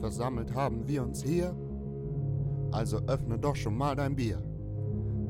[0.00, 1.54] versammelt haben wir uns hier.
[2.72, 4.42] Also öffne doch schon mal dein Bier.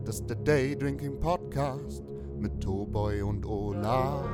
[0.04, 2.02] Das ist der Day Drinking Podcast
[2.38, 4.24] mit Toboy und Olaf.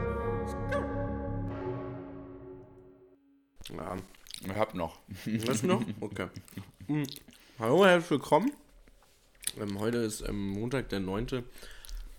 [3.70, 3.96] Ja,
[4.44, 4.98] Ich hab noch.
[5.46, 5.82] was noch?
[6.00, 6.28] Okay.
[6.86, 7.04] Hm.
[7.58, 8.52] Hallo, herzlich willkommen.
[9.58, 11.42] Ähm, heute ist ähm, Montag, der 9.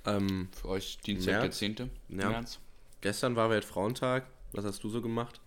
[0.06, 1.60] Ähm, Für euch Dienstag März.
[1.60, 1.90] der 10.
[2.10, 2.30] Ja.
[2.30, 2.60] März.
[3.02, 4.26] gestern war Weltfrauentag.
[4.54, 5.40] Was hast du so gemacht?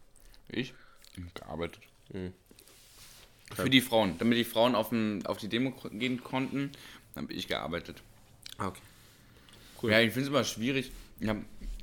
[0.49, 0.73] Ich?
[1.35, 1.81] Gearbeitet.
[2.13, 2.33] Hm.
[3.55, 4.17] Für die Frauen.
[4.19, 6.71] Damit die Frauen auf, den, auf die Demo gehen konnten,
[7.17, 8.03] habe ich gearbeitet.
[8.59, 8.69] Ah,
[9.77, 9.91] okay.
[9.91, 10.93] Ja, ich finde es immer schwierig.
[11.19, 11.39] Ich hab,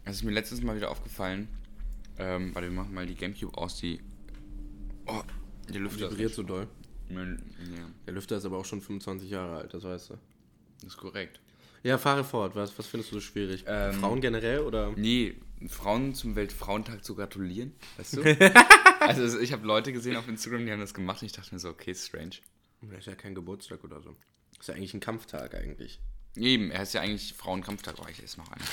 [0.06, 1.48] das ist mir letztes Mal wieder aufgefallen.
[2.18, 4.00] Ähm, warte, wir machen mal die Gamecube aus, die.
[5.06, 5.22] Oh,
[5.70, 6.68] der Lüfter Vibriert so doll.
[7.10, 7.26] Ja,
[8.06, 10.14] Der Lüfter ist aber auch schon 25 Jahre alt, das weißt du.
[10.82, 11.40] das ist korrekt.
[11.84, 12.56] Ja, fahre fort.
[12.56, 13.64] Was, was findest du so schwierig?
[13.68, 14.92] Ähm, Frauen generell oder?
[14.98, 15.36] Nee,
[15.70, 18.24] Frauen zum Weltfrauentag zu gratulieren, weißt du?
[19.00, 21.60] also ich habe Leute gesehen auf Instagram, die haben das gemacht und ich dachte mir
[21.60, 22.38] so, okay, strange.
[22.82, 24.16] Das ist ja kein Geburtstag oder so.
[24.52, 26.00] Das ist ja eigentlich ein Kampftag eigentlich.
[26.36, 28.64] Eben, er ist ja eigentlich Frauenkampftag, aber ich esse noch einen.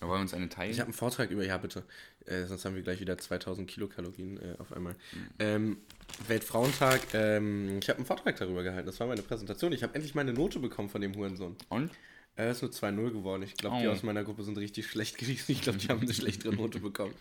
[0.00, 0.72] Da wollen wir uns eine teilen.
[0.72, 1.84] Ich habe einen Vortrag über, ja bitte,
[2.26, 4.96] äh, sonst haben wir gleich wieder 2000 Kilokalorien äh, auf einmal.
[5.38, 5.78] Ähm,
[6.26, 9.72] Weltfrauentag, ähm, ich habe einen Vortrag darüber gehalten, das war meine Präsentation.
[9.72, 11.56] Ich habe endlich meine Note bekommen von dem Hurensohn.
[11.68, 11.90] und?
[12.36, 13.44] Er ist nur 2-0 geworden.
[13.44, 13.92] Ich glaube, die Oh.
[13.92, 15.52] aus meiner Gruppe sind richtig schlecht gewesen.
[15.52, 17.14] Ich glaube, die haben eine schlechtere Note bekommen.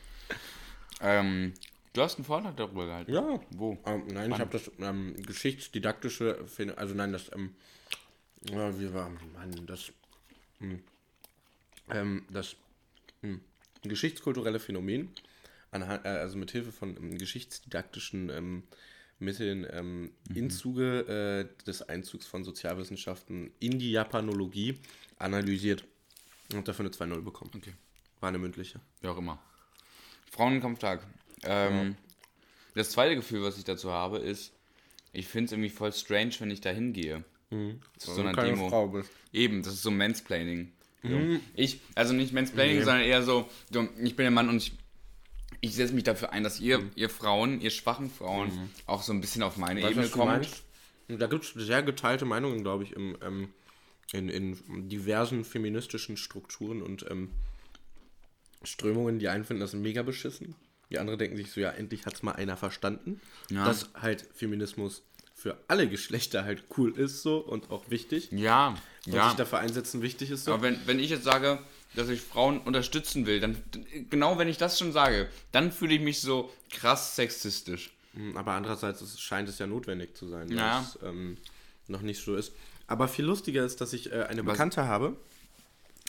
[1.02, 1.54] Ähm,
[1.94, 3.14] du hast einen Vortrag darüber gehalten.
[3.14, 3.40] Ja.
[3.52, 3.78] Wo?
[3.86, 7.56] Ähm, nein, ich habe das ähm, geschichtsdidaktische, also nein, das, ähm,
[8.50, 9.92] ja, wie war, Mann, das,
[10.60, 10.84] hm,
[11.90, 12.56] ähm, das
[13.22, 13.42] hm,
[13.84, 15.10] geschichtskulturelle Phänomen,
[15.72, 18.64] anhand, äh, also mit Hilfe von ähm, geschichtsdidaktischen ähm,
[19.20, 24.80] Mitteln ähm, im Zuge äh, des Einzugs von Sozialwissenschaften in die Japanologie
[25.18, 25.86] analysiert
[26.54, 27.52] und dafür eine 2-0 bekommen.
[27.56, 27.74] Okay.
[28.20, 28.80] War eine mündliche.
[29.02, 29.40] Wie auch immer.
[30.32, 31.06] Frauenkampftag.
[31.46, 31.96] Ähm,
[32.76, 34.52] Das zweite Gefühl, was ich dazu habe, ist,
[35.12, 37.24] ich finde es irgendwie voll strange, wenn ich da hingehe.
[38.00, 38.68] Zu so einer Demo.
[38.70, 39.12] Frau bist.
[39.32, 40.72] Eben, das ist so Mansplaining.
[41.04, 41.10] So.
[41.54, 44.72] Ich, also nicht Mansplaining, sondern eher so, ich bin der Mann und ich,
[45.62, 49.22] ich setze mich dafür ein, dass ihr, ihr Frauen, ihr schwachen Frauen, auch so ein
[49.22, 50.64] bisschen auf meine Weißt Ebene kommt.
[51.10, 53.50] Da gibt es sehr geteilte Meinungen, glaube ich, im, ähm,
[54.14, 57.30] in, in diversen feministischen Strukturen und ähm,
[58.64, 59.20] Strömungen.
[59.20, 60.56] Die einen finden das mega beschissen.
[60.94, 63.66] Die anderen denken sich so, ja, endlich hat es mal einer verstanden, Ja.
[63.66, 65.02] dass halt Feminismus
[65.36, 68.30] für alle Geschlechter halt cool ist so und auch wichtig.
[68.32, 69.28] Ja, Und ja.
[69.28, 70.54] sich dafür einsetzen wichtig ist so.
[70.54, 71.60] Aber wenn, wenn ich jetzt sage,
[71.96, 73.58] dass ich Frauen unterstützen will, dann,
[74.10, 77.92] genau wenn ich das schon sage, dann fühle ich mich so krass sexistisch.
[78.14, 80.82] Mm, Aber andererseits ist, scheint es ja notwendig zu sein, Ja.
[80.82, 81.38] es ähm,
[81.88, 82.54] noch nicht so ist.
[82.88, 85.16] Aber viel lustiger ist, dass ich äh, eine Bekannte habe.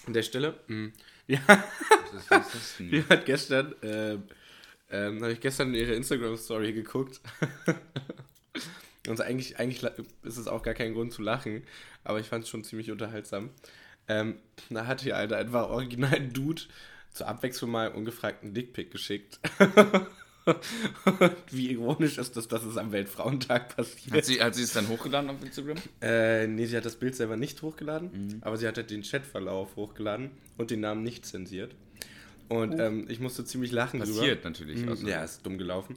[0.06, 0.54] An der Stelle.
[0.68, 0.88] mm,
[1.26, 2.90] Ja, Was ist, was das denn?
[2.90, 4.22] die hat gestern, ähm,
[4.90, 7.20] ähm, habe ich gestern ihre Instagram-Story geguckt.
[9.08, 9.82] Und eigentlich, eigentlich
[10.22, 11.62] ist es auch gar kein Grund zu lachen,
[12.04, 13.50] aber ich fand es schon ziemlich unterhaltsam.
[14.08, 14.36] Ähm,
[14.70, 16.62] da hat hier einer einfach original Dude
[17.12, 19.40] zur Abwechslung mal ungefragten Dickpick geschickt.
[21.50, 24.14] Wie ironisch ist das, dass es am Weltfrauentag passiert?
[24.14, 25.78] Hat sie, hat sie es dann hochgeladen auf Instagram?
[26.02, 28.38] Äh, nee, sie hat das Bild selber nicht hochgeladen, Mhm.
[28.42, 31.74] aber sie hat halt den Chatverlauf hochgeladen und den Namen nicht zensiert.
[32.48, 34.04] Und ähm, ich musste ziemlich lachen Oh.
[34.04, 35.96] Passiert natürlich, Mhm, also- Ja, ist dumm gelaufen.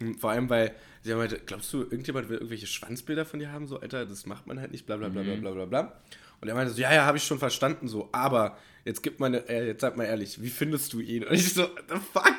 [0.00, 3.52] Mhm, Vor allem, weil sie haben halt, glaubst du, irgendjemand will irgendwelche Schwanzbilder von dir
[3.52, 3.66] haben?
[3.66, 5.40] So, Alter, das macht man halt nicht, bla bla bla Mhm.
[5.40, 6.00] bla bla bla bla.
[6.40, 9.26] Und er meinte so, ja, ja, habe ich schon verstanden, so, aber jetzt gib mal,
[9.26, 11.24] eine, äh, jetzt sag mal ehrlich, wie findest du ihn?
[11.24, 12.36] Und ich so, the fuck?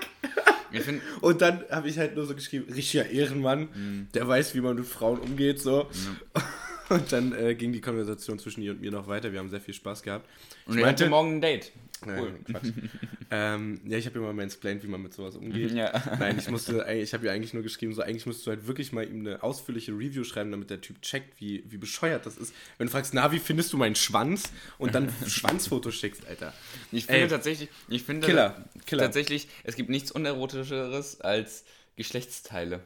[1.21, 4.07] Und dann habe ich halt nur so geschrieben, richtiger Ehrenmann, Mhm.
[4.13, 5.89] der weiß, wie man mit Frauen umgeht, so.
[6.89, 9.33] Und dann äh, ging die Konversation zwischen ihr und mir noch weiter.
[9.33, 10.25] Wir haben sehr viel Spaß gehabt.
[10.65, 11.73] Ich und ich hatte morgen ein Date.
[12.05, 12.39] Cool.
[12.45, 12.71] Quatsch.
[13.31, 15.71] ähm, ja, ich habe ihr mal mansplained, wie man mit sowas umgeht.
[15.71, 15.91] Ja.
[16.19, 18.91] Nein, ich musste, ich habe ihr eigentlich nur geschrieben, so eigentlich musst du halt wirklich
[18.91, 22.53] mal ihm eine ausführliche Review schreiben, damit der Typ checkt, wie, wie bescheuert das ist.
[22.77, 24.51] Wenn du fragst, na, wie findest du meinen Schwanz?
[24.77, 26.53] Und dann Schwanzfotos schickst, Alter.
[26.91, 27.27] Ich finde Ey.
[27.27, 29.03] tatsächlich, ich finde Killer, Killer.
[29.03, 31.65] tatsächlich, es gibt nichts unerotischeres als
[31.95, 32.81] Geschlechtsteile.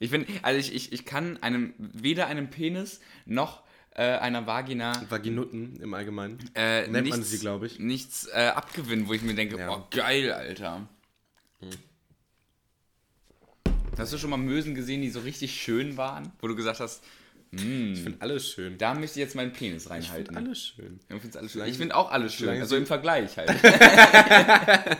[0.00, 3.62] Ich finde, also ich, ich, ich kann einem, weder einem Penis noch
[3.98, 6.38] äh, einer Vagina Vaginutten im Allgemeinen.
[6.54, 7.78] äh, Nennt nichts, man sie, glaube ich.
[7.80, 9.70] nichts äh, abgewinnen, wo ich mir denke, Ja.
[9.70, 10.86] oh geil, Alter.
[13.98, 16.30] Hast du schon mal Mösen gesehen, die so richtig schön waren?
[16.40, 17.02] Wo du gesagt hast,
[17.50, 18.78] Ich finde alles schön.
[18.78, 20.26] da möchte ich jetzt meinen Penis Ich reinhalten.
[20.26, 21.00] finde alles schön.
[21.08, 21.64] Ich finde alles schön.
[21.66, 22.48] Ich finde auch alles schön.
[22.60, 23.50] Also im Vergleich halt.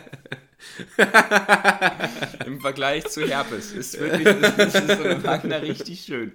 [2.45, 3.71] Im Vergleich zu Herpes.
[3.71, 6.33] Ist wirklich ist, ist so eine Vagina richtig schön.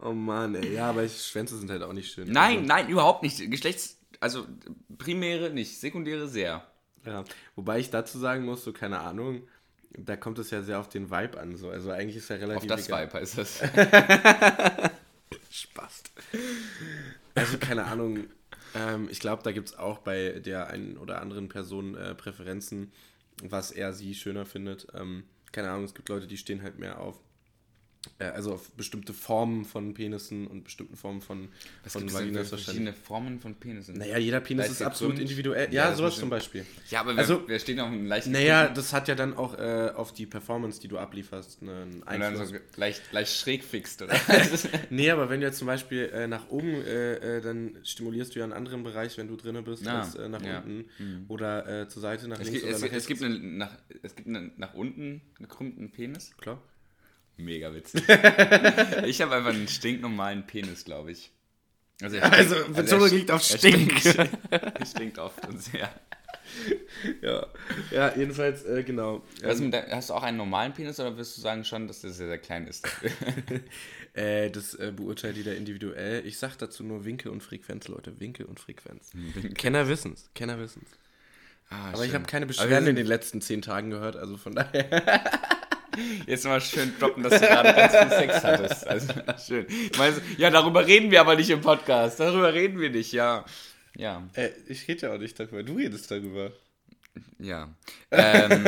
[0.00, 0.74] Oh Mann, ey.
[0.74, 2.30] Ja, aber Schwänze sind halt auch nicht schön.
[2.30, 3.50] Nein, nein, überhaupt nicht.
[3.50, 3.98] Geschlechts.
[4.20, 4.46] Also
[4.96, 6.66] primäre nicht, sekundäre sehr.
[7.04, 7.24] Ja,
[7.56, 9.42] wobei ich dazu sagen muss, so keine Ahnung,
[9.96, 11.56] da kommt es ja sehr auf den Vibe an.
[11.56, 11.70] So.
[11.70, 12.70] Also eigentlich ist ja relativ.
[12.70, 13.06] Auf das egal.
[13.06, 13.60] Vibe heißt das.
[15.50, 16.02] Spaß.
[17.34, 18.24] Also keine Ahnung.
[18.74, 22.92] Ähm, ich glaube, da gibt es auch bei der einen oder anderen Person äh, Präferenzen,
[23.42, 24.86] was er sie schöner findet.
[24.94, 27.18] Ähm, keine Ahnung, es gibt Leute, die stehen halt mehr auf.
[28.18, 31.48] Äh, also auf bestimmte Formen von Penissen und bestimmten Formen von,
[31.84, 33.96] Es von Vaginas verschiedene Formen von Penissen.
[33.96, 35.72] Naja, jeder Penis Da ist der absolut individuell.
[35.72, 36.64] Ja, Ja, sowas zum Beispiel.
[36.90, 39.56] Ja, aber wir, Also- wir stehen auf einem leichten Naja, das hat ja dann auch
[39.58, 42.48] äh, auf die Performance, die du ablieferst, einen Einfluss.
[42.48, 44.14] so leicht, leicht schräg fixt, oder?
[44.90, 48.38] Nee, aber wenn du jetzt zum Beispiel äh, nach oben, äh, äh, dann stimulierst du
[48.40, 50.58] ja einen anderen Bereich, wenn du drinne bist, Ah, als äh, nach ja.
[50.58, 50.86] unten.
[51.28, 53.70] Oder äh, zur Seite, nach es, links gibt, oder es, nach es, gibt einen nach,
[54.02, 56.32] es gibt einen nach unten gekrümmten Penis.
[56.38, 56.60] Klar.
[57.38, 58.02] Mega witzig.
[59.06, 61.30] ich habe einfach einen stinknormalen Penis, glaube ich.
[62.02, 63.98] Also, er Also, stinkt- Betonung st- liegt auf Stink.
[64.00, 65.88] Stinkt, stinkt oft und sehr.
[67.22, 67.46] Ja,
[67.90, 69.22] ja jedenfalls, äh, genau.
[69.42, 72.10] Ähm, der- hast du auch einen normalen Penis oder wirst du sagen schon, dass der
[72.10, 72.86] sehr, sehr klein ist?
[74.14, 76.26] äh, das äh, beurteilt jeder individuell.
[76.26, 78.18] Ich sag dazu nur Winkel und Frequenz, Leute.
[78.20, 79.10] Winkel und Frequenz.
[79.56, 80.30] Kenner wissen's.
[80.34, 80.88] Kenner wissen's.
[81.70, 82.14] Ah, Aber ich schön.
[82.20, 84.88] habe keine Aber wir Beschwerden in den letzten zehn Tagen gehört, also von daher.
[86.26, 88.86] Jetzt mal schön droppen, dass du gerade ganz viel Sex hattest.
[88.86, 89.12] Also,
[89.46, 89.66] schön.
[90.36, 92.20] Ja, darüber reden wir aber nicht im Podcast.
[92.20, 93.44] Darüber reden wir nicht, ja.
[93.96, 95.62] Ja, Äh, ich rede ja auch nicht darüber.
[95.62, 96.52] Du redest darüber.
[97.38, 97.68] ja.
[98.10, 98.64] Ähm,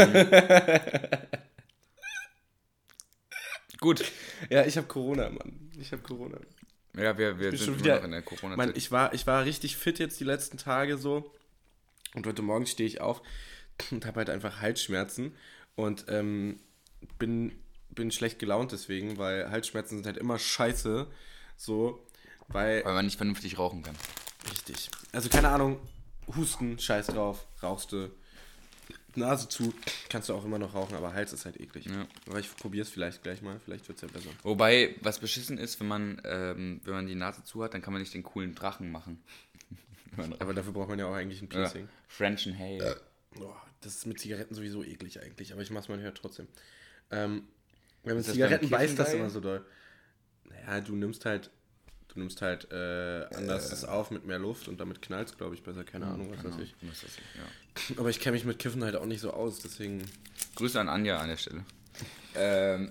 [3.81, 4.05] gut.
[4.49, 5.71] Ja, ich habe Corona, Mann.
[5.79, 6.39] Ich habe Corona.
[6.97, 9.45] Ja, wir, wir sind schon wieder- noch in der corona Mann, ich war, ich war
[9.45, 11.33] richtig fit jetzt die letzten Tage so.
[12.15, 13.23] Und heute Morgen stehe ich auf
[13.93, 15.37] und habe halt einfach Halsschmerzen.
[15.77, 16.59] Und ähm,
[17.19, 17.53] bin,
[17.91, 21.07] bin schlecht gelaunt deswegen, weil Halsschmerzen sind halt immer scheiße.
[21.57, 22.05] So,
[22.49, 22.85] weil.
[22.85, 23.97] Weil man nicht vernünftig rauchen kann.
[24.51, 24.91] Richtig.
[25.13, 25.79] Also keine Ahnung,
[26.37, 28.11] Husten, scheiß drauf, rauchst du.
[29.17, 29.75] Nase zu,
[30.09, 31.87] kannst du auch immer noch rauchen, aber Hals ist halt eklig.
[31.87, 32.07] Ja.
[32.29, 34.31] Aber ich probiere es vielleicht gleich mal, vielleicht wird es ja besser.
[34.45, 37.93] Wobei, was beschissen ist, wenn man, ähm, wenn man die Nase zu hat, dann kann
[37.93, 39.21] man nicht den coolen Drachen machen.
[40.39, 41.59] Aber dafür braucht man ja auch eigentlich ein Ja.
[41.59, 41.89] Piercing.
[42.07, 43.01] French and Hale.
[43.41, 46.49] Oh, das ist mit Zigaretten sowieso eklig eigentlich, aber ich mach's mal hört trotzdem.
[47.11, 47.45] Ähm,
[48.05, 49.65] wenn man Zigaretten beißt, das immer so doll.
[50.45, 51.51] Naja, du nimmst halt,
[52.09, 55.63] du nimmst halt äh, anders das auf mit mehr Luft und damit knallt's, glaube ich,
[55.63, 55.85] besser.
[55.85, 56.75] Keine Ahnung, was weiß ich.
[56.83, 58.01] Was weiß ich, ja.
[58.01, 60.03] Aber ich kenne mich mit Kiffen halt auch nicht so aus, deswegen.
[60.57, 61.65] Grüße an Anja an der Stelle.
[62.35, 62.89] ähm,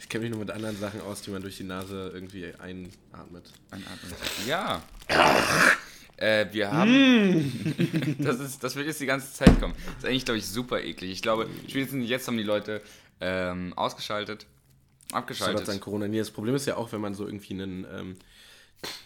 [0.00, 3.52] Ich kenne mich nur mit anderen Sachen aus, die man durch die Nase irgendwie einatmet.
[3.70, 4.12] Einatmen.
[4.46, 4.82] Ja.
[6.20, 7.38] äh, wir haben.
[7.38, 8.16] Mm.
[8.18, 9.74] das, ist, das wird jetzt die ganze Zeit kommen.
[9.86, 11.10] Das ist eigentlich, glaube ich, super eklig.
[11.10, 12.82] Ich glaube, spätestens jetzt haben die Leute
[13.20, 14.46] ähm, ausgeschaltet.
[15.12, 15.60] Abgeschaltet.
[15.60, 16.06] das sein Corona?
[16.06, 18.16] Nee, das Problem ist ja auch, wenn man so irgendwie einen ähm,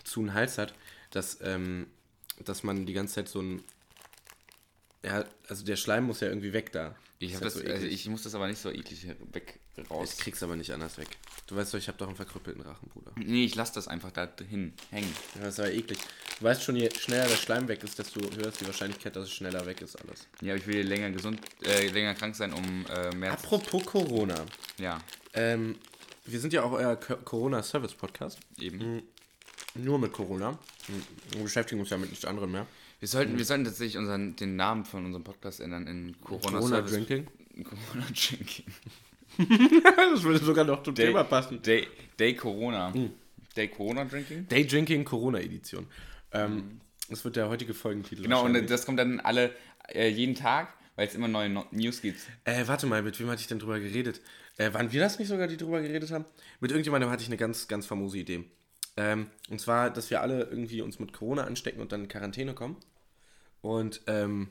[0.02, 0.74] zu einen Hals hat,
[1.10, 1.86] dass, ähm,
[2.44, 3.62] dass man die ganze Zeit so ein.
[5.02, 6.94] Ja, also der Schleim muss ja irgendwie weg da.
[7.18, 9.58] Ich, halt das, so also ich muss das aber nicht so eklig weg
[9.90, 10.14] raus.
[10.14, 11.08] Ich krieg's aber nicht anders weg.
[11.46, 13.12] Du weißt doch, ich habe doch einen verkrüppelten Rachen, Bruder.
[13.16, 15.14] Nee, ich lasse das einfach da hin hängen.
[15.36, 15.98] Ja, das ist aber eklig.
[16.38, 19.24] Du weißt schon, je schneller der Schleim weg ist, desto höher ist die Wahrscheinlichkeit, dass
[19.24, 20.26] es schneller weg ist alles.
[20.40, 23.32] Ja, aber ich will länger gesund, äh, länger krank sein, um äh, mehr.
[23.32, 24.44] Apropos Corona.
[24.78, 25.00] Ja,
[25.34, 25.76] Ähm,
[26.26, 28.38] wir sind ja auch euer Co- Corona-Service-Podcast.
[28.58, 29.02] eben.
[29.74, 30.58] Nur mit Corona.
[31.32, 32.66] Wir beschäftigen uns ja mit nichts anderem mehr.
[33.04, 36.80] Wir sollten, wir sollten tatsächlich unseren, den Namen von unserem Podcast ändern in Corona, Corona
[36.80, 37.26] Drinking.
[37.62, 38.64] Corona Drinking.
[40.10, 41.60] das würde sogar noch zum Day, Thema passen.
[41.60, 41.86] Day,
[42.18, 42.94] Day Corona.
[43.54, 44.48] Day Corona Drinking?
[44.48, 45.86] Day Drinking Corona Edition.
[46.32, 48.22] Ähm, das wird der heutige Folgentitel.
[48.22, 49.54] Genau, und das kommt dann alle
[49.88, 52.20] äh, jeden Tag, weil es immer neue no News gibt.
[52.44, 54.22] Äh, warte mal, mit wem hatte ich denn drüber geredet?
[54.56, 56.24] Äh, waren wir das nicht sogar, die drüber geredet haben?
[56.58, 58.46] Mit irgendjemandem hatte ich eine ganz, ganz famose Idee.
[58.96, 62.54] Ähm, und zwar, dass wir alle irgendwie uns mit Corona anstecken und dann in Quarantäne
[62.54, 62.78] kommen.
[63.64, 64.48] Und ähm,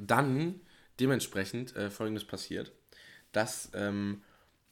[0.00, 0.60] dann
[0.98, 2.72] dementsprechend äh, folgendes passiert,
[3.30, 4.20] dass, ähm,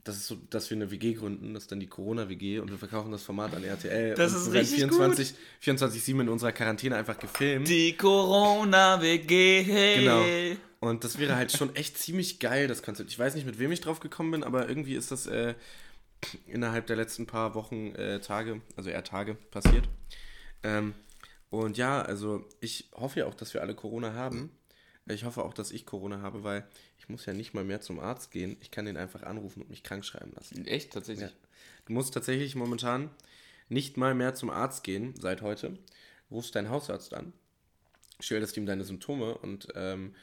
[0.02, 2.78] das ist so, dass wir eine WG gründen, das ist dann die Corona-WG und wir
[2.78, 4.16] verkaufen das Format an RTL.
[4.16, 7.68] Das und ist wir richtig 24 24-7 in unserer Quarantäne einfach gefilmt.
[7.68, 10.00] Die Corona WG.
[10.00, 10.24] Genau.
[10.80, 13.10] Und das wäre halt schon echt ziemlich geil, das Konzept.
[13.10, 15.54] Ich weiß nicht, mit wem ich drauf gekommen bin, aber irgendwie ist das äh,
[16.48, 19.88] innerhalb der letzten paar Wochen, äh, Tage, also eher Tage, passiert.
[20.64, 20.94] Ähm,
[21.62, 24.50] und ja, also ich hoffe ja auch, dass wir alle Corona haben.
[25.06, 26.66] Ich hoffe auch, dass ich Corona habe, weil
[26.98, 28.56] ich muss ja nicht mal mehr zum Arzt gehen.
[28.60, 30.66] Ich kann den einfach anrufen und mich krank schreiben lassen.
[30.66, 31.30] Echt, tatsächlich?
[31.30, 31.36] Ja.
[31.84, 33.10] Du musst tatsächlich momentan
[33.68, 35.78] nicht mal mehr zum Arzt gehen, seit heute.
[36.30, 37.32] Rufst deinen Hausarzt an,
[38.18, 40.14] schilderst ihm deine Symptome und ähm,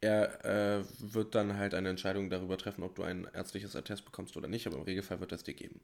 [0.00, 4.36] er äh, wird dann halt eine Entscheidung darüber treffen, ob du ein ärztliches Attest bekommst
[4.36, 5.80] oder nicht, aber im Regelfall wird er es dir geben.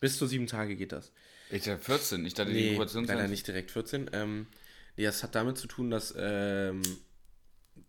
[0.00, 1.12] Bis zu sieben Tage geht das.
[1.50, 2.24] Ich dachte 14.
[2.26, 3.16] Ich dachte, die Nee, Inkubationszeit.
[3.16, 4.10] leider nicht direkt 14.
[4.12, 4.46] Ähm,
[4.96, 6.82] nee, das hat damit zu tun, dass ähm,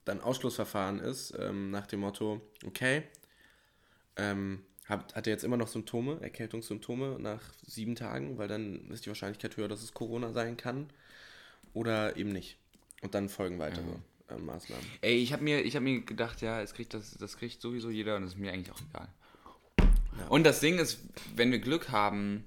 [0.05, 3.03] dann Ausschlussverfahren ist, ähm, nach dem Motto, okay,
[4.15, 9.05] ähm, hat, hat er jetzt immer noch Symptome, Erkältungssymptome nach sieben Tagen, weil dann ist
[9.05, 10.89] die Wahrscheinlichkeit höher, dass es Corona sein kann.
[11.73, 12.57] Oder eben nicht.
[13.01, 13.83] Und dann folgen weitere
[14.29, 14.83] äh, Maßnahmen.
[15.01, 17.89] Ey, ich habe mir, ich hab mir gedacht, ja, es kriegt das, das kriegt sowieso
[17.89, 19.09] jeder und das ist mir eigentlich auch egal.
[20.29, 21.00] Und das Ding ist,
[21.36, 22.43] wenn wir Glück haben,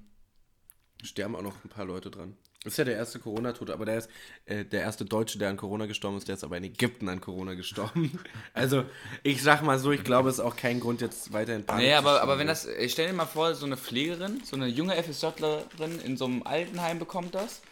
[1.03, 2.37] Sterben auch noch ein paar Leute dran.
[2.63, 4.09] Das ist ja der erste Corona-Tote, aber der ist
[4.45, 7.19] äh, der erste Deutsche, der an Corona gestorben ist, der ist aber in Ägypten an
[7.19, 8.19] Corona gestorben.
[8.53, 8.85] also,
[9.23, 11.91] ich sag mal so, ich glaube, es ist auch kein Grund, jetzt weiterhin Panik Nee,
[11.93, 14.67] zu aber, aber wenn das, ich stell dir mal vor, so eine Pflegerin, so eine
[14.67, 17.63] junge FSJlerin in so einem Altenheim bekommt das.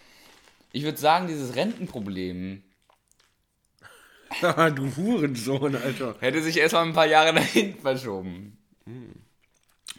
[0.72, 2.63] Ich würde sagen, dieses Rentenproblem
[4.41, 6.15] du Hurensohn, Alter.
[6.20, 8.58] hätte sich erstmal ein paar Jahre hinten verschoben.
[8.86, 9.29] Und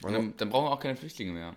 [0.02, 1.54] dann, dann brauchen wir auch keine Flüchtlinge mehr.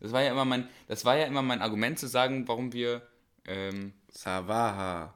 [0.00, 3.02] Das war ja immer mein, das war ja immer mein Argument zu sagen, warum wir
[3.46, 5.14] ähm, Savaha.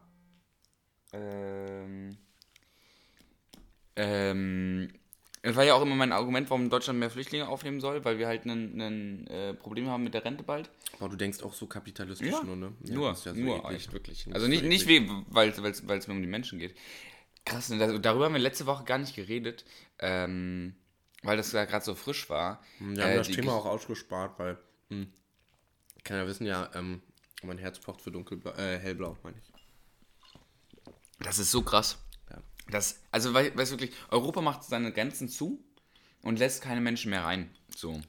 [1.13, 2.17] Ähm,
[3.97, 4.93] ähm,
[5.43, 8.27] das war ja auch immer mein Argument, warum Deutschland mehr Flüchtlinge aufnehmen soll, weil wir
[8.27, 10.71] halt ein äh, Problem haben mit der Rente bald.
[10.99, 12.73] Boah, du denkst auch so kapitalistisch Ja, nur, ne?
[12.85, 13.77] Ja, nur, ja so nur, eklig.
[13.77, 14.27] echt wirklich.
[14.33, 16.75] Also nicht, so nicht weil es mir um die Menschen geht.
[17.47, 19.65] Krass, ne, darüber haben wir letzte Woche gar nicht geredet,
[19.99, 20.75] ähm,
[21.23, 22.63] weil das ja gerade so frisch war.
[22.79, 24.59] Wir haben Äh, das Thema auch ausgespart, weil,
[24.89, 25.13] hm,
[26.05, 27.03] kann ja wissen, ja, ähm,
[27.43, 29.53] mein Herz pocht für dunkelblau, äh, hellblau, meine ich.
[31.21, 31.99] Das ist so krass.
[32.31, 32.39] Ja.
[32.71, 35.63] Das, also, weil, weißt wirklich, Europa macht seine Grenzen zu
[36.23, 37.55] und lässt keine Menschen mehr rein.
[37.75, 38.01] So.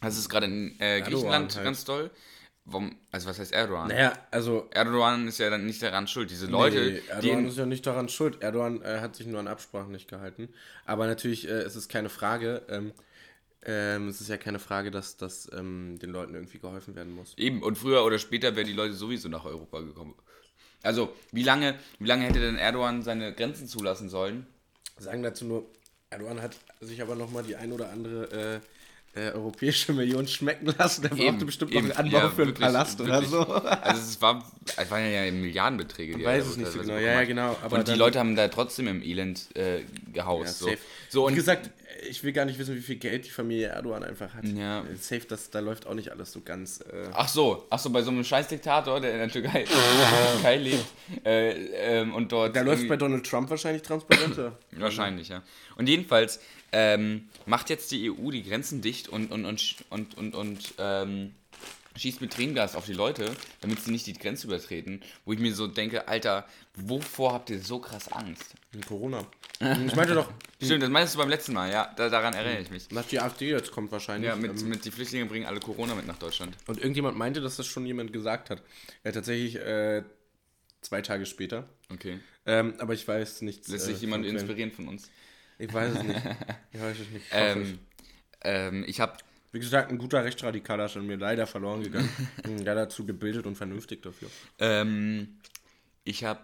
[0.00, 1.64] Das ist gerade in äh, Griechenland halt.
[1.64, 2.10] ganz toll.
[2.70, 3.88] Warum, also, was heißt Erdogan?
[3.88, 6.30] Naja, also Erdogan ist ja dann nicht daran schuld.
[6.30, 7.02] Diese Leute, nee.
[7.08, 8.42] Erdogan ist ja nicht daran schuld.
[8.42, 10.50] Erdogan äh, hat sich nur an Absprachen nicht gehalten.
[10.84, 12.92] Aber natürlich äh, ist es keine Frage, ähm,
[13.64, 17.34] ähm, es ist ja keine Frage, dass, dass ähm, den Leuten irgendwie geholfen werden muss.
[17.38, 20.14] eben, und früher oder später wären die Leute sowieso nach Europa gekommen.
[20.82, 24.46] Also, wie lange, wie lange hätte denn Erdogan seine Grenzen zulassen sollen?
[24.98, 25.66] Sagen dazu nur,
[26.10, 28.60] Erdogan hat sich aber nochmal die ein oder andere äh,
[29.18, 31.02] äh, europäische Million schmecken lassen.
[31.02, 31.92] Der brauchte bestimmt noch eben.
[31.92, 33.16] einen Anbau Ja, für einen wirklich, Palast wirklich.
[33.32, 33.52] oder so.
[33.52, 34.44] Also es war,
[34.76, 36.18] es waren ja Milliardenbeträge.
[36.18, 36.94] Ich weiß es nicht so genau.
[36.94, 37.56] Ja, ja, genau.
[37.70, 40.58] Und die Leute haben da trotzdem im Elend äh, Ja, gehaust.
[40.58, 40.66] so.
[40.66, 40.78] safe.
[41.08, 41.70] so, Wie und gesagt,
[42.08, 44.44] ich will gar nicht wissen, wie viel Geld die Familie Erdogan einfach hat.
[44.44, 44.80] Ja.
[44.80, 46.80] Äh, Safe, das, da läuft auch nicht alles so ganz.
[46.80, 50.32] Äh, Ach so, ach so, bei so einem Scheißdiktator, der in der Türkei, in der
[50.32, 50.84] Türkei lebt
[51.24, 52.54] äh, ähm, und dort.
[52.54, 54.58] da läuft bei Donald Trump wahrscheinlich transparenter.
[54.72, 55.42] Wahrscheinlich, ja.
[55.76, 56.40] Und jedenfalls
[56.72, 61.34] ähm, macht jetzt die EU die Grenzen dicht und, und, und, und, und, und ähm,
[61.96, 65.02] schießt mit Tränengas auf die Leute, damit sie nicht die Grenze übertreten.
[65.24, 68.54] Wo ich mir so denke, Alter, wovor habt ihr so krass Angst?
[68.86, 69.26] Corona.
[69.60, 70.30] Ich meinte doch,
[70.62, 72.86] Stimmt, das meinst du beim letzten Mal, ja, da, daran erinnere ich mich.
[72.88, 74.28] dass die AfD jetzt kommt wahrscheinlich.
[74.28, 76.56] Ja, mit, ähm, mit die Flüchtlinge bringen alle Corona mit nach Deutschland.
[76.66, 78.62] und irgendjemand meinte, dass das schon jemand gesagt hat.
[79.04, 80.04] Ja, tatsächlich äh,
[80.82, 81.68] zwei Tage später.
[81.92, 82.20] Okay.
[82.46, 83.68] Ähm, aber ich weiß nichts.
[83.68, 85.10] Lässt äh, sich jemand inspirieren von uns?
[85.58, 86.20] Ich weiß es nicht.
[86.72, 87.26] Ich weiß es nicht.
[87.32, 87.78] Ähm,
[88.42, 89.16] ähm, ich habe
[89.50, 92.08] Wie gesagt, ein guter Rechtsradikaler ist an mir leider verloren gegangen.
[92.44, 94.28] Hm, leider zu gebildet und vernünftig dafür.
[94.60, 95.38] ähm,
[96.04, 96.40] ich habe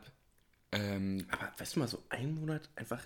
[0.75, 3.03] ähm, Aber weißt du mal, so ein Monat einfach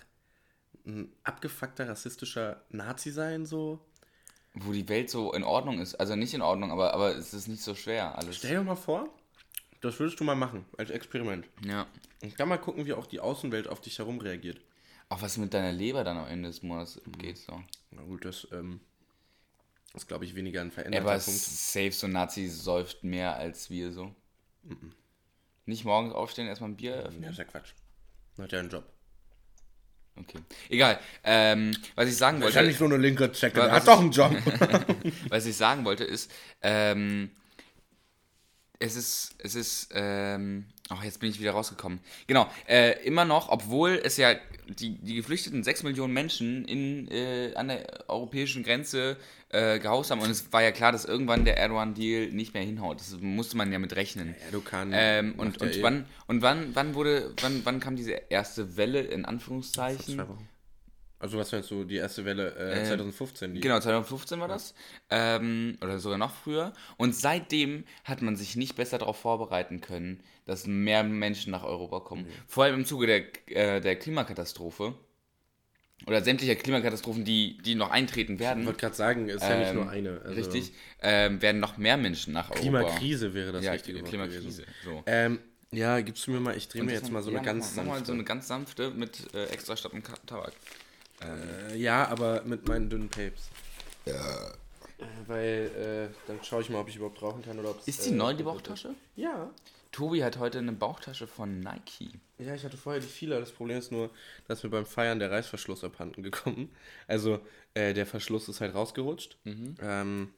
[0.85, 3.79] ein abgefuckter rassistischer Nazi sein, so.
[4.53, 5.95] wo die Welt so in Ordnung ist.
[5.95, 8.37] Also nicht in Ordnung, aber, aber es ist nicht so schwer alles.
[8.37, 9.09] Stell dir mal vor,
[9.81, 11.45] das würdest du mal machen, als Experiment.
[11.65, 11.87] Ja.
[12.21, 14.59] Und dann mal gucken, wie auch die Außenwelt auf dich herum reagiert.
[15.09, 17.37] Auch was mit deiner Leber dann am Ende des Monats geht.
[17.37, 17.63] So.
[17.91, 18.79] Na gut, das ähm,
[19.93, 21.39] ist, glaube ich, weniger ein Er veränderter war Punkt.
[21.39, 24.13] safe, so ein Nazi säuft mehr als wir so.
[25.69, 27.29] Nicht morgens aufstehen, erstmal ein Bier Ja, öffnen.
[27.29, 27.73] ist ja Quatsch.
[28.39, 28.83] Hat ja einen Job.
[30.15, 30.39] Okay.
[30.67, 30.99] Egal.
[31.23, 32.55] Ähm, was ich sagen wollte.
[32.55, 33.61] Wahrscheinlich so eine linke Zecke.
[33.61, 34.31] Der hat doch einen Job.
[35.29, 36.31] was ich sagen wollte ist,
[36.63, 37.29] ähm,
[38.79, 41.99] es ist, es ist, ähm, ach, jetzt bin ich wieder rausgekommen.
[42.27, 44.35] Genau, äh, immer noch, obwohl es ja
[44.67, 49.17] die, die geflüchteten 6 Millionen Menschen in, äh, an der europäischen Grenze
[49.49, 52.99] äh, gehaust haben und es war ja klar, dass irgendwann der Erdogan-Deal nicht mehr hinhaut.
[52.99, 54.35] Das musste man ja mit rechnen.
[54.45, 58.77] Erdogan Ähm, und und eh- wann und wann wann wurde wann wann kam diese erste
[58.77, 60.15] Welle in Anführungszeichen?
[60.15, 60.47] Zwei Wochen.
[61.19, 63.53] Also was meinst du, die erste Welle äh, 2015?
[63.53, 64.73] Die Genau, 2015 war das.
[65.09, 66.71] Ähm, oder sogar noch früher.
[66.97, 71.99] Und seitdem hat man sich nicht besser darauf vorbereiten können, dass mehr Menschen nach Europa
[71.99, 72.25] kommen.
[72.47, 74.93] Vor allem im Zuge der, äh, der Klimakatastrophe.
[76.07, 78.61] Oder sämtlicher Klimakatastrophen, die, die noch eintreten werden.
[78.61, 80.21] Ich wollte gerade sagen, es ist ja nicht Ähm, nur eine.
[80.21, 80.71] Also Richtig.
[81.01, 82.61] Ähm, werden noch mehr Menschen nach Europa.
[82.61, 84.63] Klimakrise wäre das Ja, richtige Wort Klimakrise.
[84.85, 85.03] So.
[85.05, 85.39] Ähm,
[85.71, 87.91] ja, gibst du mir mal, ich drehe mir jetzt mal so eine ganz mach mal,
[87.91, 88.05] sanfte.
[88.07, 89.91] so eine ganz sanfte mit äh, extra statt
[90.25, 90.53] Tabak.
[91.21, 93.49] Äh, ja, aber mit meinen dünnen Papes.
[94.05, 94.13] Äh,
[95.27, 98.11] weil äh, dann schaue ich mal, ob ich überhaupt rauchen kann oder ob Ist die
[98.11, 98.95] neu, die Bauchtasche?
[99.15, 99.49] Ja.
[99.91, 102.11] Tobi hat heute eine Bauchtasche von Nike.
[102.37, 103.39] Ja, ich hatte vorher die viele.
[103.39, 104.11] Das Problem ist nur,
[104.47, 106.69] dass mir beim Feiern der Reißverschluss abhanden gekommen.
[107.07, 107.39] Also,
[107.73, 109.37] äh, der Verschluss ist halt rausgerutscht.
[109.45, 110.31] Ähm,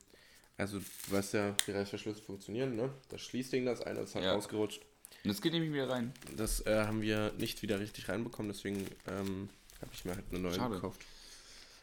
[0.57, 0.85] also, du
[1.15, 2.91] weißt ja, wie Reißverschlüsse funktionieren, ne?
[3.09, 4.33] Das Schließding, das eine ist halt Ja.
[4.33, 4.81] rausgerutscht.
[5.23, 6.13] Und jetzt geht nämlich wieder rein.
[6.37, 9.49] Das äh, haben wir nicht wieder richtig reinbekommen, deswegen ähm,
[9.81, 10.75] habe ich mir halt eine neue Schade.
[10.75, 11.01] gekauft.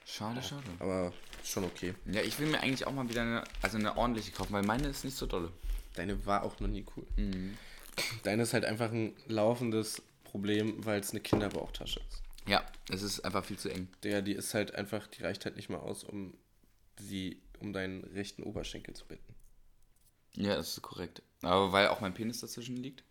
[0.07, 0.64] Schade, schade.
[0.78, 1.12] Aber
[1.45, 1.95] schon okay.
[2.07, 4.88] Ja, ich will mir eigentlich auch mal wieder eine, also eine ordentliche kaufen, weil meine
[4.88, 5.52] ist nicht so dolle.
[5.95, 7.07] Deine war auch noch nie cool.
[8.23, 12.23] Deine ist halt einfach ein laufendes Problem, weil es eine Kinderbauchtasche ist.
[12.47, 13.88] Ja, es ist einfach viel zu eng.
[14.02, 16.33] Der, die ist halt einfach, die reicht halt nicht mal aus, um
[16.99, 19.35] sie, um deinen rechten Oberschenkel zu binden.
[20.35, 21.23] Ja, das ist korrekt.
[21.43, 23.02] Aber weil auch mein Penis dazwischen liegt.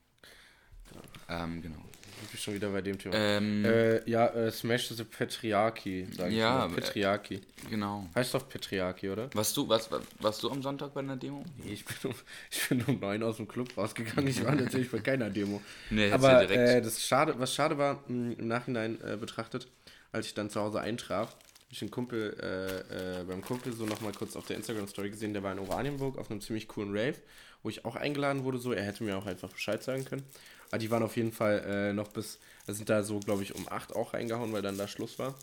[1.30, 1.84] Ähm, genau.
[2.24, 3.16] Ich bin schon wieder bei dem Thema.
[3.16, 6.70] Ähm, Äh, ja, äh, Smash the Patriarchy, sag ich Ja, mal.
[6.76, 7.42] Patriarchy.
[7.70, 8.08] genau.
[8.16, 9.30] Heißt doch Patriarchy, oder?
[9.34, 11.44] Warst du, was, warst du am Sonntag bei einer Demo?
[11.64, 12.16] Nee, ich bin, um,
[12.52, 14.28] ich bin um neun aus dem Club rausgegangen.
[14.28, 15.62] Ich war natürlich bei keiner Demo.
[15.90, 19.68] Nee, Aber direkt- äh, das schade, was schade war, mh, im Nachhinein äh, betrachtet,
[20.12, 23.86] als ich dann zu Hause eintraf, habe ich einen Kumpel, äh, äh, beim Kumpel so
[23.86, 27.16] nochmal kurz auf der Instagram-Story gesehen, der war in Oranienburg auf einem ziemlich coolen Rave,
[27.62, 30.24] wo ich auch eingeladen wurde, so, er hätte mir auch einfach Bescheid sagen können.
[30.70, 33.68] Aber die waren auf jeden Fall äh, noch bis, sind da so, glaube ich, um
[33.70, 35.36] 8 auch reingehauen, weil dann da Schluss war.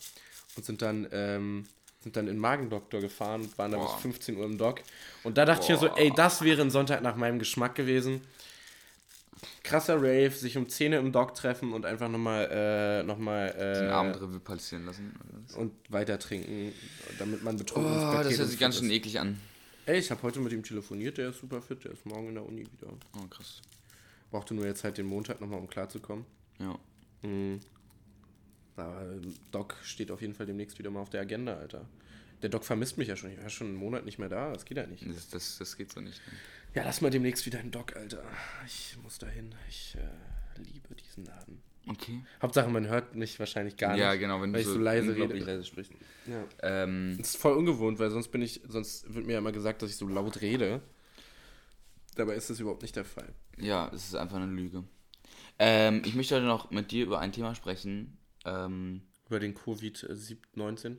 [0.56, 1.66] Und sind dann, ähm,
[2.02, 3.92] sind dann in den Magendoktor gefahren und waren da Boah.
[3.94, 4.80] bis 15 Uhr im Dock.
[5.22, 8.20] Und da dachte ich mir so, ey, das wäre ein Sonntag nach meinem Geschmack gewesen
[9.62, 13.50] krasser Rave, sich um 10 Uhr im Dock treffen und einfach nochmal äh, noch mal,
[13.52, 15.12] Den äh, Abendrevue passieren lassen.
[15.56, 16.72] und weiter trinken,
[17.18, 18.96] damit man betrunken Oh, Bett das hört sich ganz schön ist.
[18.96, 19.40] eklig an.
[19.86, 22.34] Ey, ich habe heute mit ihm telefoniert, der ist super fit, der ist morgen in
[22.34, 22.92] der Uni wieder.
[23.16, 23.60] Oh, krass.
[24.34, 26.24] Brauchte nur jetzt halt den Montag nochmal, um klarzukommen.
[26.58, 26.76] Ja.
[28.74, 31.88] Aber ähm, Doc steht auf jeden Fall demnächst wieder mal auf der Agenda, Alter.
[32.42, 33.30] Der Doc vermisst mich ja schon.
[33.30, 34.52] Ich war schon einen Monat nicht mehr da.
[34.52, 35.08] Das geht ja nicht.
[35.08, 36.20] Das, das, das geht so nicht.
[36.26, 36.32] ne?
[36.74, 38.24] Ja, lass mal demnächst wieder einen Doc, Alter.
[38.66, 39.54] Ich muss dahin.
[39.68, 41.62] Ich äh, liebe diesen Laden.
[41.86, 42.20] Okay.
[42.42, 44.00] Hauptsache, man hört mich wahrscheinlich gar nicht.
[44.00, 45.38] Ja, genau, wenn du weil ich so so leise rede.
[45.38, 45.92] leise sprichst.
[46.26, 46.44] Ja.
[46.60, 49.80] Ähm, Das ist voll ungewohnt, weil sonst bin ich, sonst wird mir ja immer gesagt,
[49.82, 50.82] dass ich so laut rede.
[52.16, 53.32] Dabei ist das überhaupt nicht der Fall.
[53.58, 54.84] Ja, es ist einfach eine Lüge.
[55.58, 58.18] Ähm, ich möchte heute noch mit dir über ein Thema sprechen.
[58.44, 60.96] Ähm, Über den Covid-19.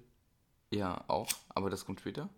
[0.71, 2.29] ja, auch, aber das kommt später.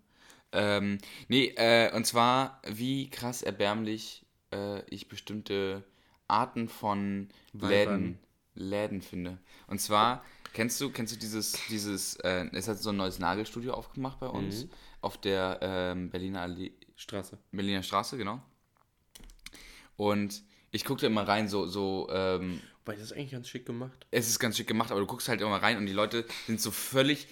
[0.52, 5.84] Ähm, nee, äh, und zwar, wie krass erbärmlich äh, ich bestimmte
[6.28, 7.30] Arten von.
[7.54, 8.20] Läden,
[8.56, 9.40] Läden finde.
[9.68, 13.74] Und zwar, kennst du, kennst du dieses, dieses, äh, es hat so ein neues Nagelstudio
[13.74, 14.70] aufgemacht bei uns Mhm.
[15.02, 17.38] auf der ähm, Berliner Allee, Straße.
[17.52, 18.42] Berliner Straße, genau.
[19.98, 23.66] Und ich gucke da immer rein, so, so, ähm, Wobei, das ist eigentlich ganz schick
[23.66, 24.06] gemacht.
[24.12, 26.62] es ist ganz schick gemacht, aber du guckst halt immer rein und die Leute sind
[26.62, 27.28] so völlig,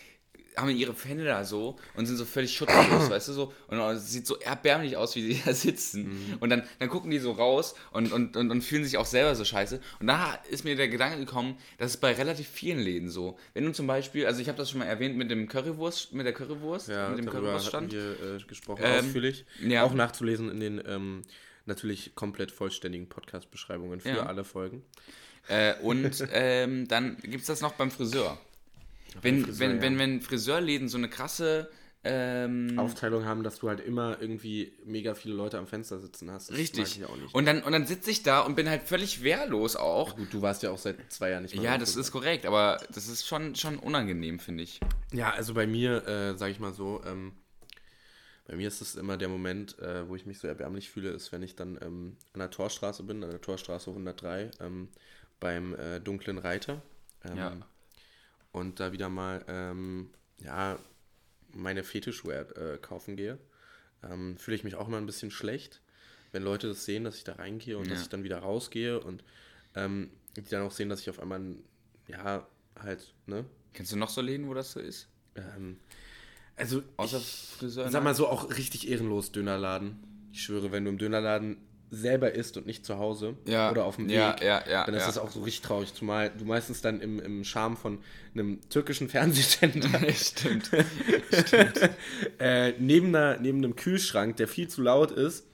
[0.58, 3.54] haben ihre Hände da so und sind so völlig schutzlos, weißt du, so.
[3.68, 6.38] Und es sieht so erbärmlich aus, wie sie da sitzen.
[6.40, 9.36] Und dann, dann gucken die so raus und, und, und, und fühlen sich auch selber
[9.36, 9.80] so scheiße.
[10.00, 13.38] Und da ist mir der Gedanke gekommen, das ist bei relativ vielen Läden so.
[13.54, 16.26] Wenn du zum Beispiel, also ich habe das schon mal erwähnt mit dem Currywurst, mit
[16.26, 17.92] der Currywurst, Ja, mit dem Currywurststand.
[17.94, 19.46] wir äh, gesprochen, Ähm, ausführlich.
[19.62, 19.84] ja.
[19.84, 21.22] Auch nachzulesen in den ähm,
[21.66, 24.26] natürlich komplett vollständigen Podcast-Beschreibungen für Ja.
[24.26, 24.84] alle Folgen.
[25.48, 28.38] Äh, und ähm, dann gibt es das noch beim Friseur.
[29.22, 29.82] Wenn, Friseur, wenn, ja.
[29.82, 31.70] wenn, wenn Friseurläden so eine krasse
[32.08, 36.50] ähm, Aufteilung haben, dass du halt immer irgendwie mega viele Leute am Fenster sitzen hast.
[36.50, 37.02] Das Richtig.
[37.34, 40.16] Und dann, und dann sitze ich da und bin halt völlig wehrlos auch.
[40.16, 41.64] Gut, du warst ja auch seit zwei Jahren nicht mehr.
[41.64, 42.02] Ja, das Friseur.
[42.02, 44.80] ist korrekt, aber das ist schon, schon unangenehm, finde ich.
[45.14, 47.34] Ja, also bei mir, äh, sage ich mal so, ähm,
[48.46, 51.32] bei mir ist es immer der Moment, äh, wo ich mich so erbärmlich fühle, ist,
[51.32, 54.90] wenn ich dann ähm, an der Torstraße bin, an der Torstraße 103, ähm,
[55.40, 56.82] beim äh, Dunklen Reiter.
[57.24, 57.54] Ähm, Ja.
[58.52, 60.80] Und da wieder mal, ähm, ja,
[61.54, 63.38] meine Fetischwear äh, kaufen gehe.
[64.04, 65.82] Ähm, fühle ich mich auch immer ein bisschen schlecht,
[66.32, 68.04] wenn Leute das sehen, dass ich da reingehe und dass Ja.
[68.04, 69.24] ich dann wieder rausgehe und
[69.76, 71.42] ähm, die dann auch sehen, dass ich auf einmal,
[72.08, 72.48] ja,
[72.80, 75.08] halt, ne, Kennst du noch so Läden, wo das so ist?
[75.36, 75.78] ähm,
[76.56, 77.90] also, Außer ich, Friseur?
[77.90, 79.98] sag mal so, auch richtig ehrenlos Dönerladen.
[80.32, 81.58] Ich schwöre, wenn du im Dönerladen
[81.92, 84.96] selber isst und nicht zu Hause Ja, oder auf dem Weg, ja, ja, ja, dann
[84.96, 85.08] ist ja.
[85.08, 85.94] das auch so richtig traurig.
[85.94, 88.00] Zumal du meistens dann im, im Charme von
[88.34, 90.72] einem türkischen Fernsehsender Stimmt.
[92.40, 95.46] äh, neben, einer, neben einem Kühlschrank, der viel zu laut ist,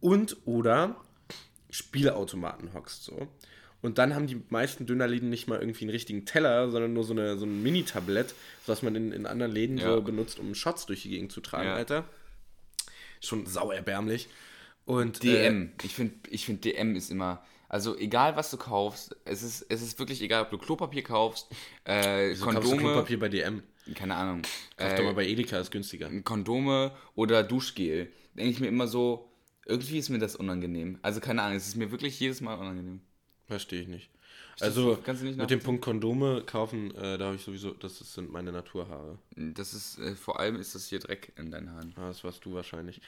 [0.00, 0.96] und oder
[1.70, 3.28] Spielautomaten hockst so.
[3.82, 7.12] Und dann haben die meisten Dönerläden nicht mal irgendwie einen richtigen Teller, sondern nur so,
[7.14, 8.34] eine, so ein Mini-Tablett,
[8.66, 9.94] was man in, in anderen Läden Ja.
[9.94, 11.74] so benutzt, um Shots durch die Gegend zu tragen, Ja.
[11.76, 12.04] Alter.
[13.20, 14.28] Schon sau erbärmlich.
[14.84, 15.72] Und, DM.
[15.82, 17.42] Ich finde, ich find, DM ist immer.
[17.68, 21.48] Also egal was du kaufst, es ist, es ist wirklich egal, ob du Klopapier kaufst,
[21.84, 22.82] äh, Wieso kaufst du Kondome.
[22.82, 23.62] Klopapier bei DM?
[23.94, 24.42] keine Ahnung,
[24.76, 26.10] Kauf äh, doch mal bei Edeka, ist günstiger.
[26.22, 29.30] Kondome oder Duschgel, denke ich mir immer so,
[29.66, 30.98] irgendwie ist mir das unangenehm.
[31.02, 33.00] Also keine Ahnung, es ist mir wirklich jedes Mal unangenehm.
[33.50, 34.10] Verstehe ich nicht.
[34.60, 35.60] Also, du nicht mit dem?
[35.60, 39.18] Punkt Kondome kaufen, äh, da habe ich sowieso, das ist- sind meine Naturhaare.
[39.34, 41.94] Das ist, äh, vor allem ist das hier Dreck in deinen Haaren.
[41.96, 43.00] Ah, das warst du wahrscheinlich.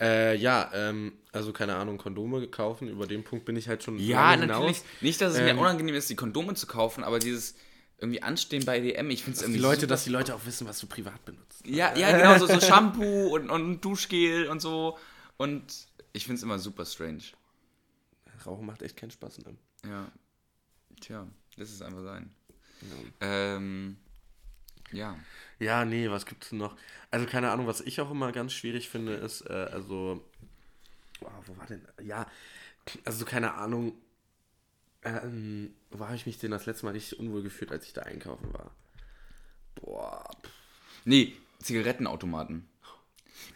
[0.00, 3.98] Äh, ja, ähm, also keine Ahnung, Kondome kaufen, über den Punkt bin ich halt schon
[3.98, 4.78] Ja, natürlich.
[4.78, 4.84] hinaus.
[5.00, 7.56] Nicht, dass es Ähm, mir unangenehm ist, die Kondome zu kaufen, aber dieses
[7.98, 10.46] irgendwie Anstehen bei DM, ich finde es Die irgendwie Leute, super dass die Leute auch
[10.46, 11.66] wissen, was du privat benutzt.
[11.66, 14.96] Ja, ja, genau, so, so Shampoo und, und Duschgel und so.
[15.36, 15.64] Und
[16.12, 17.22] ich finde es immer super strange.
[18.46, 19.38] Rauchen macht echt keinen Spaß.
[19.38, 19.56] Ne?
[19.84, 20.10] Ja.
[21.00, 21.26] Tja,
[21.56, 22.30] das ist einfach sein.
[23.20, 23.96] Ähm,
[24.92, 25.18] ja.
[25.58, 26.76] Ja, nee, was gibt's denn noch?
[27.10, 30.24] Also keine Ahnung, was ich auch immer ganz schwierig finde, ist, äh, also,
[31.20, 32.26] oh, wo war denn, ja,
[33.04, 33.94] also keine Ahnung,
[35.02, 38.02] ähm, wo habe ich mich denn das letzte Mal richtig unwohl gefühlt, als ich da
[38.02, 38.74] einkaufen war?
[39.76, 40.52] Boah, pff.
[41.04, 42.68] Nee, Zigarettenautomaten.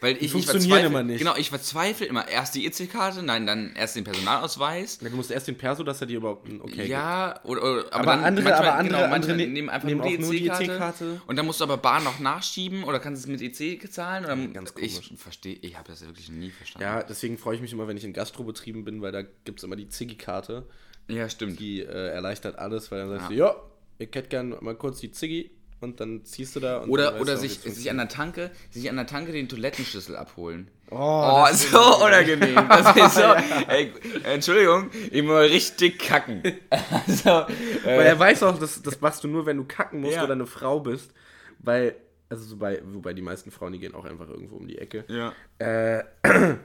[0.00, 1.18] Weil ich, ich funktionieren verzweifle, immer nicht.
[1.18, 2.28] Genau, ich verzweifle immer.
[2.28, 4.98] Erst die EC-Karte, nein, dann erst den Personalausweis.
[5.00, 7.80] Ja, du musst erst den Perso, dass er dir überhaupt ein Okay ja, oder, oder
[7.86, 10.44] aber, Aber dann andere- manchmal, aber andere- genau, andere ne- nehmen einfach nehmen nur die
[10.46, 10.64] EC-Karte.
[10.64, 11.20] EC-Karte.
[11.26, 14.24] Und dann musst du aber Bar noch nachschieben oder kannst du es mit EC zahlen?
[14.24, 15.12] Oder ganz ich komisch.
[15.16, 16.82] verstehe, ich habe das wirklich nie verstanden.
[16.86, 19.64] Ja, deswegen freue ich mich immer, wenn ich in Gastrobetrieben bin, weil da gibt es
[19.64, 20.66] immer die Ziggy-Karte.
[21.08, 21.60] ja stimmt.
[21.60, 23.28] Die äh, erleichtert alles, weil dann sagst Ja.
[23.30, 23.56] du, ja,
[23.98, 25.50] ich hätte gern mal kurz die Ziggy
[25.84, 26.78] und dann ziehst du da.
[26.78, 30.68] Und Oder, oder sich, sich an der Tanke, sich an der Tanke den Toilettenschlüssel abholen.
[30.90, 32.56] Oh, Oh, so unangenehm.
[32.68, 33.22] Das ist so,
[33.68, 33.92] ey,
[34.24, 36.42] Entschuldigung, ich muss mal richtig kacken.
[37.06, 37.46] Also,
[37.84, 40.24] Weil äh, er weiß auch, das, das machst du nur, wenn du kacken musst Ja.
[40.24, 41.12] oder eine Frau bist.
[41.60, 41.94] Weil,
[42.28, 45.04] also so bei, wobei die meisten Frauen, die gehen auch einfach irgendwo um die Ecke.
[45.08, 45.32] ja.
[45.58, 46.04] Äh,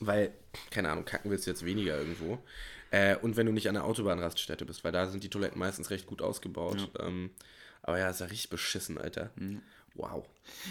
[0.00, 0.32] weil,
[0.70, 2.38] keine Ahnung, kacken willst du jetzt weniger irgendwo.
[2.90, 5.90] Äh, und wenn du nicht an der Autobahnraststätte bist, weil da sind die Toiletten meistens
[5.90, 6.90] recht gut ausgebaut.
[7.00, 7.30] Ähm,
[7.86, 9.30] aber ja, ist ja richtig beschissen, Alter.
[9.36, 9.62] Mhm.
[9.94, 10.26] Wow.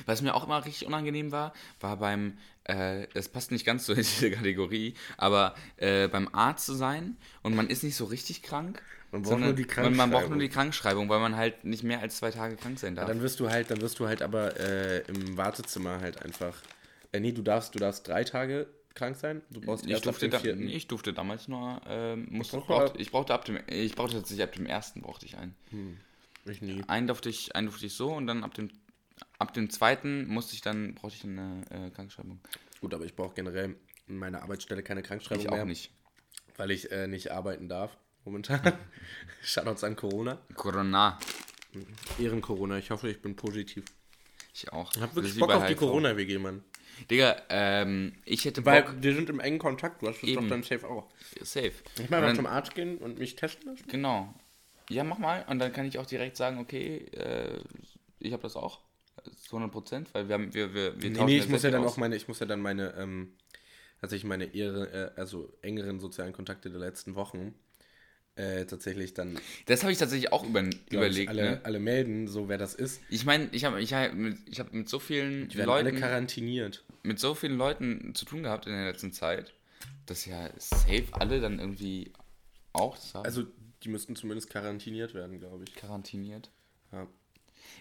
[0.06, 3.94] Was mir auch immer richtig unangenehm war, war beim, äh, das passt nicht ganz so
[3.94, 8.44] in diese Kategorie, aber äh, beim Arzt zu sein und man ist nicht so richtig
[8.44, 8.82] krank.
[9.12, 10.30] Man braucht sondern nur die man, man braucht Krankschreibung.
[10.32, 13.08] nur die Krankschreibung, weil man halt nicht mehr als zwei Tage krank sein darf.
[13.08, 16.56] Dann wirst du halt, dann wirst du halt aber äh, im Wartezimmer halt einfach.
[17.12, 19.42] Äh, nee, du darfst, du darfst drei Tage krank sein.
[19.50, 23.46] Du brauchst ich, durfte da, ich durfte damals nur, ähm, musste, brauchte ich brauchte ab
[23.46, 25.56] dem, ich brauchte tatsächlich ab dem ersten brauchte ich einen.
[26.46, 26.84] Ich nie.
[26.88, 28.70] Einen durfte ich, einen durfte ich so und dann ab dem,
[29.40, 32.40] ab dem zweiten musste ich dann, brauchte ich eine äh, Krankschreibung.
[32.82, 33.76] Gut, aber ich brauche generell
[34.08, 35.92] in meiner Arbeitsstelle keine Krankschreibung Ich auch mehr, nicht.
[36.58, 38.62] weil ich äh, nicht arbeiten darf momentan.
[39.42, 40.40] Shoutouts an Corona.
[40.56, 41.18] Corona.
[42.20, 42.78] Ehren Corona.
[42.78, 43.84] Ich hoffe, ich bin positiv.
[44.54, 44.92] Ich auch.
[44.96, 45.80] Ich hab Das wirklich wie Bock auf die HIV.
[45.80, 46.64] Corona-WG, Mann.
[47.12, 48.96] Digga, ähm, ich hätte Weil Bock.
[49.02, 50.02] wir sind im engen Kontakt.
[50.02, 50.44] Du hast Eben.
[50.44, 51.12] doch dann safe auch.
[51.42, 51.74] Safe.
[52.00, 53.84] Ich mal dann- zum Arzt gehen und mich testen lassen.
[53.90, 54.34] Genau.
[54.90, 55.46] Ja, mach mal.
[55.50, 57.60] Und dann kann ich auch direkt sagen, okay, äh,
[58.20, 58.82] ich habe das auch.
[59.38, 61.82] Zu 100 Prozent, weil wir haben, wir, wir, wir Nee, nee, ich muss ja dann
[61.82, 63.34] viel auch meine, ich muss ja dann meine, ähm,
[64.00, 67.56] tatsächlich meine ehre, äh, also engeren sozialen Kontakte der letzten Wochen
[68.36, 71.30] äh, tatsächlich dann Das habe ich tatsächlich auch über, überlegt.
[71.30, 71.62] alle, ne?
[71.64, 73.02] alle melden, so wer das ist.
[73.10, 75.84] Ich meine, ich habe ich hab mit, ich hab mit so vielen Die werden alle
[75.84, 76.84] Leuten quarantiniert.
[77.04, 79.54] mit so vielen Leuten zu tun gehabt in der letzten Zeit,
[80.06, 82.12] dass ja safe alle dann irgendwie
[82.74, 83.26] auch das haben.
[83.26, 83.46] Also
[83.86, 85.76] die müssten zumindest quarantiniert werden, glaube ich.
[85.76, 86.50] quarantiniert.
[86.92, 87.08] Ja.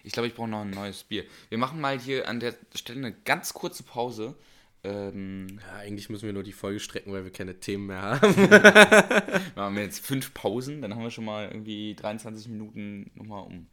[0.03, 1.25] Ich glaube, ich brauche noch ein neues Bier.
[1.49, 4.35] Wir machen mal hier an der Stelle eine ganz kurze Pause.
[4.83, 8.35] Ähm, ja, eigentlich müssen wir nur die Folge strecken, weil wir keine Themen mehr haben.
[9.55, 13.67] machen wir jetzt fünf Pausen, dann haben wir schon mal irgendwie 23 Minuten nochmal um.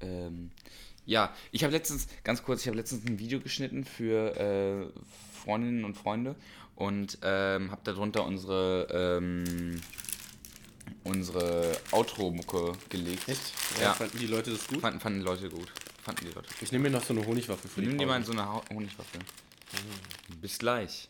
[0.00, 0.50] Ähm,
[1.04, 5.00] ja, ich habe letztens, ganz kurz, ich habe letztens ein Video geschnitten für äh,
[5.42, 6.36] Freundinnen und Freunde
[6.76, 9.80] und ähm, habe darunter unsere, ähm,
[11.06, 13.28] unsere Outro-Mucke gelegt.
[13.28, 13.52] Echt?
[13.80, 13.94] Ja.
[13.94, 14.80] Fanden die Leute das gut?
[14.80, 15.72] Fanden, fanden die Leute gut.
[16.02, 16.48] Fanden die Leute.
[16.60, 19.18] Ich nehme mir noch so eine Honigwaffe für die Nimm dir mal so eine Honigwaffe.
[20.40, 21.08] Bis gleich.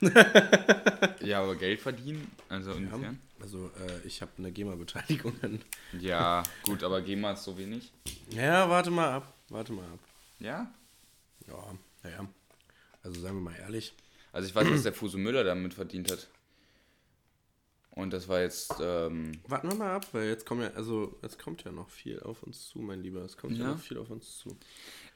[1.22, 3.20] Ja, aber Geld verdienen, also inwiefern?
[3.40, 5.34] Also, äh, ich habe eine GEMA-Beteiligung.
[6.00, 7.92] Ja, gut, aber GEMA ist so wenig.
[8.30, 9.34] Ja, warte mal ab.
[9.48, 9.98] Warte mal ab.
[10.38, 10.72] Ja?
[11.46, 12.26] Ja, naja.
[13.02, 13.92] Also, sagen wir mal ehrlich.
[14.32, 16.28] Also ich weiß, was der Fuse Müller damit verdient hat.
[17.90, 21.38] Und das war jetzt, ähm, Warten wir mal ab, weil jetzt kommt ja, also, jetzt
[21.42, 23.20] kommt ja noch viel auf uns zu, mein Lieber.
[23.24, 23.70] Es kommt ja, Ja.
[23.72, 24.56] noch viel auf uns zu.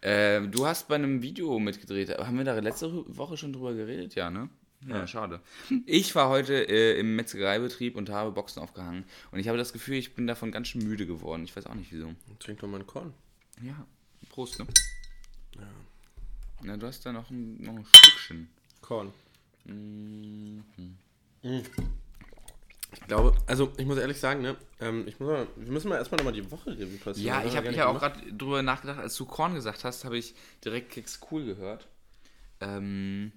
[0.01, 2.19] äh, du hast bei einem Video mitgedreht.
[2.19, 4.15] Haben wir da letzte Woche schon drüber geredet?
[4.17, 4.49] Ja, ne?
[4.87, 5.41] Ja, schade.
[5.87, 9.05] Ich war heute äh, im Metzgereibetrieb und habe Boxen aufgehangen.
[9.31, 11.45] Und ich habe das Gefühl, ich bin davon ganz schön müde geworden.
[11.45, 12.15] Ich weiß auch nicht wieso.
[12.39, 13.15] Trink doch mal einen Korn.
[13.63, 13.87] Ja,
[14.29, 14.67] Prost, ne?
[15.57, 15.63] Ja.
[16.63, 18.49] Na, du hast da noch ein, noch ein Stückchen.
[18.81, 19.13] Korn.
[19.65, 20.65] Mhm.
[22.93, 25.97] Ich glaube, also ich muss ehrlich sagen, ne, ähm, ich muss mal, wir müssen mal
[25.97, 27.27] erstmal nochmal die Woche Revue passieren.
[27.27, 30.35] Ja, ich habe ja auch gerade drüber nachgedacht, als du Korn gesagt hast, habe ich
[30.65, 31.87] direkt Kicks Cool gehört.
[32.61, 33.33] Ähm.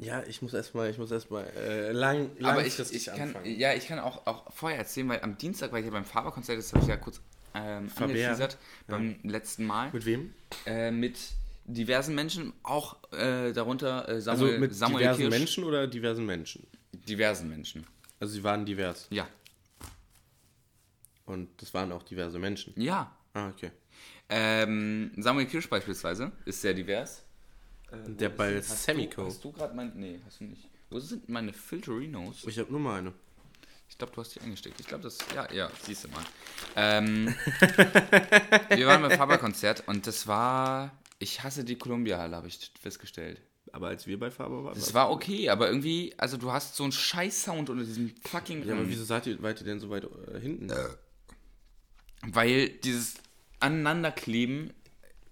[0.00, 3.58] Ja, ich muss erstmal, ich muss erstmal äh, lang, aber ich, ich kann, anfangen.
[3.58, 6.56] ja, ich kann auch, auch vorher erzählen, weil am Dienstag war ich ja beim Faberkonzert,
[6.58, 7.20] das habe ich ja kurz
[7.54, 10.32] ähm, angeteasert beim letzten Mal, Mit wem?
[10.64, 11.18] äh, mit
[11.66, 15.38] diversen Menschen, auch äh, darunter äh, Also Samuel, mit Samuel diversen Kirsch.
[15.38, 16.66] Menschen oder diversen Menschen?
[16.92, 17.86] Diversen Menschen.
[18.18, 19.06] Also sie waren divers.
[19.10, 19.28] Ja.
[21.26, 22.72] Und das waren auch diverse Menschen.
[22.76, 23.14] Ja.
[23.34, 23.70] Ah, okay.
[24.28, 27.22] Ähm, Samuel Kirsch beispielsweise ist sehr divers.
[27.92, 29.26] Äh, Der bei hast Semico.
[29.26, 29.92] Hast du gerade mein.
[29.96, 30.68] Nee, hast du nicht.
[30.90, 32.44] Wo sind meine Filterinos?
[32.46, 33.12] Ich habe nur mal eine.
[33.88, 34.80] Ich glaube, du hast die eingesteckt.
[34.80, 35.18] Ich glaube, das.
[35.34, 36.24] Ja, ja, siehst du mal.
[36.76, 37.34] Ähm,
[38.70, 40.96] wir waren beim Faber-Konzert und das war.
[41.18, 43.40] Ich hasse die Columbia-Halle, habe ich festgestellt.
[43.72, 44.76] Aber als wir bei Faber waren.
[44.76, 48.64] Es war okay, aber irgendwie, also du hast so einen scheiß Sound unter diesem fucking
[48.64, 48.88] ja, aber Raum.
[48.90, 50.72] wieso seid ihr, wart ihr denn so weit äh, hinten?
[52.22, 53.14] Weil dieses
[53.60, 54.72] Aneinanderkleben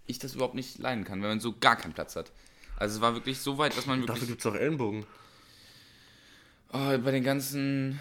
[0.06, 2.32] ich das überhaupt nicht leiden kann, wenn man so gar keinen Platz hat.
[2.78, 5.06] Also es war wirklich so weit, dass man Dafür wirklich gibt es auch Ellenbogen.
[6.72, 8.00] oh, bei den ganzen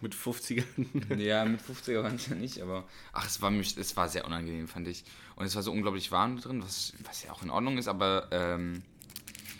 [0.00, 1.16] Mit 50ern.
[1.18, 4.26] Ja, mit 50er waren es ja nicht, aber ach, es war mich, es war sehr
[4.26, 5.04] unangenehm, fand ich.
[5.36, 8.28] Und es war so unglaublich warm drin, was, was ja auch in Ordnung ist, aber
[8.30, 8.82] ähm,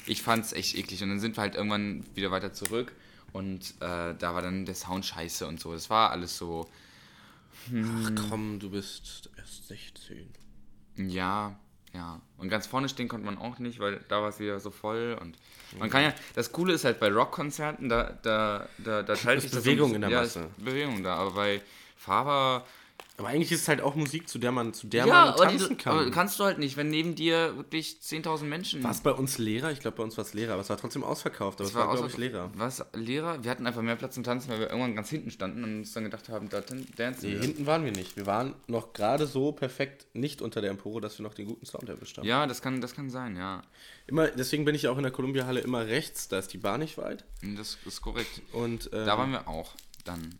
[0.06, 1.02] ich fand es echt eklig.
[1.02, 2.94] Und dann sind wir halt irgendwann wieder weiter zurück
[3.32, 5.72] und äh, da war dann der Sound scheiße und so.
[5.72, 6.68] Das war alles so,
[7.72, 10.28] Ach komm, du bist erst 16.
[10.96, 11.58] ja,
[11.94, 12.20] ja.
[12.38, 15.16] Und ganz vorne stehen konnte man auch nicht, weil da war es wieder so voll
[15.20, 15.38] und
[15.78, 19.50] man kann ja, das Coole ist halt bei Rockkonzerten, da, da, da, da teilt sich
[19.50, 20.40] das Bewegung in der Masse.
[20.40, 21.62] Ja, Bewegung da, aber bei
[21.96, 22.64] Faber
[23.16, 25.68] Aber eigentlich ist es halt auch Musik, zu der man, zu der ja, man tanzen
[25.68, 26.10] die, kann.
[26.10, 28.82] kannst du halt nicht, wenn neben dir wirklich 10.000 Menschen.
[28.82, 29.70] war es bei uns Lehrer?
[29.70, 31.60] Ich glaube, bei uns war es Lehrer, aber es war trotzdem ausverkauft.
[31.60, 32.50] Aber es war, glaube ich, Lehrer.
[32.54, 32.84] Was?
[32.92, 33.44] Lehrer?
[33.44, 35.92] Wir hatten einfach mehr Platz zum Tanzen, weil wir irgendwann ganz hinten standen und uns
[35.92, 38.16] dann gedacht haben, da dancen Nee, hinten waren wir nicht.
[38.16, 41.66] Wir waren noch gerade so perfekt nicht unter der Empore, dass wir noch den guten
[41.66, 42.26] Sound erwischt haben.
[42.26, 43.62] Ja, das kann, das kann sein, ja.
[44.08, 46.98] Immer, deswegen bin ich auch in der Columbia-Halle immer rechts, da ist die Bar nicht
[46.98, 47.24] weit.
[47.56, 48.42] Das ist korrekt.
[48.52, 49.72] Und ähm, Da waren wir auch
[50.04, 50.36] dann.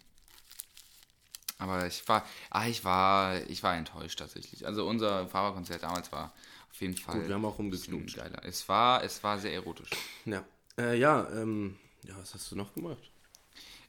[1.59, 4.67] Aber ich war, ah, ich war, ich war enttäuscht tatsächlich.
[4.67, 6.33] Also unser Fahrerkonzert damals war
[6.71, 8.17] auf jeden Fall Gut, wir haben auch rumgeknutscht.
[8.17, 8.45] geiler.
[8.45, 9.91] Es war, es war sehr erotisch.
[10.25, 10.45] Ja,
[10.79, 13.11] äh, ja, ähm, ja, was hast du noch gemacht?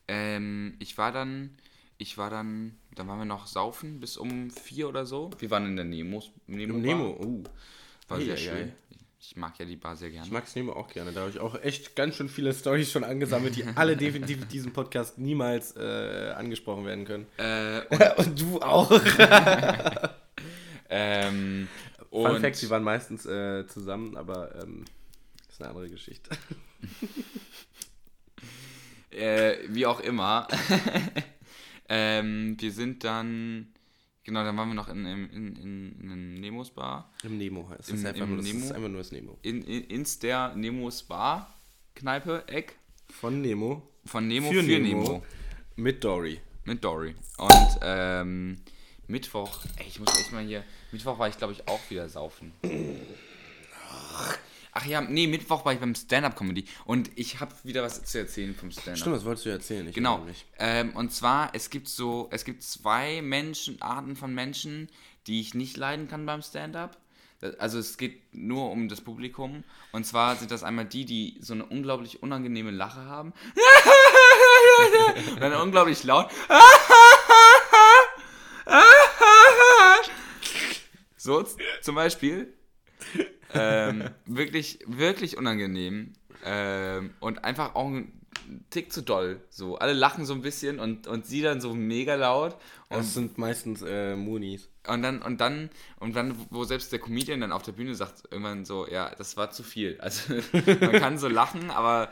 [0.08, 1.58] Ähm, ich war dann,
[1.98, 5.32] ich war dann, dann waren wir noch saufen bis um vier oder so.
[5.40, 6.76] Wir waren in der Nemos, Nemo.
[6.76, 7.44] Im Nemo, oh.
[8.08, 8.68] War sehr Ei, ei, schön.
[8.70, 8.74] ei.
[9.28, 10.28] Ich mag ja die Bar sehr gerne.
[10.28, 11.12] Ich mag Nemo auch gerne.
[11.12, 14.48] Da habe ich auch echt ganz schön viele Stories schon angesammelt, die alle definitiv in
[14.50, 17.26] diesem Podcast niemals äh, angesprochen werden können.
[17.38, 17.82] Äh,
[18.18, 18.92] Und du auch.
[20.90, 21.68] ähm,
[22.12, 24.86] Fun und Fact, sie waren meistens äh, zusammen, aber ähm,
[25.50, 26.30] ist eine andere Geschichte.
[29.10, 30.48] äh, wie auch immer.
[31.90, 33.74] ähm, wir sind dann,
[34.26, 37.10] genau, dann waren wir noch in, in, in, in, in einem Nemos Bar.
[37.24, 38.06] Im Nemo heißt Im- es.
[38.06, 38.60] Einfach im nur, das Nemo?
[38.66, 39.38] ist einfach nur das Nemo.
[39.44, 41.54] In, in, ins der Nemos Bar,
[41.96, 42.76] Kneipe, Eck.
[43.10, 43.82] Von Nemo.
[44.06, 45.04] Von Nemo Für für, Nemo.
[45.04, 45.24] Nemo.
[45.78, 46.42] Mit Dory.
[46.66, 47.16] Mit Dory.
[47.38, 48.58] Und ähm,
[49.08, 50.64] Mittwoch, ey, ich muss echt mal hier.
[50.92, 52.52] Mittwoch war ich, glaube ich, auch wieder saufen.
[53.92, 54.38] Ach
[54.86, 58.72] ja, nee, Mittwoch war ich beim Stand-Up-Comedy und ich habe wieder was zu erzählen vom
[58.72, 58.98] Stand-Up.
[58.98, 59.88] Stimmt, das wolltest du erzählen.
[59.88, 60.26] Ich Genau.
[60.60, 64.90] Ähm, und zwar, es gibt so, es gibt zwei Menschen, Arten von Menschen,
[65.28, 66.98] die ich nicht leiden kann beim Stand-up.
[67.60, 69.64] Also es geht nur um das Publikum.
[69.92, 73.34] Und zwar sind das einmal die, die so eine unglaublich unangenehme Lache haben.
[75.34, 76.30] und dann unglaublich laut.
[81.18, 81.46] so
[81.82, 82.54] zum Beispiel.
[83.56, 86.14] Ähm, wirklich, wirklich unangenehm.
[86.44, 88.12] Ähm, und einfach auch ein
[88.70, 89.42] Tick zu doll.
[89.50, 92.56] So, alle lachen so ein bisschen und, und sie dann so mega laut.
[92.90, 94.70] Und, Das sind meistens äh, Moonies.
[94.88, 98.24] und dann, und dann, und dann, wo selbst der Comedian dann auf der Bühne sagt,
[98.30, 99.98] irgendwann so, ja, das war zu viel.
[100.00, 102.12] Also man kann so lachen, aber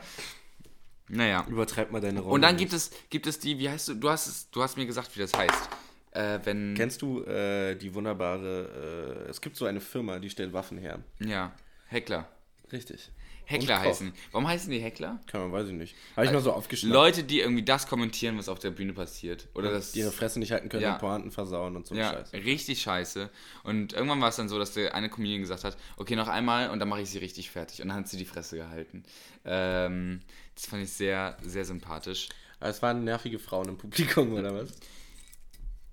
[1.08, 1.44] naja.
[1.48, 2.34] Übertreib mal deine Rolle.
[2.34, 4.76] Und dann gibt es, gibt es die, wie heißt du, du hast es, du hast
[4.76, 5.68] mir gesagt, wie das heißt.
[6.14, 6.74] Äh, wenn.
[6.74, 11.00] Kennst du äh, die wunderbare, äh, es gibt so eine Firma, die stellt Waffen her.
[11.18, 11.52] Ja,
[11.88, 12.28] Heckler.
[12.72, 13.10] Richtig.
[13.46, 14.12] Heckler heißen.
[14.32, 15.20] Warum heißen die Heckler?
[15.26, 15.94] Kann man, weiß ich nicht.
[16.16, 16.94] Habe ich mal so aufgeschnappt.
[16.94, 19.48] Leute, die irgendwie das kommentieren, was auf der Bühne passiert.
[19.54, 19.92] Oder das.
[19.92, 20.94] die ihre Fresse nicht halten können Ja.
[20.94, 22.32] und Pointen versauen und so ja, Scheiße.
[22.38, 23.28] richtig scheiße.
[23.64, 26.70] Und irgendwann war es dann so, dass der eine Comedian gesagt hat, okay, noch einmal
[26.70, 27.82] und dann mache ich sie richtig fertig.
[27.82, 29.02] Und dann hat sie die Fresse gehalten.
[29.44, 30.20] Ähm,
[30.54, 32.30] das fand ich sehr, sehr sympathisch.
[32.60, 34.70] Aber es waren nervige Frauen im Publikum, oder was?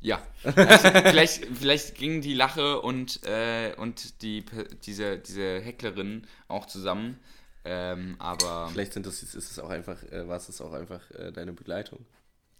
[0.01, 0.21] Ja.
[0.43, 0.57] Also,
[1.09, 4.43] vielleicht, vielleicht ging die Lache und, äh, und die,
[4.83, 7.19] diese, diese Hecklerin auch zusammen.
[7.63, 11.31] Ähm, aber Vielleicht sind das, ist es auch einfach, äh, war es auch einfach äh,
[11.31, 12.05] deine Begleitung.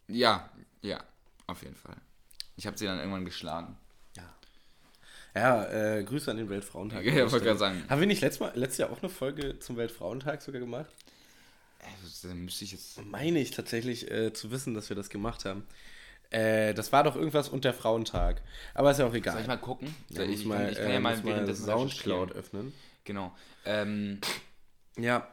[0.08, 0.50] ja,
[0.84, 1.04] ja,
[1.48, 1.96] auf jeden Fall.
[2.56, 3.78] Ich habe sie dann irgendwann geschlagen.
[5.36, 7.06] Ja, äh, Grüße an den Weltfrauentag.
[7.06, 7.84] Ja, wollte gerade sagen.
[7.90, 10.90] Haben wir nicht letztes, Mal, letztes Jahr auch eine Folge zum Weltfrauentag sogar gemacht?
[11.80, 13.04] Also, dann müsste ich jetzt.
[13.06, 15.64] Meine ich tatsächlich äh, zu wissen, dass wir das gemacht haben.
[16.32, 18.42] Äh, das war doch irgendwas und der Frauentag.
[18.74, 19.34] Aber ist ja auch egal.
[19.34, 19.94] Soll ich mal gucken?
[20.10, 22.74] Ja, ich, mal, kann, ich kann äh, ja mal muss mal währenddessen Soundcloud öffnen.
[23.04, 23.36] Genau.
[23.66, 24.20] Ähm,
[24.98, 25.28] Ja.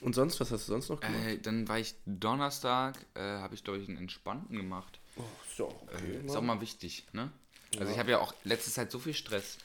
[0.00, 1.26] Und sonst, was hast du sonst noch gemacht?
[1.26, 5.00] äh, dann war ich Donnerstag, äh, habe ich glaube ich einen entspannten gemacht.
[5.16, 6.20] oh, ist ja auch okay.
[6.24, 7.32] Ist auch mal wichtig, ne?
[7.78, 9.58] Also ich habe ja auch letzte Zeit so viel Stress.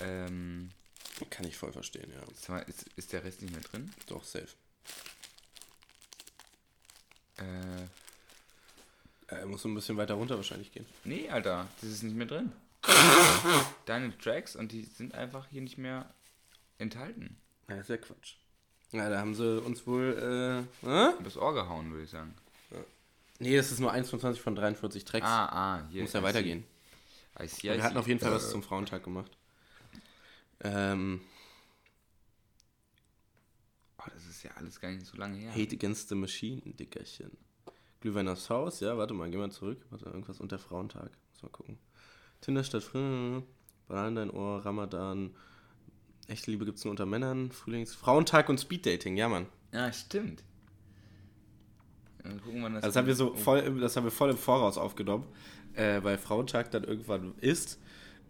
[0.00, 0.70] Ähm,
[1.30, 2.52] Kann ich voll verstehen, ja.
[2.52, 3.92] mal, ist, ist der Rest nicht mehr drin?
[4.08, 4.48] Doch, safe.
[7.38, 7.42] Äh,
[9.28, 10.86] Äh, muss ein bisschen weiter runter wahrscheinlich gehen.
[11.04, 12.52] nee, Alter, das ist nicht mehr drin.
[13.86, 16.08] Deine Tracks und die sind einfach hier nicht mehr
[16.78, 17.36] enthalten.
[17.68, 18.34] Ja, ist ja Quatsch.
[18.92, 21.12] Ja, da haben sie uns wohl, äh, äh?
[21.24, 22.34] Das Ohr gehauen, würde ich sagen.
[23.38, 25.26] Nee, das ist nur 1 von 20 von 43 Tracks.
[25.26, 26.02] Ah, ah, hier.
[26.02, 26.64] muss ja I weitergehen.
[27.40, 27.46] see.
[27.48, 27.98] See, Wir hatten see.
[27.98, 29.30] auf jeden Fall was zum Frauentag gemacht.
[30.60, 31.20] Ähm,
[33.98, 35.50] Oh, das ist ja alles gar nicht so lange her.
[35.50, 37.36] Hate Against the Machine, Dickerchen.
[38.06, 39.84] Glühwein aufs Haus, ja, warte mal, geh mal zurück.
[39.90, 41.10] Warte, irgendwas unter Frauentag.
[41.32, 41.76] Muss mal gucken.
[42.40, 43.42] Tinder statt Fr-
[43.88, 45.30] Banane in dein Ohr, Ramadan.
[46.28, 47.50] Echte Liebe gibt's nur unter Männern.
[47.50, 49.46] Frühlings Frauentag und Speeddating, ja, Mann.
[49.72, 50.44] Ja, stimmt.
[52.22, 54.38] Dann gucken wir das Also das haben wir so voll, das haben wir voll im
[54.38, 55.26] Voraus aufgenommen,
[55.74, 57.80] äh, weil Frauentag dann irgendwann ist,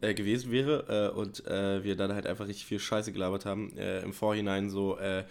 [0.01, 3.77] äh, gewesen wäre äh, und äh, wir dann halt einfach richtig viel Scheiße gelabert haben.
[3.77, 5.25] Äh, Im Vorhinein so, äh,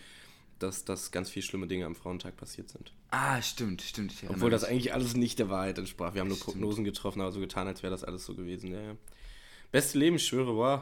[0.59, 2.93] dass, dass ganz viele schlimme Dinge am Frauentag passiert sind.
[3.11, 4.13] Ah, stimmt, stimmt.
[4.29, 6.13] Obwohl das eigentlich alles nicht der Wahrheit entsprach.
[6.13, 6.53] Wir haben nur Stimmt.
[6.53, 8.71] Prognosen getroffen, aber so getan, als wäre das alles so gewesen.
[8.71, 8.95] Ja, ja.
[9.71, 10.81] Beste Leben, ich schwöre, wow.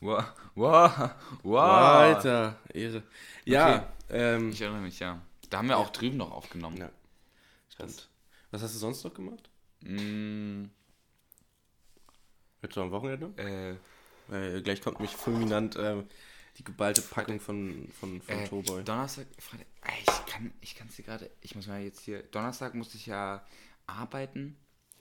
[0.00, 1.10] Wow, wow,
[1.42, 1.60] wow.
[1.62, 3.02] Alter, Ehre.
[3.44, 3.86] Ja, Okay.
[4.10, 5.22] ähm, Ich erinnere mich, ja.
[5.50, 6.76] Da haben wir auch drüben noch aufgenommen.
[6.76, 6.90] ja,
[7.72, 8.08] stimmt.
[8.50, 9.48] Was hast du sonst noch gemacht?
[9.80, 10.64] Mm,
[12.62, 13.26] Jetzt am Wochenende?
[13.36, 13.76] äh,
[14.30, 16.02] Weil gleich kommt mich fulminant äh,
[16.56, 18.84] die geballte Packung von, von, von äh, Towboy.
[18.84, 19.66] Donnerstag, Freitag,
[20.60, 23.44] ich kann ich dir gerade, ich muss mal jetzt hier, Donnerstag musste ich ja
[23.86, 24.56] arbeiten.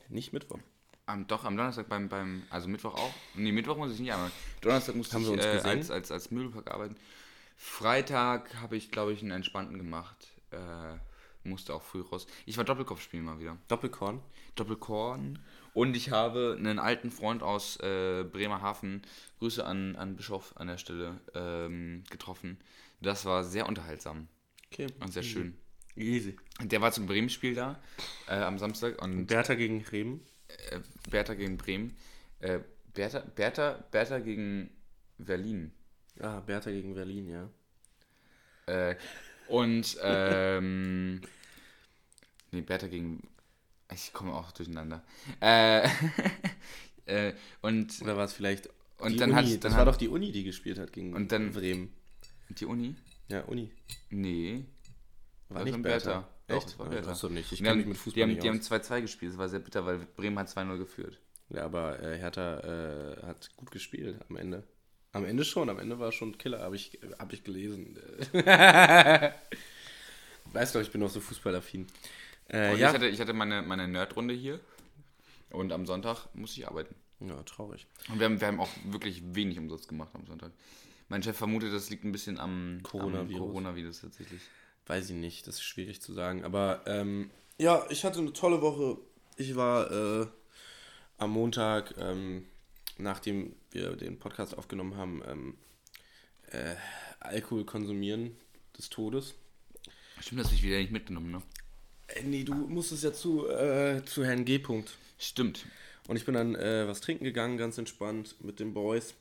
[0.10, 0.60] Nicht Mittwoch.
[1.06, 3.14] Am, doch, am Donnerstag beim, beim, also Mittwoch auch.
[3.36, 4.34] Nee, Mittwoch muss ich nicht arbeiten.
[4.62, 6.96] Donnerstag musste Haben ich äh, als, als, als Möbelpack arbeiten.
[7.56, 10.28] Freitag habe ich, glaube ich, einen entspannten gemacht.
[10.52, 10.98] Äh,
[11.44, 12.26] musste auch früh raus.
[12.46, 13.58] Ich war Doppelkopf spielen mal wieder.
[13.68, 14.22] Doppelkorn.
[14.56, 15.40] Doppelkorn.
[15.74, 19.02] Und ich habe einen alten Freund aus äh, Bremerhaven,
[19.40, 22.58] Grüße an, an Bischof an der Stelle, ähm, getroffen.
[23.02, 24.28] Das war sehr unterhaltsam
[24.72, 24.88] Okay.
[25.00, 25.58] und sehr schön.
[25.96, 26.36] Easy.
[26.62, 27.80] Der war zum Bremen-Spiel da
[28.28, 30.22] äh, am Samstag und Bertha gegen Reben.
[30.72, 31.96] äh, Bertha gegen Bremen.
[32.40, 32.60] Äh,
[32.94, 34.70] Bertha, Bertha, Bertha gegen
[35.18, 35.72] Berlin.
[36.20, 37.50] Ah, Bertha gegen Berlin, ja.
[38.66, 38.96] Äh,
[39.48, 41.22] und, ähm.
[42.52, 43.22] nee, Bertha gegen.
[43.94, 45.04] Ich komme auch durcheinander.
[45.42, 45.88] Äh,
[47.06, 49.42] äh, und Oder war es vielleicht Und die dann Uni?
[49.42, 51.94] hat- dann das war doch die Uni, die gespielt hat gegen Und dann- Bremen.
[52.50, 52.96] die Uni?
[53.30, 53.72] Ja, Uni.
[54.10, 54.66] Nee.
[55.50, 56.12] War Das nicht war Bertha.
[56.12, 56.30] Bertha.
[56.48, 56.66] Doch, Echt?
[56.68, 57.12] das war Ah, Bertha.
[57.12, 57.44] Achso, nicht.
[57.52, 58.72] Ich Die kenne haben, mich mit die Fußball haben, nicht die haben aus.
[58.72, 59.32] 2-2 gespielt.
[59.32, 61.20] Das war sehr bitter, weil Bremen hat 2-0 geführt.
[61.50, 64.64] Ja, aber äh, Hertha äh, hat gut gespielt am Ende.
[65.14, 67.98] Am Ende schon, am Ende war schon Killer, habe ich, hab ich gelesen.
[70.52, 71.88] weißt du, ich bin auch so fußballaffin.
[72.52, 72.90] Äh, ja.
[72.90, 74.60] ich hatte, ich hatte meine, meine Nerdrunde hier.
[75.52, 76.96] Und am Sonntag musste ich arbeiten.
[77.20, 77.86] ja, traurig.
[78.10, 80.52] Und wir haben, wir haben auch wirklich wenig Umsatz gemacht am Sonntag.
[81.10, 83.42] Mein Chef vermutet, das liegt ein bisschen am Coronavirus.
[83.42, 84.42] Am Coronavirus tatsächlich.
[84.88, 86.44] Weiß ich nicht, das ist schwierig zu sagen.
[86.44, 88.98] Aber ähm, ja, ich hatte eine tolle Woche.
[89.38, 90.28] Ich war äh,
[91.18, 92.46] am Montag, ähm,
[92.98, 95.58] nachdem wir den Podcast aufgenommen haben, ähm,
[96.52, 96.76] äh,
[97.20, 98.36] Alkohol konsumieren
[98.78, 99.36] des Todes.
[100.20, 101.42] Stimmt, das mich wieder nicht mitgenommen, ne?
[102.16, 104.58] Äh, nee, du musstest ja zu, äh, zu Herrn G.
[104.58, 104.90] -Punkt.
[105.18, 105.66] Stimmt.
[106.08, 109.14] Und ich bin dann äh, was trinken gegangen, ganz entspannt mit den Boys.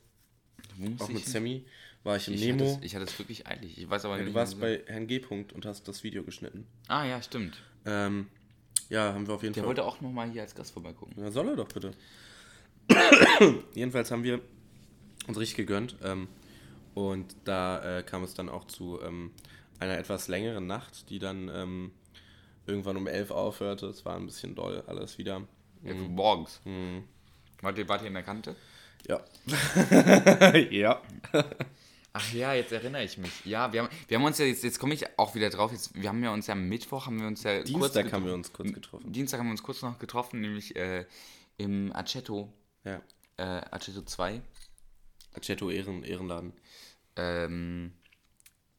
[0.99, 1.25] Auch mit?
[1.25, 1.65] Sammy
[2.03, 2.65] war ich im Ich Nemo.
[2.65, 3.77] hatte, es, ich hatte es wirklich eilig.
[3.77, 4.31] Ich weiß aber Ja, nicht.
[4.31, 5.19] du warst bei Herrn G.
[5.19, 6.65] -Punkt und hast das Video geschnitten.
[6.87, 7.57] Ah, ja, stimmt.
[7.85, 8.27] Ähm,
[8.89, 9.69] ja, haben wir auf jeden Der Fall.
[9.69, 11.13] wollte auch nochmal hier als Gast vorbeigucken.
[11.17, 11.93] Na, soll er doch bitte.
[13.73, 14.41] Jedenfalls haben wir
[15.27, 15.95] uns richtig gegönnt.
[16.03, 16.27] Ähm,
[16.93, 19.31] und da äh, kam es dann auch zu ähm,
[19.79, 21.91] einer etwas längeren Nacht, die dann ähm,
[22.65, 23.87] irgendwann um 11 aufhörte.
[23.87, 25.41] Es war ein bisschen doll alles wieder.
[25.83, 26.61] Ja, morgens.
[27.61, 28.55] Wart, ihr, wart ihr in der Kante?
[29.07, 29.21] Ja.
[30.69, 31.01] ja.
[32.13, 33.43] Ach ja, jetzt erinnere ich mich.
[33.43, 35.95] Ja, wir haben, wir haben uns ja jetzt, jetzt komme ich auch wieder drauf, jetzt,
[35.95, 38.53] wir haben ja uns ja am Mittwoch, haben wir uns ja Dienstag haben wir uns
[38.53, 39.11] kurz getroffen.
[39.11, 41.05] Dienstag haben wir uns kurz noch getroffen, nämlich äh,
[41.57, 42.53] im Aceto,
[42.85, 43.01] Ja.
[43.37, 44.41] äh, Aceto 2.
[45.35, 46.53] Aceto Ehren, Ehrenladen.
[47.15, 47.93] Ähm,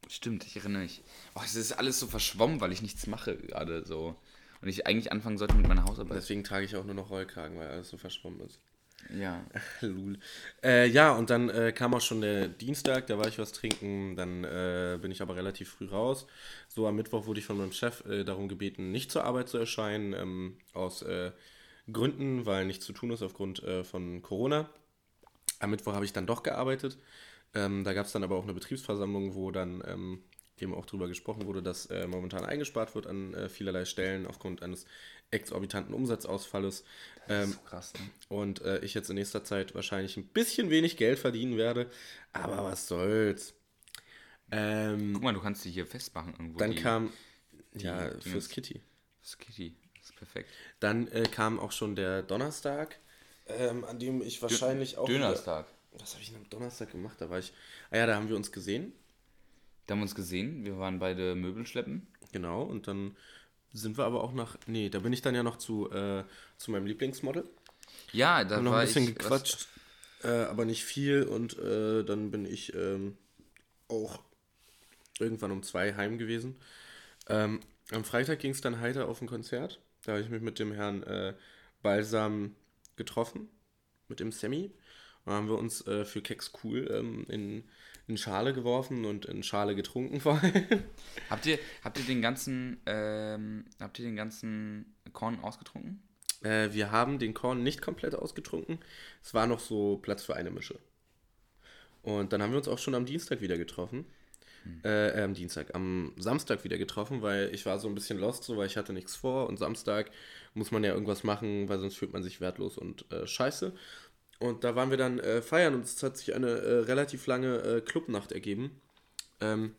[0.09, 1.01] stimmt, ich erinnere mich.
[1.35, 4.15] Oh, es ist alles so verschwommen, weil ich nichts mache gerade so.
[4.61, 6.17] Und ich eigentlich anfangen sollte mit meiner Hausarbeit.
[6.17, 8.59] Deswegen trage ich auch nur noch Rollkragen, weil alles so verschwommen ist.
[9.13, 9.45] Ja.
[9.81, 10.17] Lul.
[10.63, 14.15] Äh, ja, und dann äh, kam auch schon der Dienstag, da war ich was trinken,
[14.15, 16.25] dann äh, bin ich aber relativ früh raus.
[16.67, 19.57] So am Mittwoch wurde ich von meinem Chef äh, darum gebeten, nicht zur Arbeit zu
[19.57, 21.31] erscheinen, ähm, aus äh,
[21.91, 24.69] Gründen, weil nichts zu tun ist aufgrund äh, von Corona.
[25.59, 26.97] Am Mittwoch habe ich dann doch gearbeitet.
[27.55, 30.23] Ähm, da gab es dann aber auch eine Betriebsversammlung, wo dann ähm,
[30.57, 34.61] eben auch darüber gesprochen wurde, dass äh, momentan eingespart wird an äh, vielerlei Stellen aufgrund
[34.61, 34.85] eines
[35.31, 36.83] exorbitanten Umsatzausfalles.
[37.27, 37.93] Ähm, Krass.
[37.93, 37.99] Ne?
[38.29, 41.89] und äh, ich jetzt in nächster Zeit wahrscheinlich ein bisschen wenig Geld verdienen werde.
[42.33, 43.53] Aber was soll's.
[44.51, 46.59] Ähm, Guck mal, du kannst dich hier festmachen irgendwo.
[46.59, 47.11] dann die- kam,
[47.73, 48.49] ja, die fürs.
[48.49, 48.81] Kitty.
[49.21, 49.75] Das ist Kitty.
[49.97, 50.49] Das ist perfekt.
[50.79, 52.99] Dann äh, kam auch schon der Donnerstag,
[53.47, 55.07] ähm, an dem ich wahrscheinlich auch.
[55.07, 55.65] Dönerstag.
[55.99, 57.19] Was habe ich denn am Donnerstag gemacht?
[57.19, 57.53] Da war ich.
[57.91, 58.93] Ah ja, da haben wir uns gesehen.
[59.85, 60.65] Da haben wir uns gesehen.
[60.65, 62.07] Wir waren beide Möbel schleppen.
[62.31, 62.63] Genau.
[62.63, 63.15] Und dann
[63.71, 64.57] sind wir aber auch nach.
[64.67, 66.23] Nee, da bin ich dann ja noch zu, äh,
[66.57, 67.47] zu meinem Lieblingsmodel.
[68.11, 69.67] Ja, da haben noch war ein bisschen ich, gequatscht,
[70.23, 71.23] äh, aber nicht viel.
[71.23, 73.17] Und äh, dann bin ich ähm,
[73.87, 74.21] auch
[75.19, 76.55] irgendwann um zwei heim gewesen.
[77.27, 77.59] Ähm,
[77.91, 79.79] am Freitag ging es dann heiter auf ein Konzert.
[80.03, 81.33] Da habe ich mich mit dem Herrn äh,
[81.81, 82.55] Balsam
[82.95, 83.49] getroffen,
[84.07, 84.71] mit dem Sammy.
[85.25, 87.63] Und haben wir uns äh, für Keks Cool ähm, in,
[88.07, 90.83] in Schale geworfen und in Schale getrunken vor allem.
[91.29, 96.01] Habt, ihr, habt ihr den ganzen, ähm, habt ihr den ganzen Korn ausgetrunken?
[96.43, 98.79] Äh, wir haben den Korn nicht komplett ausgetrunken.
[99.23, 100.79] Es war noch so Platz für eine Mische.
[102.03, 104.05] Und dann haben wir uns auch schon am Dienstag wieder getroffen.
[104.83, 108.43] Äh, äh, am Dienstag, am Samstag wieder getroffen, weil ich war so ein bisschen lost,
[108.43, 110.09] so, weil ich hatte nichts vor und Samstag
[110.55, 113.73] muss man ja irgendwas machen, weil sonst fühlt man sich wertlos und äh, scheiße.
[114.39, 117.57] Und da waren wir dann äh, feiern und es hat sich eine äh, relativ lange
[117.57, 118.81] äh, Clubnacht ergeben.
[119.39, 119.75] Ähm,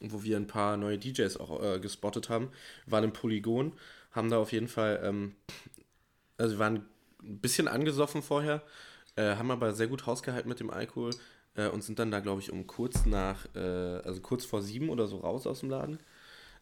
[0.00, 2.50] wo wir ein paar neue DJs auch äh, gespottet haben.
[2.84, 3.72] Wir waren im Polygon,
[4.12, 5.34] haben da auf jeden Fall, ähm,
[6.36, 6.86] also wir waren
[7.22, 8.62] ein bisschen angesoffen vorher,
[9.16, 11.10] äh, haben aber sehr gut hausgehalten mit dem Alkohol
[11.56, 15.06] äh, und sind dann da, glaube ich, um kurz nach, also kurz vor sieben oder
[15.06, 15.98] so raus aus dem Laden.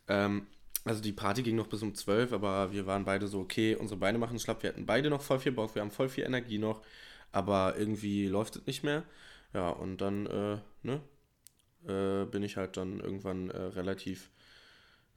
[0.08, 0.46] Ähm,
[0.84, 3.98] also die Party ging noch bis um zwölf, aber wir waren beide so, okay, unsere
[3.98, 6.58] Beine machen schlapp, wir hatten beide noch voll viel Bock, wir haben voll viel Energie
[6.58, 6.80] noch,
[7.36, 9.04] aber irgendwie läuft es nicht mehr.
[9.52, 11.00] Ja, und dann, äh, ne,
[11.86, 14.30] äh, bin ich halt dann irgendwann äh, relativ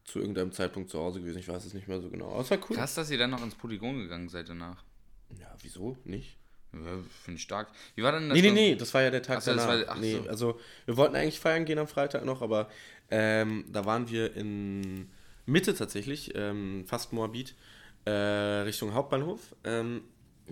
[0.03, 1.38] zu irgendeinem Zeitpunkt zu Hause gewesen.
[1.39, 2.30] Ich weiß es nicht mehr so genau.
[2.32, 2.76] Aber es war cool.
[2.76, 4.84] Krass, dass ihr dann noch ins Polygon gegangen seid danach.
[5.39, 5.95] Ja, wieso?
[6.03, 6.36] Nicht?
[6.74, 6.80] Ja,
[7.24, 7.70] Finde ich stark.
[7.95, 8.36] Wie war denn das?
[8.38, 9.88] Nee, nee, nee, das war ja der Tag so, danach.
[9.88, 10.30] war- nee, so.
[10.30, 12.70] also wir wollten eigentlich feiern gehen am Freitag noch, aber
[13.09, 15.09] ähm, da waren wir in
[15.45, 17.55] Mitte tatsächlich, ähm, fast Moabit,
[18.05, 19.55] äh, Richtung Hauptbahnhof.
[19.63, 20.03] Ähm,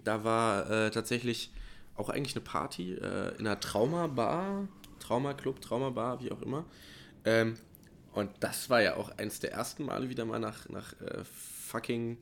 [0.03, 1.51] da war äh, tatsächlich
[1.95, 4.67] auch eigentlich eine Party äh, in einer Trauma-Bar,
[4.99, 6.65] Trauma-Club, Trauma-Bar, wie auch immer.
[7.25, 7.55] Ähm,
[8.13, 12.17] und das war ja auch eins der ersten Male wieder mal nach, nach äh, fucking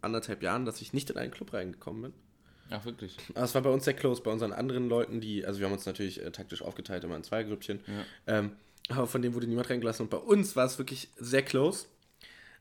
[0.00, 2.12] anderthalb Jahren, dass ich nicht in einen Club reingekommen bin.
[2.70, 3.16] Ach, wirklich.
[3.34, 5.72] Aber es war bei uns sehr close, bei unseren anderen Leuten, die, also wir haben
[5.72, 7.80] uns natürlich äh, taktisch aufgeteilt, immer in zwei Grüppchen.
[8.26, 8.52] Ähm,
[8.88, 11.86] aber von denen wurde niemand reingelassen und bei uns war es wirklich sehr close.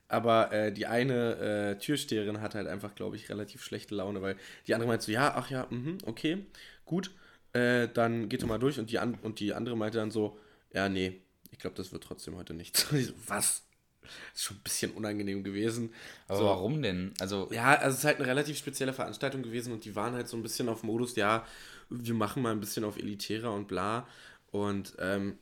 [0.10, 4.38] Aber äh, die eine äh, Türsteherin hatte halt einfach, glaube ich, relativ schlechte Laune, weil
[4.66, 6.45] die andere meinte so, ja, ach ja, mhm, okay,
[6.86, 7.12] gut,
[7.53, 8.80] äh, dann geht doch mal durch.
[8.80, 10.39] Und die, an und die andere meinte dann so,
[10.74, 12.86] ja, nee, ich glaube, das wird trotzdem heute nichts.
[12.91, 13.64] Und ich so, was?
[14.34, 15.93] ist schon ein bisschen unangenehm gewesen.
[16.28, 17.14] Aber so, warum denn?
[17.20, 20.28] Also, ja, also es ist halt eine relativ spezielle Veranstaltung gewesen und die waren halt
[20.28, 21.45] so ein bisschen auf Modus, ja,
[21.89, 24.08] wir machen mal ein bisschen auf elitärer und bla.
[24.51, 25.38] Und ähm,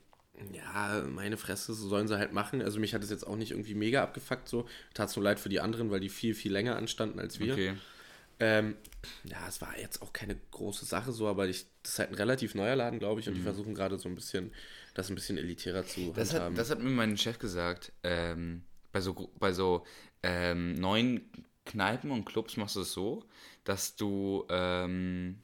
[0.54, 2.62] ja, meine Fresse, so sollen sie halt machen.
[2.62, 4.68] Also mich hat es jetzt auch nicht irgendwie mega abgefuckt, so.
[4.94, 7.54] Tat so leid für die anderen, weil die viel, viel länger anstanden als wir.
[7.54, 7.74] okay.
[8.40, 8.76] Ähm,
[9.24, 12.16] ja, es war jetzt auch keine große Sache so, aber ich, das ist halt ein
[12.16, 14.52] relativ neuer Laden, glaube ich, und die versuchen gerade so ein bisschen,
[14.94, 16.14] das ein bisschen elitärer zu Mhm.
[16.16, 16.56] Das handhaben.
[16.56, 17.94] hat, das hat mir mein Chef gesagt.
[18.04, 19.86] Ähm, bei so, bei so
[20.22, 21.30] ähm, neuen
[21.66, 23.24] Kneipen und Clubs machst du es so,
[23.64, 25.40] dass du ähm,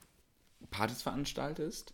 [0.70, 1.94] Partys veranstaltest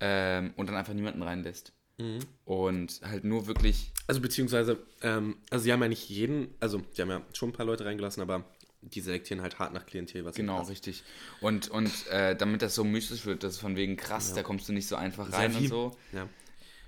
[0.00, 1.72] ähm, und dann einfach niemanden reinlässt.
[1.98, 2.20] Mhm.
[2.44, 3.92] Und halt nur wirklich.
[4.06, 7.52] Also beziehungsweise, ähm, also sie haben ja nicht jeden, also sie haben ja schon ein
[7.52, 8.44] paar Leute reingelassen, aber
[8.82, 11.04] die selektieren halt hart nach Klientel, was Genau, richtig.
[11.40, 14.68] Und, und äh, damit das so mystisch wird, das ist von wegen krass, da kommst
[14.68, 15.96] du nicht so einfach ja rein wie, und so.
[16.12, 16.28] Ja.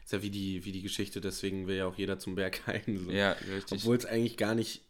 [0.04, 2.82] Ist ja wie die, wie die Geschichte, deswegen will ja auch jeder zum Berghain.
[3.04, 3.10] So.
[3.10, 3.82] Ja, richtig.
[3.82, 4.82] Obwohl es eigentlich gar nicht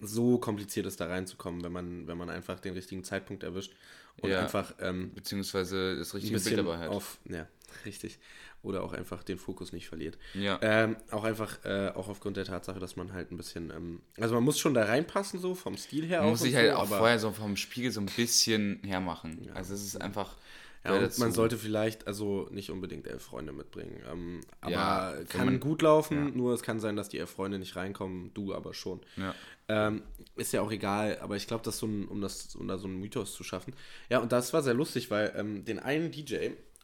[0.00, 3.72] so kompliziert ist, da reinzukommen, wenn man, wenn man einfach den richtigen Zeitpunkt erwischt
[4.20, 4.40] und Ja.
[4.40, 6.88] einfach ähm, Beziehungsweise das richtige Bild dabei hat.
[6.88, 7.46] auf, ja,
[7.84, 8.18] richtig.
[8.62, 10.18] Oder auch einfach den Fokus nicht verliert.
[10.34, 10.58] Ja.
[10.60, 14.34] Ähm, auch einfach, äh, auch aufgrund der Tatsache, dass man halt ein bisschen, ähm, also
[14.34, 16.86] man muss schon da reinpassen, so vom Stil her Man muss sich halt so, auch
[16.88, 19.48] vorher so vom Spiegel so ein bisschen hermachen.
[19.54, 20.36] Also es ist einfach.
[20.84, 24.02] Ja, und man sollte vielleicht also nicht unbedingt elf Freunde mitbringen.
[24.10, 27.58] Ähm, aber Ja, kann man- gut laufen, nur es kann sein, dass die elf Freunde
[27.58, 29.00] nicht reinkommen, du aber schon.
[29.16, 29.34] Ja.
[29.68, 30.02] Ähm,
[30.36, 32.88] ist ja auch egal, aber ich glaube, dass so ein, um das, um da so
[32.88, 33.74] einen Mythos zu schaffen.
[34.08, 36.34] Ja, und das war sehr lustig, weil ähm, den einen DJ,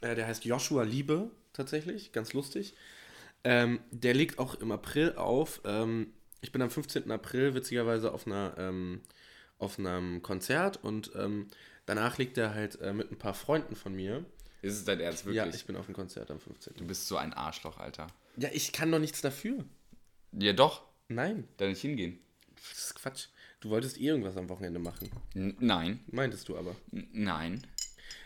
[0.03, 2.75] äh, der heißt Joshua Liebe tatsächlich, ganz lustig.
[3.45, 5.61] Ähm, der legt auch im April auf.
[5.65, 7.11] Ähm, ich bin am 15.
[7.11, 9.01] April witzigerweise auf einer ähm,
[9.59, 11.47] auf einem Konzert und ähm,
[11.87, 14.25] danach legt er halt äh, mit ein paar Freunden von mir.
[14.63, 15.37] Ist es dein Ernst wirklich?
[15.37, 16.75] Ja, ich bin auf dem Konzert am 15.
[16.77, 18.09] du bist so ein Arschloch, Alter.
[18.37, 19.65] Ja, ich kann doch nichts dafür.
[20.33, 20.83] Ja, doch.
[21.09, 22.19] Nein, Da nicht hingehen.
[22.57, 23.27] das ist Quatsch.
[23.61, 25.11] Du wolltest eh irgendwas am Wochenende machen.
[25.35, 26.01] N nein.
[26.11, 26.75] Meintest du aber.
[26.93, 27.67] N nein.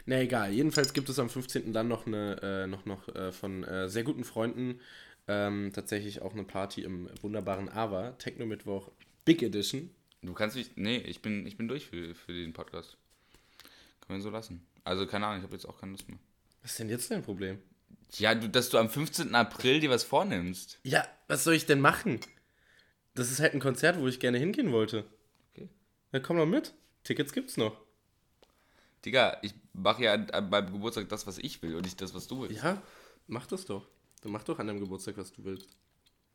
[0.06, 1.72] Na egal, jedenfalls gibt es am 15.
[1.72, 4.80] dann noch eine, äh, noch, noch äh, von äh, sehr guten Freunden
[5.28, 8.90] ähm, tatsächlich auch eine Party im wunderbaren Ava, Techno-Mittwoch
[9.24, 9.90] Big Edition.
[10.22, 10.72] Du kannst mich.
[10.76, 12.96] Nee, ich bin, ich bin durch für, für den Podcast.
[14.10, 14.66] Können wir so lassen.
[14.82, 16.18] Also, keine Ahnung, ich habe jetzt auch keine Lust mehr.
[16.62, 17.62] Was ist denn jetzt dein Problem?
[18.18, 19.32] Ja, du, dass du am 15.
[19.36, 20.80] April dir was vornimmst.
[20.82, 22.18] Ja, was soll ich denn machen?
[23.14, 25.04] Das ist halt ein Konzert, wo ich gerne hingehen wollte.
[25.52, 25.68] Okay.
[26.10, 26.74] Na komm doch mit.
[27.04, 27.80] Tickets gibt's noch.
[29.04, 32.26] Digga, ich mache ja an- meinem Geburtstag das, was ich will und nicht das, was
[32.26, 32.62] du willst.
[32.62, 32.82] Ja,
[33.28, 33.86] mach das doch.
[34.22, 35.68] Du mach doch an deinem Geburtstag, was du willst.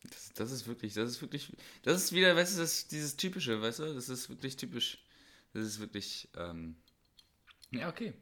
[0.10, 1.52] Das, das ist wirklich, das ist wirklich,
[1.84, 5.04] das ist wieder, weißt du, das, dieses typische, weißt du, das ist wirklich typisch.
[5.54, 6.76] Das ist wirklich, ähm,
[7.72, 8.14] ja, okay.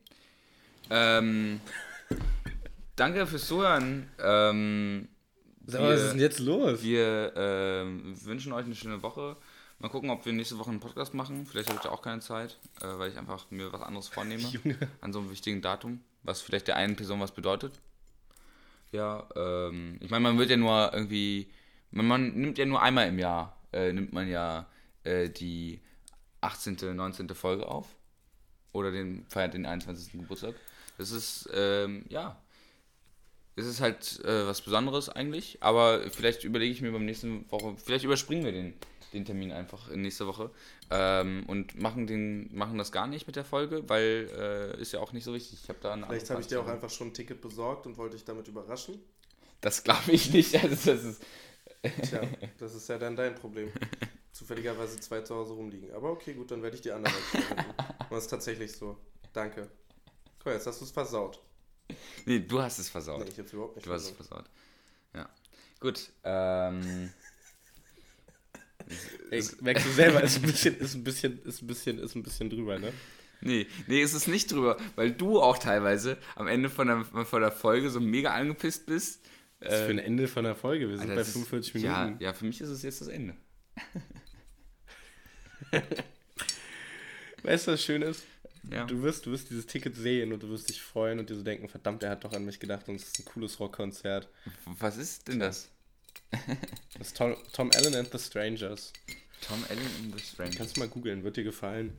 [0.89, 1.59] Ähm,
[2.95, 4.09] danke fürs Zuhören.
[4.19, 5.07] Ähm,
[5.65, 6.83] Sag mal, was ist denn jetzt los?
[6.83, 9.37] wir ähm, wünschen euch eine schöne Woche.
[9.79, 11.45] Mal gucken, ob wir nächste Woche einen Podcast machen.
[11.45, 14.43] Vielleicht habe ich da auch keine Zeit, äh, weil ich einfach mir was anderes vornehme
[14.63, 14.77] Junge.
[15.01, 17.79] an so einem wichtigen Datum, was vielleicht der einen Person was bedeutet.
[18.91, 21.49] Ja, ähm, ich meine, man wird ja nur irgendwie,
[21.91, 24.67] man, man nimmt ja nur einmal im Jahr, äh, nimmt man ja
[25.03, 25.81] äh, die
[26.41, 27.29] 18., 19.
[27.29, 27.87] Folge auf.
[28.73, 30.11] Oder den, feiert den 21.
[30.13, 30.55] Geburtstag.
[30.97, 32.39] Das ist, ähm, ja,
[33.55, 37.75] es ist halt äh, was Besonderes eigentlich, aber vielleicht überlege ich mir beim nächsten Woche,
[37.77, 38.73] vielleicht überspringen wir den,
[39.13, 40.49] den Termin einfach in nächste Woche
[40.89, 44.99] ähm, und machen, den, machen das gar nicht mit der Folge, weil äh, ist ja
[44.99, 45.59] auch nicht so wichtig.
[45.63, 47.97] Ich habe da eine Vielleicht habe ich dir auch einfach schon ein Ticket besorgt und
[47.97, 48.99] wollte dich damit überraschen.
[49.61, 50.53] Das glaube ich nicht.
[50.63, 51.23] Also das ist,
[51.83, 52.21] Tja,
[52.59, 53.71] das ist ja dann dein Problem.
[54.33, 55.93] Zufälligerweise zwei zu Hause rumliegen.
[55.93, 57.73] Aber okay, gut, dann werde ich die anderen verwenden.
[58.09, 58.97] Das ist tatsächlich so.
[59.31, 59.69] Danke.
[60.39, 61.39] Guck mal, jetzt hast du es versaut.
[62.25, 63.23] nee, du hast es versaut.
[63.23, 64.45] Nee, ich hab's überhaupt nicht du hast es versaut.
[64.45, 64.49] versaut.
[65.15, 65.29] Ja.
[65.79, 66.11] Gut.
[66.23, 67.11] Ähm,
[69.31, 72.23] Ey, merkst du selber, ist ein bisschen, ist ein bisschen, ist ein bisschen, ist ein
[72.23, 72.91] bisschen drüber, ne?
[73.41, 77.41] nee, nee, es ist nicht drüber, weil du auch teilweise am Ende von der, von
[77.41, 79.25] der Folge so mega angepisst bist.
[79.59, 80.89] Das ist für ein Ende von der Folge.
[80.89, 82.23] Wir sind Alter, bei das ist- 45 Ja, Minuten.
[82.23, 83.35] ja, für mich ist es jetzt das Ende.
[87.43, 88.23] Weißt du, was schön ist?
[88.71, 88.85] Ja.
[88.85, 91.43] Du wirst, du wirst dieses Ticket sehen und du wirst dich freuen und dir so
[91.43, 94.29] denken, verdammt, er hat doch an mich gedacht und es ist ein cooles Rockkonzert.
[94.65, 95.69] Was ist denn das?
[96.97, 98.93] Das ist Tom, Tom Allen and the Strangers.
[99.41, 100.55] Tom Allen in the Strange.
[100.55, 101.97] Kannst du mal googeln, wird dir gefallen.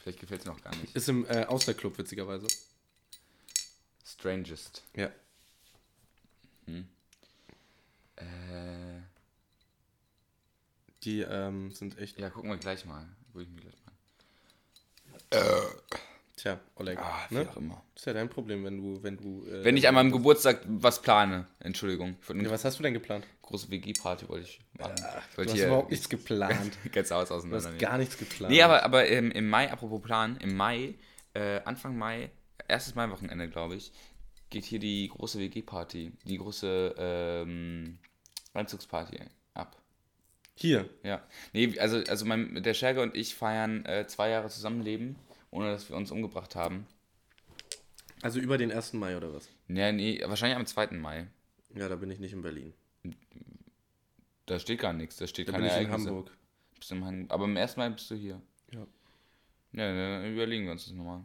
[0.00, 0.94] Vielleicht gefällt es auch gar nicht.
[0.94, 2.46] Ist im äh, Austerclub, witzigerweise.
[4.04, 4.82] Strangest.
[4.94, 5.10] Ja.
[8.16, 9.01] Äh,
[11.04, 12.18] Die ähm, sind echt.
[12.18, 13.08] ja, gucken wir gleich mal.
[13.28, 13.92] Ich mir gleich mal.
[16.36, 16.98] Tja, Oleg.
[16.98, 17.48] Ah, wie ne?
[17.48, 17.82] auch immer.
[17.94, 19.46] Das ist ja dein Problem, wenn du, wenn du.
[19.46, 22.16] Äh, Wenn ich an meinem Geburtstag was plane, Entschuldigung.
[22.28, 23.26] Ja, was hast du denn geplant?
[23.52, 24.94] große WG-Party wollte ich machen.
[24.96, 26.78] ich Du wollte hast hier überhaupt nichts geplant.
[26.92, 28.50] ganz Haus Du auseinander hast gar nichts geplant.
[28.50, 30.94] Nee, aber, aber ähm, im Mai, apropos Plan, im Mai,
[31.34, 32.30] äh, Anfang Mai,
[32.66, 33.92] erstes Mai-Wochenende, glaube ich,
[34.50, 37.98] geht hier die große WG-Party, die große ähm,
[38.54, 39.18] Einzugsparty
[39.54, 39.81] ab.
[40.54, 40.88] Hier.
[41.02, 41.22] Ja.
[41.52, 45.16] Nee, also, also mein, der Scherge und ich feiern äh, zwei Jahre Zusammenleben,
[45.50, 46.86] ohne dass wir uns umgebracht haben.
[48.22, 48.92] Also über den 1.
[48.94, 49.48] Mai oder was?
[49.68, 50.88] Ja, nee, wahrscheinlich am 2.
[50.92, 51.26] Mai.
[51.74, 52.72] Ja, da bin ich nicht in Berlin.
[54.46, 56.10] Da steht gar nichts, da steht Da keine bin ich in Ereignisse.
[56.10, 56.36] Hamburg.
[56.78, 57.76] Bist Han Aber am 1.
[57.76, 58.40] Mai bist du hier.
[58.72, 58.86] Ja.
[59.72, 61.24] Ja, dann überlegen wir uns das nochmal.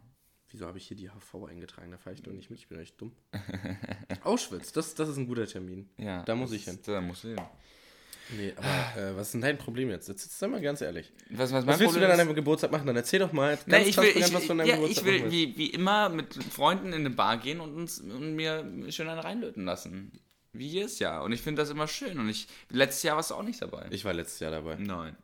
[0.50, 1.90] Wieso habe ich hier die HV eingetragen?
[1.90, 3.12] Da fahre ich doch nicht mit, ich bin echt dumm.
[4.24, 5.90] Auschwitz, das, das ist ein guter Termin.
[5.98, 6.22] Ja.
[6.22, 6.78] Da muss ich hin.
[6.86, 7.40] Da musst du hin.
[8.36, 10.08] Nee, aber äh, was ist denn dein Problem jetzt?
[10.08, 11.10] Jetzt sei mal ganz ehrlich.
[11.30, 12.86] Was, was, mein Was willst du Problem denn an deinem Geburtstag machen?
[12.86, 14.74] Dann erzähl doch mal ganz Nein, ich will, transparent, ich, was du an deinem ja,
[14.76, 18.36] Geburtstag ich will wie, wie immer mit Freunden in eine Bar gehen und uns und
[18.36, 20.12] mir schön einen reinlöten lassen.
[20.52, 21.22] Wie jedes Jahr.
[21.24, 22.18] Und ich finde das immer schön.
[22.18, 23.86] Und ich letztes Jahr warst du auch nicht dabei.
[23.90, 24.76] Ich war letztes Jahr dabei.
[24.76, 25.16] Nein.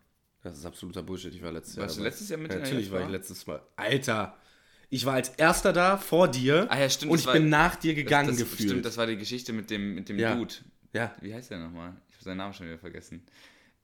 [0.43, 1.35] Das ist absoluter Bullshit.
[1.35, 2.09] Ich war letztes Jahr Warst du dabei.
[2.11, 3.63] letztes Jahr mit ja, in der Natürlich war ich letztes Mal.
[3.77, 4.37] Alter!
[4.91, 6.67] Ich war als erster da, vor dir.
[6.71, 8.69] Ah ja, stimmt, Und ich war- bin nach dir gegangen das, das, gefühlt.
[8.71, 10.35] Stimmt, das war die Geschichte mit dem, mit dem Ja.
[10.37, 10.55] Dude.
[10.93, 11.15] ja.
[11.21, 11.95] Wie heißt der nochmal?
[12.25, 13.23] Seinen Namen schon wieder vergessen.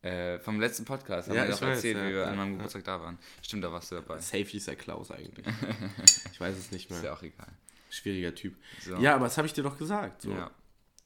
[0.03, 2.53] Äh, vom letzten Podcast haben Ja, wir doch erzählt, ja, wie wir ja, an meinem.
[2.55, 3.19] Geburtstag da waren.
[3.43, 4.19] Stimmt, da warst du dabei.
[4.19, 5.47] Safe hieß der Klaus eigentlich.
[6.33, 7.13] ich weiß es nicht Ist ja mehr.
[7.13, 7.49] auch egal.
[7.91, 8.57] Schwieriger Typ.
[8.81, 8.97] So.
[8.97, 10.23] Ja, aber das habe ich dir doch gesagt.
[10.23, 10.31] So.
[10.31, 10.51] Ja.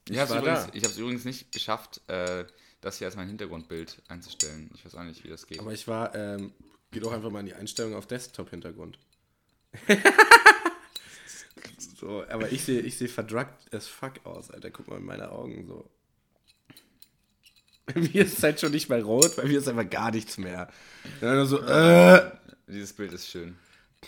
[0.07, 2.45] Ich Ich habe es übrigens, übrigens nicht geschafft, äh,
[2.81, 4.71] das hier als mein Hintergrundbild einzustellen.
[4.75, 5.59] Ich weiß auch nicht, wie das geht.
[5.59, 6.53] Aber ich war, ähm,
[6.93, 8.99] geh doch einfach mal in die Einstellung auf Desktop-Hintergrund.
[11.99, 14.71] so, aber ich sehe ich seh verdruckt as fuck aus, Alter.
[14.71, 15.91] Guck mal in meine Augen so.
[17.87, 20.39] Bei mir ist es halt schon nicht mehr rot, bei mir ist einfach gar nichts
[20.39, 20.69] mehr.
[21.21, 22.31] Dann nur so, äh.
[22.67, 23.57] Dieses Bild ist schön.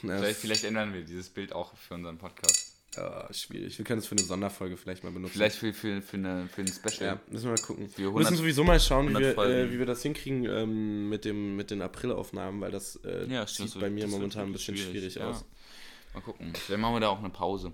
[0.01, 2.73] Vielleicht, vielleicht ändern wir dieses Bild auch für unseren Podcast.
[2.97, 3.77] ja, schwierig.
[3.77, 5.35] Wir können es für eine Sonderfolge vielleicht mal benutzen.
[5.35, 7.07] Vielleicht für, für, für, eine, für ein Special.
[7.07, 7.91] Ja, müssen wir mal gucken.
[7.97, 11.09] Wir 100 müssen sowieso mal schauen, wie 100 wir, äh, wie wir das hinkriegen ähm,
[11.11, 14.77] mit, dem, mit den Aprilaufnahmen, weil das äh, Ja, sieht bei mir momentan ein bisschen
[14.77, 15.29] schwierig, ja.
[15.29, 15.45] aus.
[16.15, 16.53] Mal gucken.
[16.55, 17.73] Vielleicht machen wir da auch eine Pause.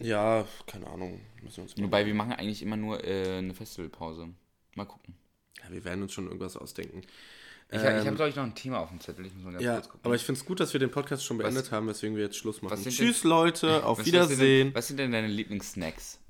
[0.00, 1.20] Ja, keine Ahnung.
[1.42, 4.28] Müssen wir, uns Wobei wir machen eigentlich immer nur äh, eine Festivalpause.
[4.74, 5.14] Mal gucken.
[5.62, 7.00] ja, wir werden uns schon irgendwas ausdenken.
[7.70, 9.26] Ich, Ähm, ich habe, glaube ich, noch ein Thema auf dem Zettel.
[9.26, 10.00] Ich muss mal ganz Ja, kurz gucken.
[10.04, 12.36] aber ich finde es gut, dass wir den Podcast schon beendet haben, weswegen wir jetzt
[12.36, 12.72] Schluss machen.
[12.84, 13.84] was Tschüss, denn- Leute.
[13.84, 14.36] Auf Was- was Wiedersehen.
[14.36, 16.20] sind denn- Was sind denn deine Lieblingssnacks?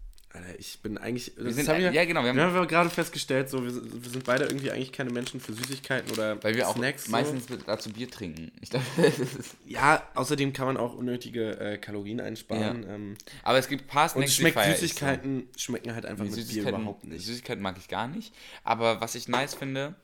[0.59, 1.33] Ich bin eigentlich.
[1.37, 4.03] Das sind- haben wir, ja, genau, wir Wir haben- haben, gerade festgestellt, so, wir, sind-
[4.05, 7.09] wir sind beide irgendwie eigentlich keine Menschen für Süßigkeiten oder Weil wir auch Snacks.
[7.09, 7.57] meistens so.
[7.57, 8.51] dazu Bier trinken.
[8.61, 12.83] Ich ist- Ja, außerdem kann man auch unnötige äh, Kalorien einsparen.
[12.83, 12.95] Ja.
[12.95, 14.83] Ähm, aber es gibt ein paar und Snacks, die schmeckt feier ich so.
[14.87, 17.25] Süßigkeiten schmecken halt einfach Die mit Bier Süßigkeiten, überhaupt nicht.
[17.27, 18.33] Süßigkeiten mag ich gar nicht.
[18.65, 19.95] Aber was ich nice finde,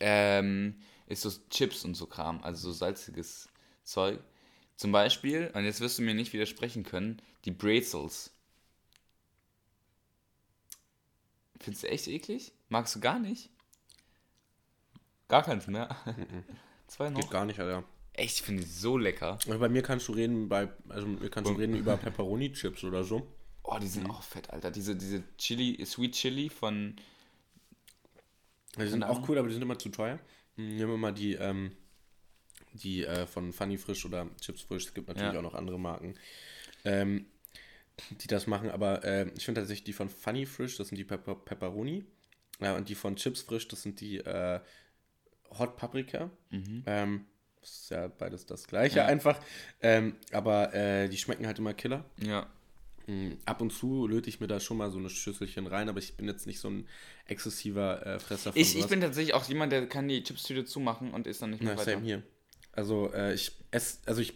[0.00, 2.42] ähm, ist so Chips und so Kram.
[2.42, 3.48] Also so salziges
[3.84, 4.18] Zeug.
[4.76, 8.31] Zum Beispiel, und jetzt wirst du mir nicht widersprechen können, die Brezels.
[11.62, 12.52] Findest du echt eklig?
[12.68, 13.50] Magst du gar nicht?
[15.28, 15.88] Gar keins mehr?
[16.88, 17.20] Zwei noch?
[17.20, 17.84] Geht gar nicht, Alter.
[18.14, 19.38] Echt, ich finde die so lecker.
[19.46, 23.04] Bei mir kannst du reden bei, also mit mir kannst du reden über Pepperoni-Chips oder
[23.04, 23.26] so.
[23.62, 23.90] Oh, die Mhm.
[23.90, 24.70] sind auch fett, Alter.
[24.70, 26.96] Diese, diese Chili, Sweet Chili von.
[28.76, 30.18] Die sind auch cool, aber die sind immer zu teuer.
[30.56, 31.74] Hm, Nehmen wir mal die, ähm,
[32.74, 34.86] die äh, von Funny Frisch oder Chips Frisch.
[34.86, 35.38] Es gibt natürlich Ja.
[35.38, 36.14] auch noch andere Marken,
[36.84, 37.26] ähm,
[38.22, 38.70] die das machen.
[38.70, 42.04] Aber äh, ich finde tatsächlich die von Funny Frisch, das sind die Pepper Pepperoni.
[42.60, 44.60] Ja, und die von Chips Frisch, das sind die äh,
[45.58, 46.30] Hot Paprika.
[46.86, 47.26] Ähm,
[47.60, 49.06] das ist ja beides das gleiche Ja.
[49.06, 49.38] einfach.
[49.80, 52.04] Ähm, aber äh, die schmecken halt immer Killer.
[52.24, 52.46] Ja.
[53.06, 55.98] Mm, Ab und zu löte ich mir da schon mal so eine Schüsselchen rein, aber
[55.98, 56.86] ich bin jetzt nicht so ein
[57.26, 61.12] exzessiver äh, Fresser von Ich, ich bin tatsächlich auch jemand, der kann die Chipstüte zumachen
[61.12, 61.92] und isst dann nicht mehr Na, weiter.
[61.92, 62.22] same hier.
[62.70, 64.34] Also, äh, ich esse, also ich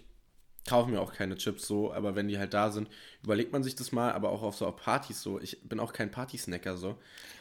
[0.67, 2.89] kaufe mir auch keine Chips so, aber wenn die halt da sind,
[3.23, 5.41] überlegt man sich das mal, aber auch auf so auf Partys so.
[5.41, 6.99] Ich bin auch kein Partysnacker so.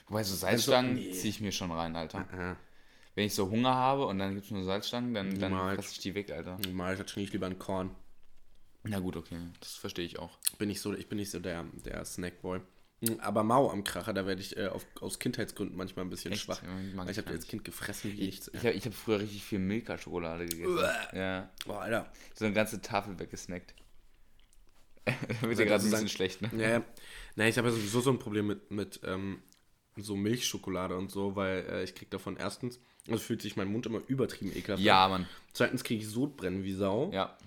[0.07, 1.11] Wobei so Salzstangen nee.
[1.11, 2.28] ziehe ich mir schon rein, Alter.
[2.32, 2.55] Ah,
[3.15, 5.99] Wenn ich so Hunger habe und dann gibt es nur Salzstangen, dann, dann fresse ich
[5.99, 6.57] die weg, Alter.
[6.73, 7.91] mal ich lieber ein Korn.
[8.84, 9.38] Na gut, okay.
[9.59, 10.38] Das verstehe ich auch.
[10.59, 12.61] Bin ich so, ich bin nicht so der, der Snackboy.
[13.19, 16.43] Aber Mau am Kracher, da werde ich äh, auf, aus Kindheitsgründen manchmal ein bisschen Echt?
[16.43, 16.61] schwach.
[16.63, 18.49] Ja, ich habe als Kind gefressen wie nichts.
[18.53, 20.79] Ich habe ich hab früher richtig viel Milka-Schokolade gegessen.
[21.13, 21.49] ja.
[21.65, 22.11] Boah, Alter.
[22.33, 23.75] So eine ganze Tafel weggesnackt.
[25.05, 26.49] da wird dir gerade ein bisschen schlecht, ne?
[26.57, 26.83] Ja, ja.
[27.35, 29.41] Nee, ich habe ja sowieso so ein Problem mit, mit ähm,
[29.97, 33.85] so Milchschokolade und so, weil äh, ich krieg davon erstens, also fühlt sich mein Mund
[33.85, 35.11] immer übertrieben ekelhaft Ja, an.
[35.11, 35.27] Mann.
[35.53, 37.11] Zweitens kriege ich Sodbrennen wie Sau.
[37.13, 37.37] Ja.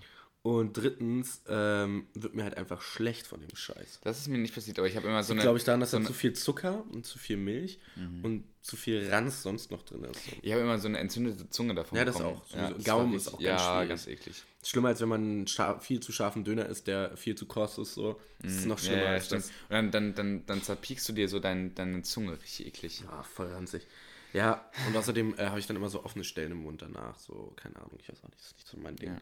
[0.48, 4.00] Und drittens ähm, wird mir halt einfach schlecht von dem Scheiß.
[4.02, 5.42] Das ist mir nicht passiert, aber ich habe immer so eine.
[5.42, 6.06] glaube ich daran, dass so da Mhm.
[6.06, 7.78] zu viel Zucker und zu viel Milch
[8.22, 10.20] und zu viel Ranz sonst noch drin ist.
[10.40, 12.36] Ich habe immer so eine entzündete Zunge davon Ja, das bekommen.
[12.36, 12.46] auch.
[12.50, 14.42] Das Gaumen ist auch ganz Ja, ganz eklig.
[14.64, 15.46] Schlimmer als wenn man
[15.80, 17.94] viel zu scharfen Döner isst, der viel zu kross ist.
[17.94, 18.18] So.
[18.40, 19.02] Das ist noch schlimmer Mhm.
[19.02, 19.46] Ja, ja, als das.
[19.48, 23.04] Und dann, dann, dann, dann zerpiekst du dir so dein, deine Zunge richtig eklig.
[23.10, 23.86] Ah, voll ranzig.
[24.32, 27.18] Ja, und außerdem äh, habe ich dann immer so offene Stellen im Mund danach.
[27.18, 29.10] So, keine Ahnung, ich weiß auch nicht, das ist nicht so mein Ding.
[29.12, 29.20] Ja.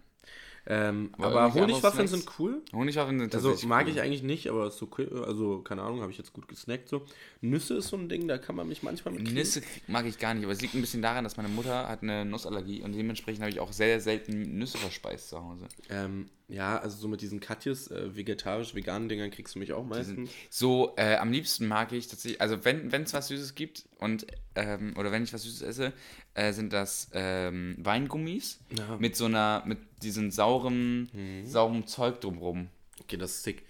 [0.68, 2.60] Ähm, Aber Honigwaffeln sind cool.
[2.72, 3.92] Honigwaffeln sind Also mag cool.
[3.92, 5.06] ich eigentlich nicht, aber ist okay.
[5.24, 7.06] Also keine Ahnung, habe ich jetzt gut gesnackt so.
[7.40, 9.36] Nüsse ist so ein Ding, da kann man mich manchmal mit kriegen.
[9.36, 12.02] Nüsse mag ich gar nicht, aber es liegt ein bisschen daran, dass meine Mutter hat
[12.02, 15.68] eine Nussallergie und dementsprechend habe ich auch sehr selten Nüsse verspeist zu Hause.
[15.88, 20.30] Ähm, ja, also so mit diesen Katjes, äh, vegetarisch-veganen Dingern kriegst du mich auch meistens.
[20.50, 24.94] So, äh, am liebsten mag ich tatsächlich, also wenn es was Süßes gibt und, ähm,
[24.96, 25.92] oder wenn ich was Süßes esse,
[26.34, 28.96] äh, sind das ähm, Weingummis Ja.
[28.98, 31.10] mit so einer, mit diesem sauren,
[31.44, 32.68] sauren Zeug drumrum.
[33.00, 33.64] Okay, das ist sick.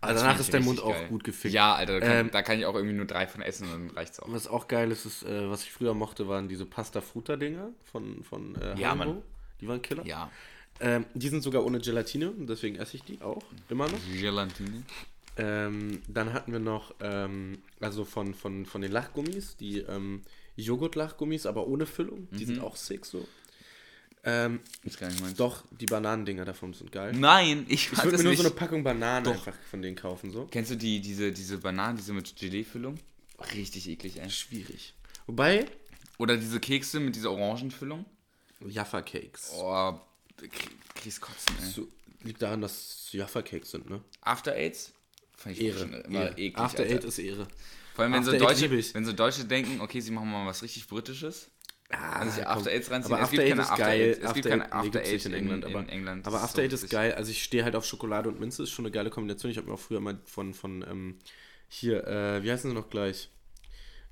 [0.00, 1.08] Das Aber danach find ich ist dein Mund richtig auch geil.
[1.08, 1.54] gut gefickt.
[1.54, 3.72] Ja, Alter, da kann, Ähm, da kann ich auch irgendwie nur drei von essen und
[3.88, 4.32] dann reicht's auch.
[4.32, 8.54] Was auch geil ist, ist äh, was ich früher mochte, waren diese Pasta-Fruta-Dinger von, von
[8.56, 8.94] äh, Ja.
[8.94, 9.22] Mann.
[9.60, 10.06] Die waren Killer.
[10.06, 10.30] Ja,
[10.80, 13.98] Ähm, die sind sogar ohne Gelatine, deswegen esse ich die auch immer noch.
[14.10, 14.82] Gelatine.
[15.36, 20.22] Ähm, dann hatten wir noch, ähm, also von, von, von den Lachgummis, die ähm,
[20.56, 22.28] Joghurt-Lachgummis, aber ohne Füllung.
[22.30, 22.46] Die Mhm.
[22.46, 23.26] sind auch sick so.
[24.22, 25.36] Ähm, Ist gar nicht meins.
[25.38, 27.12] doch, die Bananendinger davon sind geil.
[27.14, 28.42] Nein, ich Ich würde mir nur nicht.
[28.42, 29.32] so eine Packung Bananen Doch.
[29.32, 30.46] einfach von denen kaufen, so.
[30.50, 32.98] Kennst du die, diese, diese Bananen, diese mit Gelee-Füllung?
[33.54, 34.28] Richtig eklig, ey.
[34.30, 34.92] Schwierig.
[35.26, 35.64] Wobei,
[36.18, 38.04] Oder diese Kekse mit dieser Orangenfüllung?
[38.68, 39.52] Jaffa Cakes.
[39.54, 39.98] Oh,
[40.36, 40.50] krieg-
[40.94, 41.70] kriegst Kotzen, ey.
[41.70, 41.88] So,
[42.22, 42.72] liegt daran, dass
[43.06, 44.02] es Jaffa Cakes sind, ne?
[44.20, 44.92] After Aids?
[45.34, 45.84] Fand ich Ehre.
[46.06, 46.32] immer Ehre.
[46.32, 46.58] eklig.
[46.58, 46.94] After Alter.
[46.96, 47.48] Eight ist Ehre.
[47.94, 50.62] Vor allem, wenn so, After Deutsche, wenn so Deutsche denken, okay, sie machen mal was
[50.62, 51.48] richtig Britisches.
[51.92, 52.42] Ah, Also.
[52.42, 53.12] After Aids reinziehen.
[53.14, 54.00] Aber Es After gibt Eight keine ist After geil.
[54.00, 54.10] Eight.
[54.22, 55.64] Es gibt After keine Eight- nee, After Eight in in- England.
[55.64, 56.26] in aber England.
[56.26, 57.14] aber After so Eight ist geil.
[57.14, 58.62] Also ich stehe halt auf Schokolade und Minze.
[58.62, 59.50] Ist schon eine geile Kombination.
[59.50, 61.18] Ich habe mir auch früher mal von, von ähm,
[61.68, 63.28] hier, äh, wie heißen sie noch gleich?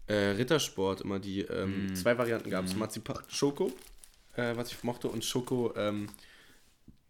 [0.07, 1.53] Äh, Rittersport immer die Mm.
[1.53, 2.75] ähm, zwei Varianten gab es.
[2.75, 3.71] Marzipan Schoko,
[4.37, 6.09] äh, was ich mochte, und Schoko ähm,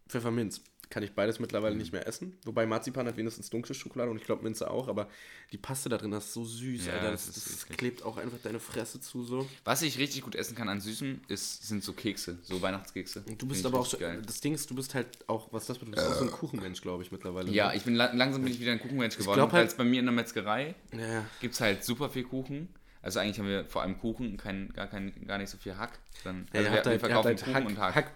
[0.07, 0.61] Pfefferminz.
[0.89, 1.77] Kann ich beides mittlerweile Mm.
[1.77, 2.35] nicht mehr essen.
[2.45, 5.07] Wobei Marzipan hat wenigstens dunkle Schokolade und ich glaube Minze auch, aber
[5.51, 7.11] die Paste da drin, das ist so süß, Ja, Alter.
[7.11, 9.47] das Das, das, klebt auch einfach deine Fresse zu so.
[9.65, 13.23] Was ich richtig gut essen kann an Süßen, ist, sind so Kekse, so Weihnachtskekse.
[13.37, 14.19] Du bist aber auch so, geil.
[14.25, 16.31] das Ding ist, du bist halt auch, was das betrifft, du bist auch so ein
[16.31, 17.51] Kuchenmensch, glaube ich, mittlerweile.
[17.51, 19.41] Ja, ich bin la langsam bin ich wieder ein Kuchenmensch geworden.
[19.41, 21.23] halt- weil es bei mir in der Metzgerei ja.
[21.39, 22.67] gibt es halt super viel Kuchen.
[23.03, 25.99] Also eigentlich haben wir vor allem Kuchen, kein, gar, kein, gar nicht so viel Hack.
[26.23, 27.95] Dann, Ja, also wir, wir halt, habt verkaufen halt Kuchen Hack, und Hack.
[27.95, 28.11] Hack,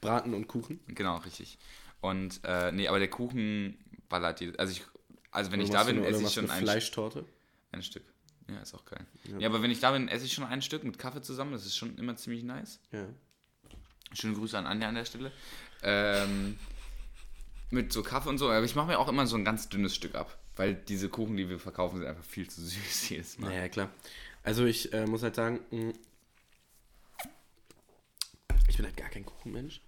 [0.00, 0.80] Braten und Kuchen.
[0.88, 1.58] Genau, richtig.
[2.04, 3.78] Und äh, nee, aber der Kuchen
[4.10, 4.58] ballert die.
[4.58, 4.82] Also ich,
[5.30, 7.24] also wenn Oder ich da bin, eine- esse ich schon eine ein, Fleischtorte.
[7.72, 8.04] ein Stück.
[8.50, 9.06] Ja, ist auch geil.
[9.38, 9.48] Ja.
[9.48, 11.52] aber wenn ich da bin, esse ich schon ein Stück mit Kaffee zusammen.
[11.52, 12.78] Das ist schon immer ziemlich nice.
[12.92, 13.06] Ja.
[14.12, 15.32] Schöne Grüße an Anja an der Stelle.
[15.82, 16.58] Ähm,
[17.70, 18.50] mit so Kaffee und so.
[18.50, 20.36] Aber ich mache mir auch immer so ein ganz dünnes Stück ab.
[20.56, 23.48] Weil diese Kuchen, die wir verkaufen, sind einfach viel zu süß jedes Mal.
[23.48, 23.88] Naja, klar.
[24.42, 25.92] Also ich äh, muss halt sagen, mh,
[28.68, 29.80] ich bin halt gar kein Kuchenmensch.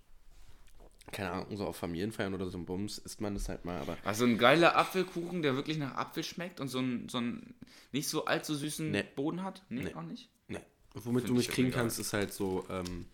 [1.12, 3.96] Keine Ahnung, so auf Familienfeiern oder so ein Bums isst man das halt mal, aber
[4.04, 7.54] Also ein geiler Apfelkuchen, der wirklich nach Apfel schmeckt und so einen, so einen
[7.92, 9.04] nicht so allzu süßen Nee.
[9.14, 9.62] Boden hat?
[9.68, 9.94] Nee, Nee.
[9.94, 10.28] auch nicht.
[10.48, 10.60] ne.
[10.94, 13.06] Womit Find du mich ich kriegen kannst, ist halt so, ähm,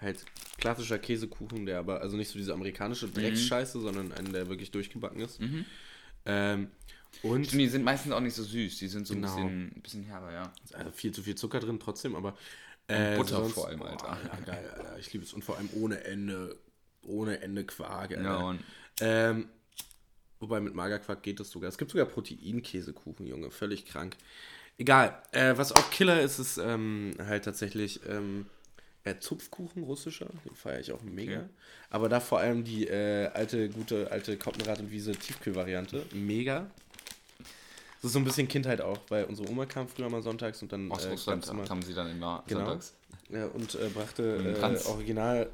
[0.00, 0.24] halt
[0.58, 5.20] klassischer Käsekuchen, der aber, also nicht so diese amerikanische Drecksscheiße, sondern einen, der wirklich durchgebacken
[5.20, 5.40] ist.
[6.26, 6.68] Ähm,
[7.22, 8.78] und Stimmt, die sind meistens auch nicht so süß.
[8.78, 9.28] Die sind so Genau.
[9.28, 10.52] ein bisschen, ein bisschen herber, ja.
[10.72, 12.36] also viel zu viel Zucker drin trotzdem, aber
[12.88, 14.06] äh, Butter vor allem, Alter.
[14.08, 14.98] Boah, ja, geil, Alter.
[14.98, 15.32] Ich liebe es.
[15.32, 16.58] Und vor allem ohne Ende,
[17.06, 18.22] ohne Ende Quark, Alter.
[18.22, 18.60] Ja, und
[19.00, 19.48] Ähm,
[20.40, 21.68] wobei mit Magerquark geht das sogar.
[21.68, 23.50] Es gibt sogar Proteinkäsekuchen, Junge.
[23.50, 24.16] Völlig krank.
[24.78, 25.20] Egal.
[25.32, 28.46] Äh, was auch Killer ist, ist ähm, halt tatsächlich ähm,
[29.04, 30.26] äh, Zupfkuchen, russischer.
[30.44, 31.36] Den feiere ich auch mega.
[31.38, 31.48] Okay.
[31.90, 36.04] Aber da vor allem die äh, alte, gute, alte Koppenrad und Wiese Tiefkühlvariante.
[36.12, 36.70] Mega.
[37.38, 40.70] Das ist so ein bisschen Kindheit auch, weil unsere Oma kam früher mal sonntags und
[40.72, 42.60] dann aus äh, Russland haben sie dann immer Genau.
[42.60, 42.94] sonntags
[43.30, 45.48] ja, und äh, brachte äh, original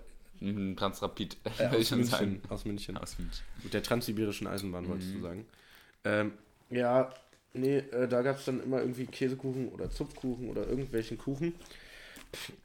[0.76, 1.36] Transrapid.
[1.59, 2.97] äh, aus, München, aus München.
[2.97, 3.45] Aus München.
[3.62, 5.14] Mit der transsibirischen Eisenbahn, wolltest Mhm.
[5.14, 5.47] du sagen.
[6.05, 6.32] Ähm,
[6.70, 7.12] ja,
[7.53, 11.55] nee, äh, da gab es dann immer irgendwie Käsekuchen oder Zupfkuchen oder irgendwelchen Kuchen.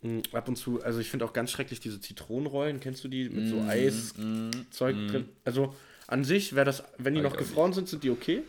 [0.02, 3.30] Mm, Ab und zu, also ich finde auch ganz schrecklich diese Zitronenrollen, kennst du die
[3.30, 5.30] mit so Mhm, Eiszeug drin?
[5.44, 5.76] Also
[6.08, 8.44] an sich wäre das, wenn die noch gefroren sind, sind die okay.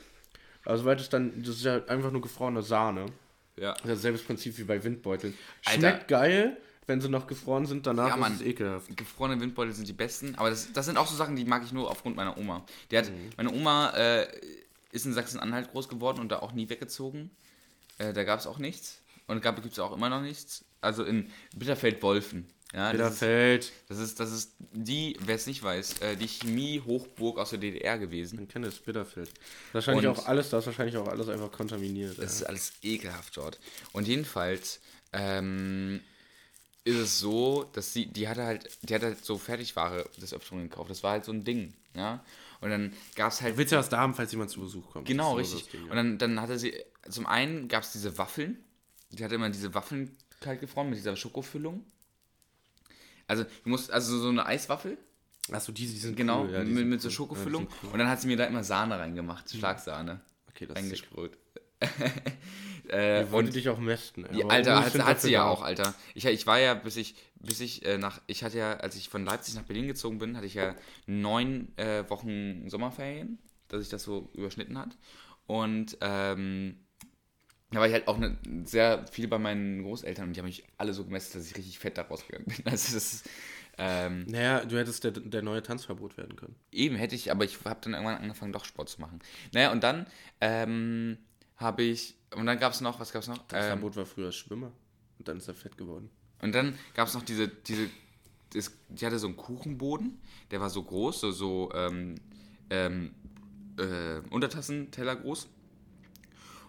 [0.64, 3.06] Also weil das dann, das ist ja einfach nur gefrorene Sahne.
[3.56, 3.72] Ja.
[3.72, 5.32] Das ist dasselbe Prinzip wie bei Windbeuteln.
[5.64, 5.80] Alter.
[5.80, 6.56] Schmeckt geil,
[6.86, 8.32] wenn sie noch gefroren sind, danach Ja, Mann.
[8.34, 8.96] ist es ekelhaft.
[8.96, 11.72] Gefrorene Windbeutel sind die besten, aber das, das sind auch so Sachen, die mag ich
[11.72, 12.64] nur aufgrund meiner Oma.
[12.90, 13.30] Die hat, Mhm.
[13.36, 14.26] Meine Oma äh,
[14.92, 17.30] ist in Sachsen-Anhalt groß geworden und da auch nie weggezogen.
[17.98, 19.00] Äh, da gab es auch nichts.
[19.26, 20.64] Und gibt es auch immer noch nichts.
[20.80, 22.46] Also in Bitterfeld-Wolfen.
[22.72, 23.72] Ja, das, ist, Bitterfeld.
[23.88, 27.98] das, ist, das ist die, wer es nicht weiß, äh, die Chemie-Hochburg aus der DDR
[27.98, 28.36] gewesen.
[28.36, 29.30] Man kennt es, Bitterfeld.
[29.72, 32.18] Wahrscheinlich Und- auch alles, da ist wahrscheinlich auch alles einfach kontaminiert.
[32.18, 32.46] Das ist ja.
[32.48, 33.58] alles ekelhaft dort.
[33.92, 34.80] Und jedenfalls
[35.12, 36.00] ähm,
[36.86, 40.62] ist es so, dass sie, die hatte halt, die hatte halt so Fertigware des Öfteren
[40.62, 40.88] gekauft.
[40.88, 42.22] Das war halt so ein Ding, ja.
[42.60, 45.08] Und dann gab es halt Willst ja was da haben, falls jemand zu Besuch kommt.
[45.08, 45.68] Genau, so richtig.
[45.68, 45.90] Ding, ja.
[45.90, 46.72] Und dann, dann hatte sie,
[47.08, 48.64] zum einen gab es diese Waffeln.
[49.10, 51.84] Die hatte immer diese Waffeln kalt gefroren mit dieser Schokofüllung.
[53.26, 54.96] Also, du musst, also so eine Eiswaffel.
[55.50, 56.52] Achso, die, die sind Genau, cool.
[56.52, 57.10] Ja, die mit, sind mit so.
[57.10, 57.64] Schokofüllung.
[57.64, 57.90] Ja, cool.
[57.94, 60.20] Und dann hat sie mir da immer Sahne reingemacht, Schlagsahne.
[60.50, 61.08] Okay, das ist sick.
[61.16, 61.38] Reingesprüht.
[62.90, 64.26] äh, Die wollte dich auch mästen.
[64.32, 65.94] Ja, Alter, ich hat, hat sie ja auch, Alter.
[66.14, 69.08] Ich, ich war ja, bis ich, bis ich äh, nach, ich hatte ja, als ich
[69.08, 70.74] von Leipzig nach Berlin gezogen bin, hatte ich ja
[71.06, 74.96] neun äh, Wochen Sommerferien, dass sich das so überschnitten hat.
[75.46, 76.80] Und ähm,
[77.70, 80.64] da war ich halt auch ne, sehr viel bei meinen Großeltern und die haben mich
[80.76, 82.56] alle so gemessen, dass ich richtig fett da rausgegangen bin.
[82.64, 83.28] Also das ist,
[83.78, 86.56] ähm, Naja, du hättest der, der neue Tanzverbot werden können.
[86.72, 89.18] Eben hätte ich, aber ich habe dann irgendwann angefangen, doch Sport zu machen.
[89.52, 90.06] Naja, und dann
[90.40, 91.18] ähm,
[91.56, 93.38] habe ich, und dann gab es noch, was gab es noch?
[93.48, 94.72] Das Ähm, war früher Schwimmer.
[95.18, 96.10] Und dann ist er fett geworden.
[96.42, 97.88] Und dann gab es noch diese, diese,
[98.52, 100.18] das, die hatte so einen Kuchenboden,
[100.50, 102.16] der war so groß, so, so ähm,
[102.70, 103.14] ähm,
[103.78, 105.48] äh, Untertassenteller groß.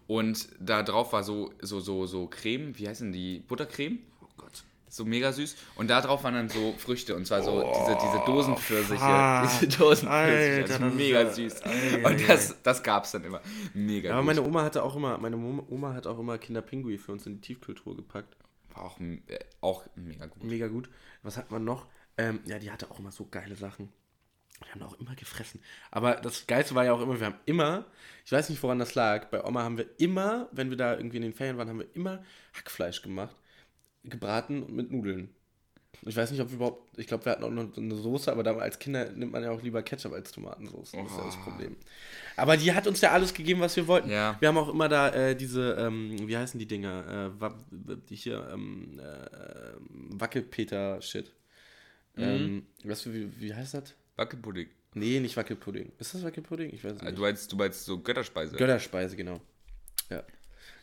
[0.07, 3.39] Und da drauf war so, so, so, so Creme, wie heißen die?
[3.39, 3.99] Buttercreme?
[4.87, 4.89] Oh.
[4.89, 5.55] So mega süß.
[5.75, 7.15] Und da drauf waren dann so Früchte.
[7.15, 9.41] Und zwar so diese, diese Dosenpfirsiche.
[9.43, 10.09] Diese Dosenpfirsiche.
[10.09, 11.65] Alter, das ist ist mega ja- süß.
[11.65, 13.41] Ei, Und das, das gab es dann immer.
[13.73, 16.97] Mega Ja, aber meine Oma hatte auch immer, meine Oma Oma hat auch immer Kinderpingui
[16.97, 18.35] für uns in die Tiefkultur gepackt.
[18.73, 19.19] War auch, äh,
[19.61, 20.43] auch mega gut.
[20.43, 20.89] Mega gut.
[21.23, 21.87] Was hat man noch?
[22.17, 23.89] Ähm, ja, die hatte auch immer so geile Sachen.
[24.63, 25.61] Wir haben auch immer gefressen.
[25.91, 27.85] Aber das Geilste war ja auch immer, wir haben immer,
[28.25, 31.17] ich weiß nicht, woran das lag, bei Oma haben wir immer, wenn wir da irgendwie
[31.17, 32.23] in den Ferien waren, haben wir immer
[32.55, 33.35] Hackfleisch gemacht,
[34.03, 35.29] gebraten mit Nudeln.
[36.05, 38.43] Ich weiß nicht, ob wir überhaupt, ich glaube, wir hatten auch noch eine Soße, aber
[38.43, 40.91] da als Kinder nimmt man ja auch lieber Ketchup als Tomatensauce.
[40.91, 41.75] Das ist ja das Problem.
[42.35, 44.11] Aber die hat uns ja alles gegeben, was wir wollten.
[44.11, 44.37] Ja.
[44.39, 47.31] Wir haben auch immer da äh, diese, ähm, wie heißen die Dinger?
[47.41, 51.31] Äh, die hier, ähm, äh, Wackelpeter-Shit.
[52.15, 53.95] Ähm, weißt du, wie, wie heißt das?
[54.17, 54.67] Wackelpudding.
[54.93, 55.91] Nee, nicht Wackelpudding.
[55.99, 56.71] Ist das Wackelpudding?
[56.73, 57.17] Ich weiß es Äh, nicht.
[57.17, 58.55] Du meinst, du meinst so Götterspeise.
[58.55, 59.41] Götterspeise, genau.
[60.09, 60.23] Ja.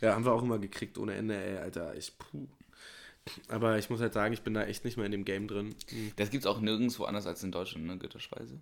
[0.00, 1.94] Ja, haben wir auch immer gekriegt ohne Ende, ey, Alter.
[1.96, 2.46] Ich, puh.
[3.48, 5.74] Aber ich muss halt sagen, ich bin da echt nicht mehr in dem Game drin.
[5.88, 7.96] Hm, Das gibt's auch nirgendwo anders als in Deutschland, ne?
[7.98, 8.60] Götterspeise.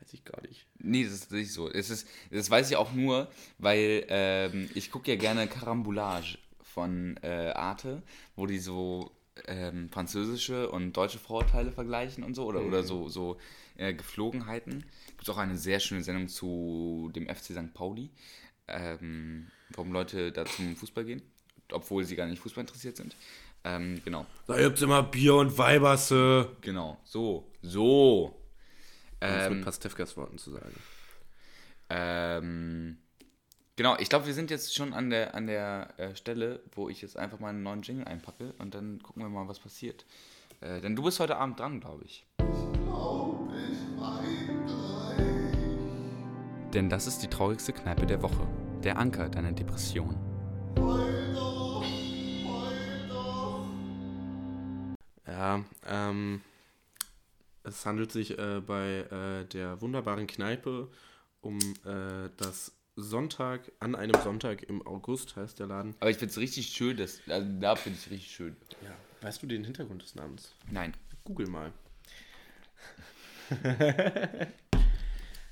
[0.00, 0.66] weiß ich gar nicht.
[0.78, 1.68] Nee, das ist nicht so.
[1.70, 3.28] Es ist, das weiß ich auch nur,
[3.58, 8.02] weil ähm, ich gucke ja gerne Caramboulage von äh, Arte,
[8.36, 9.10] wo die so
[9.48, 13.38] ähm, französische und deutsche Vorurteile vergleichen und so oder, oder so, so
[13.76, 14.84] äh, Geflogenheiten.
[15.16, 17.74] Gibt auch eine sehr schöne Sendung zu dem FC St.
[17.74, 18.10] Pauli,
[18.68, 21.22] ähm, warum Leute da zum Fußball gehen,
[21.72, 23.16] obwohl sie gar nicht Fußball interessiert sind.
[23.64, 24.26] Ähm, genau.
[24.46, 26.48] Da gibt's immer Bier und Weiberse.
[26.62, 28.34] Genau, so, so.
[29.22, 30.74] Um es Ähm, mit Pastewkas Worten zu sagen.
[31.90, 32.96] ähm,
[33.76, 37.02] genau, ich glaube, wir sind jetzt schon an der, an der äh, Stelle, wo ich
[37.02, 40.06] jetzt einfach mal einen neuen Jingle einpacke und dann gucken wir mal, was passiert.
[40.62, 42.26] Äh, denn du bist heute Abend dran, glaube ich.
[46.72, 48.46] Denn das ist die traurigste Kneipe der Woche.
[48.84, 50.16] Der Anker deiner Depression.
[55.40, 56.42] Ja, ähm,
[57.62, 60.90] es handelt sich äh, bei äh, der wunderbaren Kneipe
[61.40, 65.94] um äh, das Sonntag, an einem Sonntag im August heißt der Laden.
[65.98, 68.54] Aber ich finde es richtig schön, dass, also da finde ich es richtig schön.
[68.84, 68.94] Ja.
[69.22, 70.52] Weißt du den Hintergrund des Namens?
[70.70, 70.92] Nein.
[71.24, 71.72] Google mal.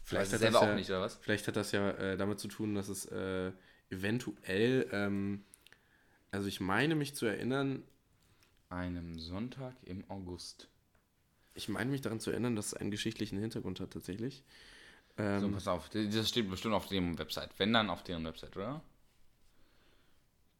[0.05, 1.16] Vielleicht hat selber das ja, auch nicht, oder was?
[1.16, 3.53] Vielleicht hat das ja äh, damit zu tun, dass es äh,
[3.89, 5.47] eventuell, ähm,
[6.30, 7.84] also ich meine mich zu erinnern,
[8.71, 10.69] Einem Sonntag im August.
[11.55, 14.45] ich meine mich daran zu erinnern, dass es einen geschichtlichen Hintergrund hat tatsächlich.
[15.16, 17.51] So, Ähm, pass auf, das steht bestimmt auf deren Website.
[17.59, 18.83] Wenn dann auf deren Website, oder?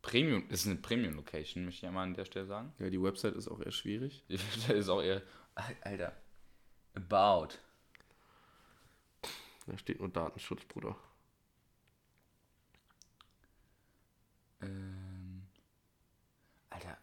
[0.02, 2.72] Premium, das ist eine Premium-Location, möchte ich ja mal an der Stelle sagen.
[2.78, 4.24] ja, die Website ist auch eher schwierig.
[4.28, 5.22] Die Website ist auch eher.
[5.82, 6.16] Alter.
[6.94, 7.48] About.
[9.66, 10.96] Da steht nur Datenschutz, Bruder.
[14.62, 15.42] Ähm,
[16.70, 16.98] Alter.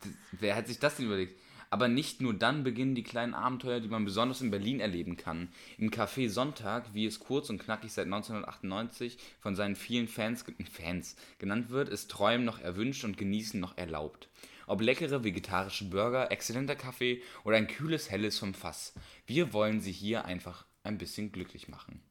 [0.00, 1.38] Das, wer hat sich das denn überlegt?
[1.72, 5.48] Aber nicht nur dann beginnen die kleinen Abenteuer, die man besonders in Berlin erleben kann.
[5.78, 11.14] Im Café Sonntag, wie es kurz und knackig seit 1998 von seinen vielen Fans, Fans
[11.38, 14.28] genannt wird, ist Träumen noch erwünscht und Genießen noch erlaubt.
[14.66, 18.92] Ob leckere vegetarische Burger, exzellenter Kaffee oder ein kühles Helles vom Fass.
[19.26, 22.02] Wir wollen Sie hier einfach ein bisschen glücklich machen.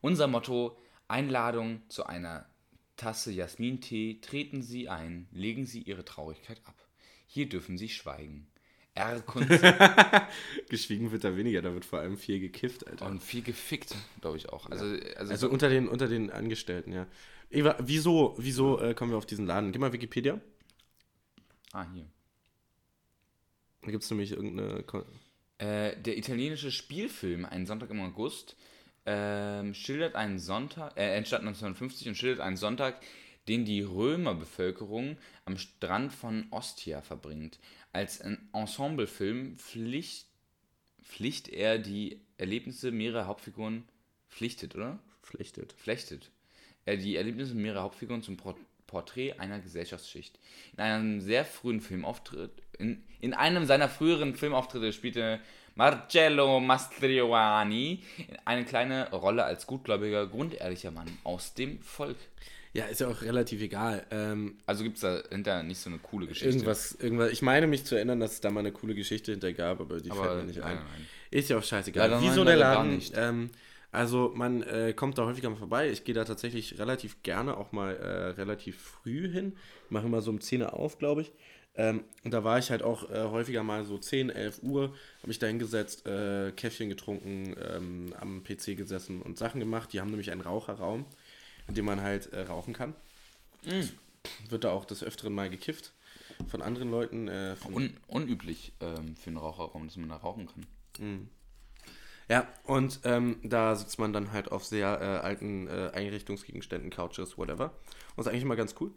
[0.00, 2.46] Unser Motto: Einladung zu einer
[2.96, 4.20] Tasse Jasmintee.
[4.22, 6.81] Treten Sie ein, legen Sie Ihre Traurigkeit ab.
[7.32, 8.46] Hier dürfen Sie schweigen.
[8.94, 9.48] R-Kunst
[10.68, 13.06] Geschwiegen wird da weniger, da wird vor allem viel gekifft, Alter.
[13.06, 14.68] und viel gefickt, glaube ich auch.
[14.68, 14.84] Also,
[15.16, 17.06] also, Also unter den, unter den Angestellten, ja.
[17.48, 19.72] Eva, wieso, wieso äh, kommen wir auf diesen Laden?
[19.72, 20.42] Gib mal Wikipedia.
[21.72, 22.04] ah, hier.
[23.80, 24.84] Da gibt es nämlich irgendeine.
[25.56, 28.56] Äh, der italienische Spielfilm Ein Sonntag im August
[29.06, 33.00] ähm, schildert einen Sonntag, äh, entstand 1950 und schildert einen Sonntag,
[33.48, 37.58] den die Römerbevölkerung am Strand von Ostia verbringt.
[37.92, 38.20] Als
[38.52, 40.26] Ensemblefilm Pflicht,
[41.02, 43.84] Pflicht er die Erlebnisse mehrerer Hauptfiguren
[44.28, 44.98] pflichtet, oder?
[45.22, 45.72] Flechtet.
[45.72, 46.30] Flechtet.
[46.84, 48.56] Er die Erlebnisse mehrerer Hauptfiguren zum Port
[48.92, 50.38] Porträt einer Gesellschaftsschicht.
[50.74, 55.40] In einem sehr frühen Filmauftritt, in, in einem seiner früheren Filmauftritte spielte
[55.74, 58.02] Marcello Mastroianni
[58.44, 62.18] eine kleine Rolle als gutgläubiger, grundehrlicher Mann aus dem Volk.
[62.74, 64.06] Ja, ist ja auch relativ egal.
[64.10, 66.48] Ähm, Also gibt es dahinter nicht so eine coole Geschichte.
[66.48, 67.30] irgendwas, irgendwas.
[67.30, 70.00] Ich meine mich zu erinnern, dass es da mal eine coole Geschichte hinter gab, aber
[70.00, 70.84] die Aber fällt mir nicht nein, ein.
[70.84, 71.06] nein.
[71.30, 72.08] Ist ja auch scheißegal.
[72.08, 72.94] Leider Wieso nein, der Laden?
[72.94, 73.12] nicht.
[73.16, 73.50] Ähm,
[73.90, 75.90] also man äh, kommt da häufiger mal vorbei.
[75.90, 79.54] Ich gehe da tatsächlich relativ gerne auch mal äh, relativ früh hin.
[79.90, 81.32] Mache immer so um 10 Uhr auf, glaube ich.
[81.74, 84.82] Ähm, und da war ich halt auch äh, häufiger mal so 10, 11 Uhr,
[85.18, 89.92] habe mich da hingesetzt, äh, Käffchen getrunken, ähm, am PC gesessen und Sachen gemacht.
[89.92, 91.06] Die haben nämlich einen Raucherraum,
[91.72, 92.94] in dem man halt äh, rauchen kann.
[94.50, 95.94] Wird da auch des Öfteren mal gekifft
[96.46, 97.28] von anderen Leuten.
[97.28, 100.66] Äh, von Un unüblich ähm, für einen Raucherraum, dass man da rauchen kann.
[102.28, 107.38] Ja, und ähm, da sitzt man dann halt auf sehr äh, alten äh, Einrichtungsgegenständen, Couches,
[107.38, 107.72] whatever.
[108.16, 108.92] Und ist eigentlich immer ganz cool.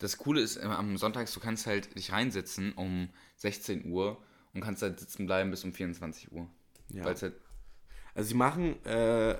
[0.00, 4.20] Das Coole ist, äh, am Sonntag, du kannst halt dich reinsetzen um 16 Uhr
[4.52, 6.48] und kannst halt sitzen bleiben bis um 24 Uhr.
[6.88, 7.04] Ja.
[7.04, 7.22] Halt,
[8.14, 9.36] Also sie machen äh,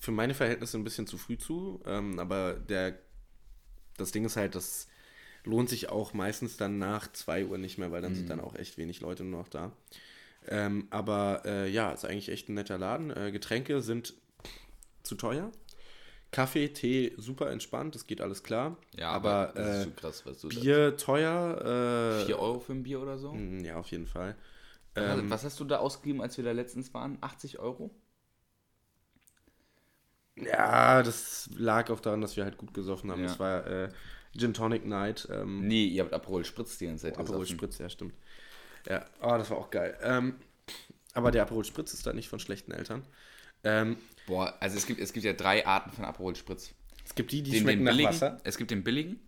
[0.00, 2.98] für meine Verhältnisse ein bisschen zu früh zu, ähm, aber der,
[3.98, 4.88] das Ding ist halt, das
[5.44, 8.54] lohnt sich auch meistens dann nach 2 Uhr nicht mehr, weil dann sind dann auch
[8.56, 9.72] echt wenig Leute nur noch da.
[10.48, 13.10] Ähm, aber äh, ja, ist eigentlich echt ein netter Laden.
[13.14, 14.14] Äh, Getränke sind
[15.02, 15.52] zu teuer.
[16.32, 18.76] Kaffee, Tee, super entspannt, das geht alles klar.
[18.96, 22.20] ja, aber, das ist äh, krass, was du Bier teuer.
[22.22, 23.34] Äh, 4 Euro für ein Bier oder so?
[23.34, 24.36] Mm, Ja, auf jeden Fall.
[24.94, 27.18] Was- Ähm, was hast du da ausgegeben, als wir da letztens waren?
[27.20, 27.90] 80 Euro?
[30.44, 33.22] Ja, das lag auch daran, dass wir halt gut gesoffen haben.
[33.22, 33.28] Ja.
[33.28, 33.88] Das war äh,
[34.36, 35.28] Gin Tonic Night.
[35.30, 37.56] Ähm, Nee, ihr habt Aperol Spritz die ganze Zeit Aperol gesoffen.
[37.56, 38.14] Spritz, ja, stimmt.
[38.88, 39.96] Ja, oh, das war auch geil.
[40.02, 40.34] Ähm,
[41.14, 43.04] aber der Aperol Spritz ist da nicht von schlechten Eltern.
[43.64, 46.70] Ähm, Boah, also es gibt, es gibt ja drei Arten von Aperol Spritz.
[47.04, 48.40] es gibt die, die Den, schmecken den nach billigen, Wasser.
[48.44, 49.20] es gibt den billigen,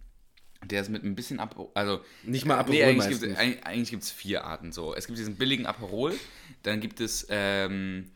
[0.65, 4.11] der ist mit ein bisschen Aperol, also Nicht mal Aperol nee, eigentlich gibt eigentlich gibt's
[4.11, 4.95] vier Arten so.
[4.95, 6.15] Es gibt diesen billigen Aperol,
[6.63, 8.11] dann gibt es ähm,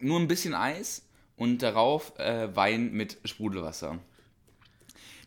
[0.00, 1.06] nur ein bisschen Eis
[1.36, 3.98] und darauf äh, Wein mit Sprudelwasser.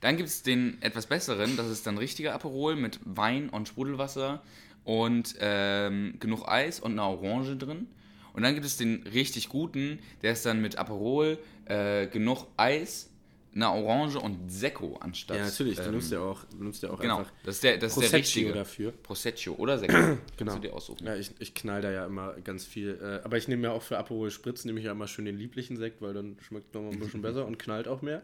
[0.02, 4.42] Dann gibt es den etwas besseren, das ist dann richtiger Aperol mit Wein und Sprudelwasser
[4.84, 7.88] und ähm, genug Eis und einer Orange drin.
[8.34, 13.10] Und dann gibt es den richtig guten, der ist dann mit Aperol, äh, genug Eis,
[13.56, 15.38] einer Orange und Secco anstatt.
[15.38, 15.78] Ja, natürlich.
[15.78, 17.96] Du ähm, nimmst ja auch, du nimmst ja auch Genau, einfach das ist der, das
[17.98, 18.52] ist der richtige.
[18.54, 18.92] dafür.
[18.92, 19.94] Prosecco oder Secco.
[19.94, 20.18] Genau.
[20.38, 21.06] Kannst du dir aussuchen.
[21.08, 23.00] Ja, ich, ich knall da ja immer ganz viel.
[23.02, 25.38] Äh, aber ich nehme ja auch für Aperol Spritz, nehme ich ja immer schön den
[25.38, 28.22] lieblichen Sekt, weil dann schmeckt noch mal ein bisschen besser und knallt auch mehr.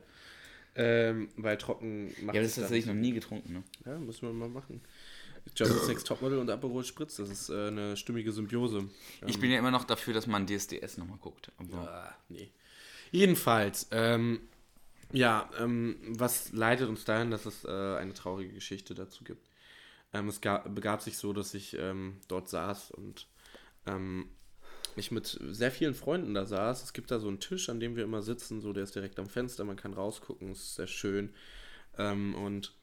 [0.76, 3.64] Ähm, weil trocken macht Ja, das ist tatsächlich noch nie getrunken, ne?
[3.86, 4.82] Ja, müssen wir mal machen.
[5.56, 8.88] German Sex Topmodel und Aperol Spritz, das ist äh, eine stimmige Symbiose.
[9.28, 11.52] Ich bin ja immer noch dafür, dass man DSDS nochmal guckt.
[11.58, 12.50] Aber Ah, nee.
[13.12, 14.40] Jedenfalls, ähm,
[15.12, 19.50] ja, ähm, was leitet uns dahin, dass es äh, eine traurige Geschichte dazu gibt?
[20.14, 23.28] Ähm, es gab, begab sich so, dass ich ähm, dort saß und
[23.86, 24.30] ähm,
[24.96, 26.84] ich mit sehr vielen Freunden da saß.
[26.84, 29.20] Es gibt da so einen Tisch, an dem wir immer sitzen, so der ist direkt
[29.20, 31.34] am Fenster, man kann rausgucken, ist sehr schön.
[31.98, 32.74] Ähm, und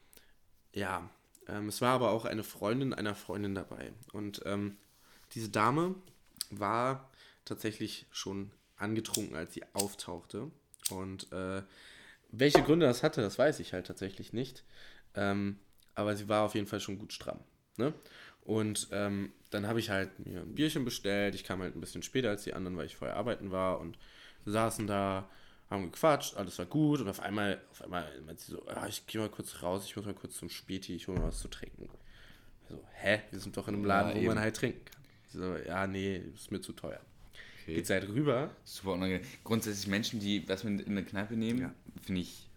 [0.73, 1.09] ja,
[1.47, 3.93] ähm, es war aber auch eine Freundin einer Freundin dabei.
[4.11, 4.43] Und
[5.33, 5.93] diese Dame
[6.49, 7.11] war
[7.45, 10.49] tatsächlich schon angetrunken, als sie auftauchte.
[10.89, 11.61] Und äh,
[12.31, 14.63] welche Gründe das hatte, das weiß ich halt tatsächlich nicht.
[15.15, 15.57] Ähm,
[15.95, 17.39] aber sie war auf jeden Fall schon gut stramm.
[17.77, 17.93] Ne?
[18.41, 21.35] Und ähm, dann habe ich halt mir ein Bierchen bestellt.
[21.35, 23.79] Ich kam halt ein bisschen später als die anderen, weil ich vorher arbeiten war.
[23.79, 23.97] Und
[24.45, 25.29] saßen da,
[25.69, 27.01] haben gequatscht, alles war gut.
[27.01, 29.95] Und auf einmal, auf einmal meint sie so, ah, ich gehe mal kurz raus, ich
[29.95, 31.89] muss mal kurz zum Späti, ich hole mal was zu trinken.
[32.63, 33.21] Ich so, hä?
[33.31, 34.27] Wir sind doch in einem Laden, Ja, wo eben.
[34.27, 35.01] man halt trinken kann.
[35.25, 37.01] Ich so, ja, nee, ist mir zu teuer.
[37.69, 37.75] Okay.
[37.75, 38.49] Geht sie halt rüber.
[38.63, 39.25] super unangenehm.
[39.43, 41.73] Grundsätzlich Menschen, die was mit in eine Kneipe nehmen, Ja.
[42.01, 42.47] finde ich,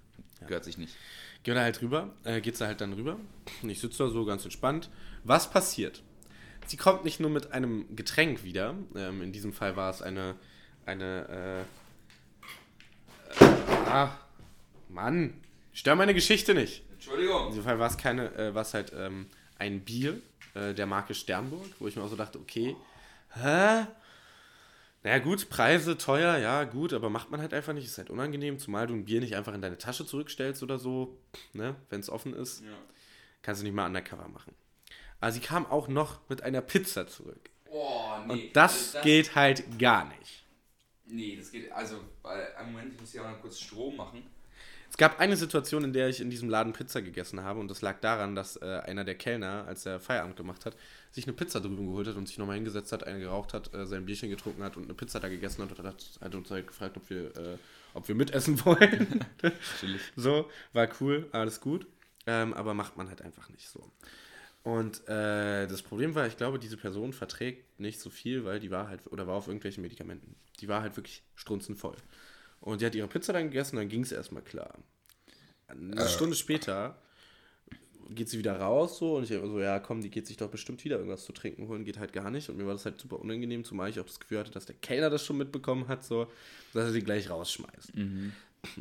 [0.46, 0.94] gehört sich nicht.
[1.42, 3.18] Geht da halt rüber, äh, geht sie halt dann rüber.
[3.62, 4.88] Und ich sitze da so ganz entspannt.
[5.24, 6.02] Was passiert?
[6.66, 8.74] Sie kommt nicht nur mit einem Getränk wieder.
[8.94, 10.36] Ähm, in diesem Fall war es eine,
[10.86, 11.66] eine,
[13.40, 13.48] äh, äh,
[13.86, 14.16] ah,
[14.88, 15.34] Mann,
[15.72, 16.84] stör meine Geschichte nicht.
[16.88, 17.48] In Entschuldigung.
[17.48, 19.26] diesem Fall war es keine, äh, war es halt ähm,
[19.58, 20.20] ein Bier
[20.54, 22.76] äh, der Marke Sternburg, wo ich mir auch so dachte, okay,
[23.34, 23.86] hä?
[25.04, 28.58] Naja gut, Preise teuer, ja gut, aber macht man halt einfach nicht, ist halt unangenehm,
[28.58, 31.18] zumal du ein Bier nicht einfach in deine Tasche zurückstellst oder so,
[31.52, 32.70] ne, wenn es offen ist, Ja.
[33.42, 34.54] kannst du nicht mal undercover machen.
[35.20, 37.50] Aber sie kam auch noch mit einer Pizza zurück.
[37.68, 38.32] Oh, nee.
[38.32, 40.44] Und das, geht halt gar nicht.
[41.06, 44.22] Nee, das geht, also, weil, einen Moment, ich muss hier mal kurz Strom machen.
[44.92, 47.80] Es gab eine Situation, in der ich in diesem Laden Pizza gegessen habe und das
[47.80, 50.76] lag daran, dass äh, einer der Kellner, als er Feierabend gemacht hat,
[51.10, 53.86] sich eine Pizza drüben geholt hat und sich nochmal hingesetzt hat, eine geraucht hat, äh,
[53.86, 56.66] sein Bierchen getrunken hat und eine Pizza da gegessen hat und hat, hat uns halt
[56.66, 57.56] gefragt, ob wir, äh,
[57.94, 59.24] ob wir mitessen wollen.
[60.16, 61.86] so, war cool, alles gut.
[62.26, 63.90] Ähm, aber macht man halt einfach nicht so.
[64.62, 68.70] Und äh, das Problem war, ich glaube, diese Person verträgt nicht so viel, weil die
[68.70, 70.36] war halt, oder war auf irgendwelchen Medikamenten.
[70.60, 71.96] Die war halt wirklich strunzenvoll.
[72.62, 74.78] Und die hat ihre Pizza dann gegessen, dann ging es erstmal klar.
[75.66, 76.96] Eine Stunde später
[78.10, 80.84] geht sie wieder raus so und ich so, ja komm, die geht sich doch bestimmt
[80.84, 82.48] wieder irgendwas zu trinken holen, geht halt gar nicht.
[82.48, 84.76] Und mir war das halt super unangenehm, zumal ich auch das Gefühl hatte, dass der
[84.76, 86.26] Kellner das schon mitbekommen hat, so,
[86.72, 87.92] dass er sie gleich rausschmeißt.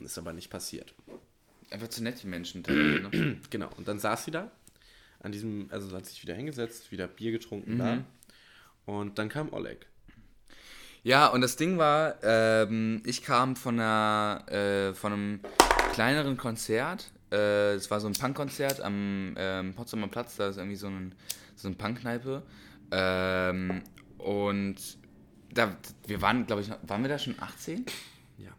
[0.03, 0.93] Ist aber nicht passiert.
[1.71, 2.61] Einfach zu nett, die Menschen.
[2.67, 3.37] Ne?
[3.49, 4.51] Genau, und dann saß sie da,
[5.21, 7.93] an diesem, also hat sich wieder hingesetzt, wieder Bier getrunken da.
[8.85, 9.87] Und dann kam Oleg.
[11.03, 15.39] Ja, und das Ding war, ähm, ich kam von, einer, äh, von einem
[15.93, 17.11] kleineren Konzert.
[17.31, 20.35] Äh, Es war so ein Punkkonzert am ähm, Potsdamer Platz.
[20.35, 21.15] Da ist irgendwie so, ein,
[21.55, 22.43] so eine Punkkneipe.
[22.91, 23.81] Ähm,
[24.19, 24.75] und
[25.51, 25.75] da,
[26.05, 27.83] wir waren, glaube ich, noch- waren wir da schon 18?
[28.37, 28.51] Ja.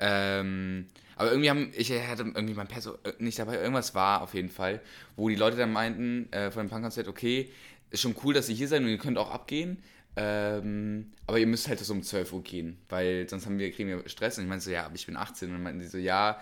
[0.00, 0.86] Ähm,
[1.16, 4.48] aber irgendwie haben, ich hatte irgendwie mein Perso äh, nicht dabei, irgendwas war auf jeden
[4.48, 4.80] Fall,
[5.16, 7.50] wo die Leute dann meinten, äh, von dem Punkkonzert, okay,
[7.90, 9.82] ist schon cool, dass ihr hier seid und ihr könnt auch abgehen,
[10.16, 13.88] ähm, aber ihr müsst halt so um 12 Uhr gehen, weil sonst haben wir, kriegen
[13.88, 14.38] wir Stress.
[14.38, 15.48] Und ich meinte so, ja, aber ich bin 18.
[15.48, 16.40] Und dann meinten die so, ja,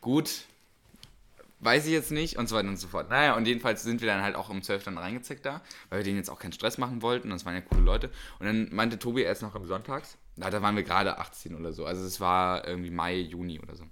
[0.00, 0.44] gut,
[1.60, 3.10] weiß ich jetzt nicht und so weiter und so fort.
[3.10, 6.04] Naja, und jedenfalls sind wir dann halt auch um 12 dann reingezeckt da, weil wir
[6.04, 7.30] denen jetzt auch keinen Stress machen wollten.
[7.30, 8.10] Das waren ja coole Leute.
[8.38, 11.72] Und dann meinte Tobi erst noch am Sonntags, na, da waren wir gerade 18 oder
[11.72, 11.86] so.
[11.86, 13.84] Also es war irgendwie Mai, Juni oder so.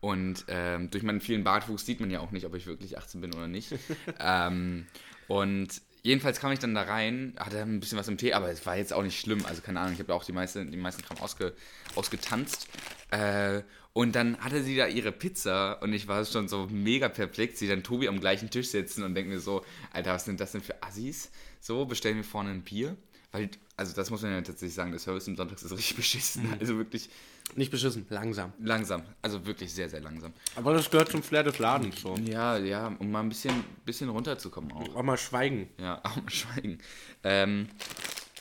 [0.00, 3.20] Und ähm, durch meinen vielen Bartwuchs sieht man ja auch nicht, ob ich wirklich 18
[3.20, 3.74] bin oder nicht.
[4.20, 4.86] ähm,
[5.26, 8.64] und jedenfalls kam ich dann da rein, hatte ein bisschen was im Tee, aber es
[8.66, 9.44] war jetzt auch nicht schlimm.
[9.46, 11.54] Also keine Ahnung, ich habe auch die, meiste, die meisten Kram ausge,
[11.94, 12.68] ausgetanzt.
[13.10, 17.58] Äh, und dann hatte sie da ihre Pizza und ich war schon so mega perplex,
[17.58, 20.52] sie dann Tobi am gleichen Tisch sitzen und denke mir so, Alter, was sind das
[20.52, 21.30] denn für Assis?
[21.60, 22.96] So, bestellen wir vorne ein Bier.
[23.30, 26.50] Weil, also das muss man ja tatsächlich sagen, der Service im Sonntags ist richtig beschissen.
[26.58, 27.10] Also wirklich
[27.56, 28.52] Nicht beschissen, langsam.
[28.58, 29.02] langsam.
[29.20, 30.32] Also wirklich sehr, sehr langsam.
[30.56, 32.14] Aber das gehört zum Flair des Ladens so.
[32.16, 33.52] Ja, ja, um mal ein bisschen,
[33.84, 34.94] bisschen runterzukommen auch.
[34.94, 35.68] Auch mal schweigen.
[35.78, 36.78] Ja, auch mal schweigen.
[37.22, 37.68] Ähm,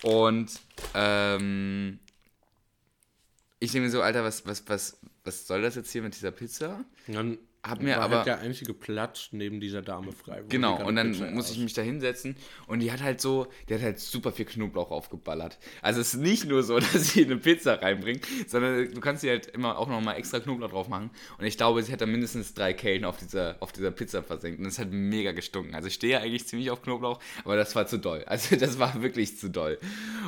[0.04, 0.52] und
[0.94, 2.00] ähm,
[3.60, 6.32] ich denke mir so, Alter, was, was, was, was soll das jetzt hier mit dieser
[6.32, 6.86] Pizza?
[7.08, 10.44] Dann Hab mir war aber- halt der einzige Platz neben dieser Dame frei.
[10.48, 12.36] Genau, sie und dann Pizza muss ich mich da hinsetzen
[12.68, 15.58] und die hat halt so, die hat halt super viel Knoblauch aufgeballert.
[15.82, 19.30] Also es ist nicht nur so, dass sie eine Pizza reinbringt, sondern du kannst sie
[19.30, 21.10] halt immer auch nochmal extra Knoblauch drauf machen.
[21.38, 24.60] Und ich glaube, sie hat da mindestens drei Kellen auf dieser, auf dieser Pizza versenkt.
[24.60, 25.76] Und es hat mega gestunken.
[25.76, 28.24] Also ich stehe ja eigentlich ziemlich auf Knoblauch, aber das war zu doll.
[28.26, 29.78] Also das war wirklich zu doll.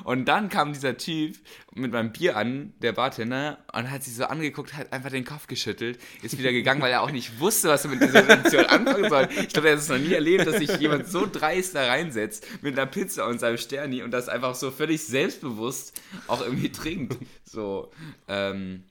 [0.03, 1.37] Und dann kam dieser Typ
[1.73, 5.47] mit meinem Bier an, der Bartender, und hat sich so angeguckt, hat einfach den Kopf
[5.47, 9.09] geschüttelt, ist wieder gegangen, weil er auch nicht wusste, was er mit dieser Situation anfangen
[9.09, 9.27] soll.
[9.31, 12.45] Ich glaube, er hat es noch nie erlebt, dass sich jemand so dreist da reinsetzt
[12.61, 17.17] mit einer Pizza und seinem Sterni und das einfach so völlig selbstbewusst auch irgendwie trinkt.
[17.43, 17.91] So,
[18.27, 18.83] ähm,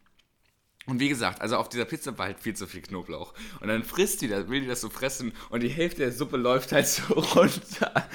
[0.86, 3.34] und wie gesagt, also auf dieser Pizza war halt viel zu viel Knoblauch.
[3.60, 6.36] Und dann frisst die das, will die das so fressen und die Hälfte der Suppe
[6.38, 8.08] läuft halt so runter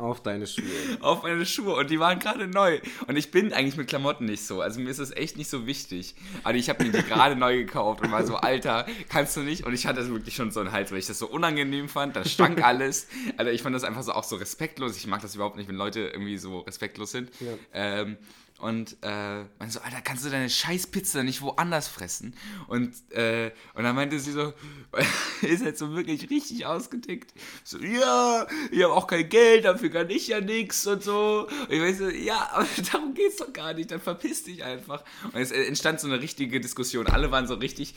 [0.00, 0.64] Auf deine Schuhe.
[1.00, 2.80] auf meine Schuhe und die waren gerade neu.
[3.06, 4.60] Und ich bin eigentlich mit Klamotten nicht so.
[4.62, 6.14] Also mir ist es echt nicht so wichtig.
[6.42, 9.66] Aber ich habe mir die gerade neu gekauft und war so, Alter, kannst du nicht?
[9.66, 12.16] Und ich hatte wirklich schon so einen Hals, weil ich das so unangenehm fand.
[12.16, 13.08] Da stank alles.
[13.36, 14.96] Alter, ich fand das einfach so auch so respektlos.
[14.96, 17.30] Ich mag das überhaupt nicht, wenn Leute irgendwie so respektlos sind.
[17.40, 17.52] Ja.
[17.74, 18.16] Ähm,
[18.60, 22.34] und äh, meinte so, Alter, kannst du deine scheiß Pizza nicht woanders fressen?
[22.68, 24.52] Und, äh, und dann meinte sie so,
[25.42, 27.32] ist halt so wirklich richtig ausgetickt.
[27.64, 31.48] So, ja, ich habe auch kein Geld, dafür kann ich ja nichts und so.
[31.48, 35.04] Und ich weiß so, ja, aber darum geht's doch gar nicht, dann verpiss dich einfach.
[35.32, 37.06] Und es entstand so eine richtige Diskussion.
[37.06, 37.94] Alle waren so richtig,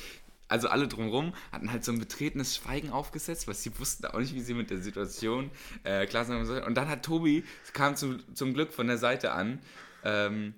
[0.47, 4.34] also alle drumherum hatten halt so ein betretenes Schweigen aufgesetzt, weil sie wussten auch nicht,
[4.34, 5.51] wie sie mit der Situation
[5.84, 6.64] äh, klar sein sollen.
[6.64, 7.43] Und dann hat Tobi,
[7.74, 9.59] kam zum, zum Glück von der Seite an,
[10.04, 10.54] ähm,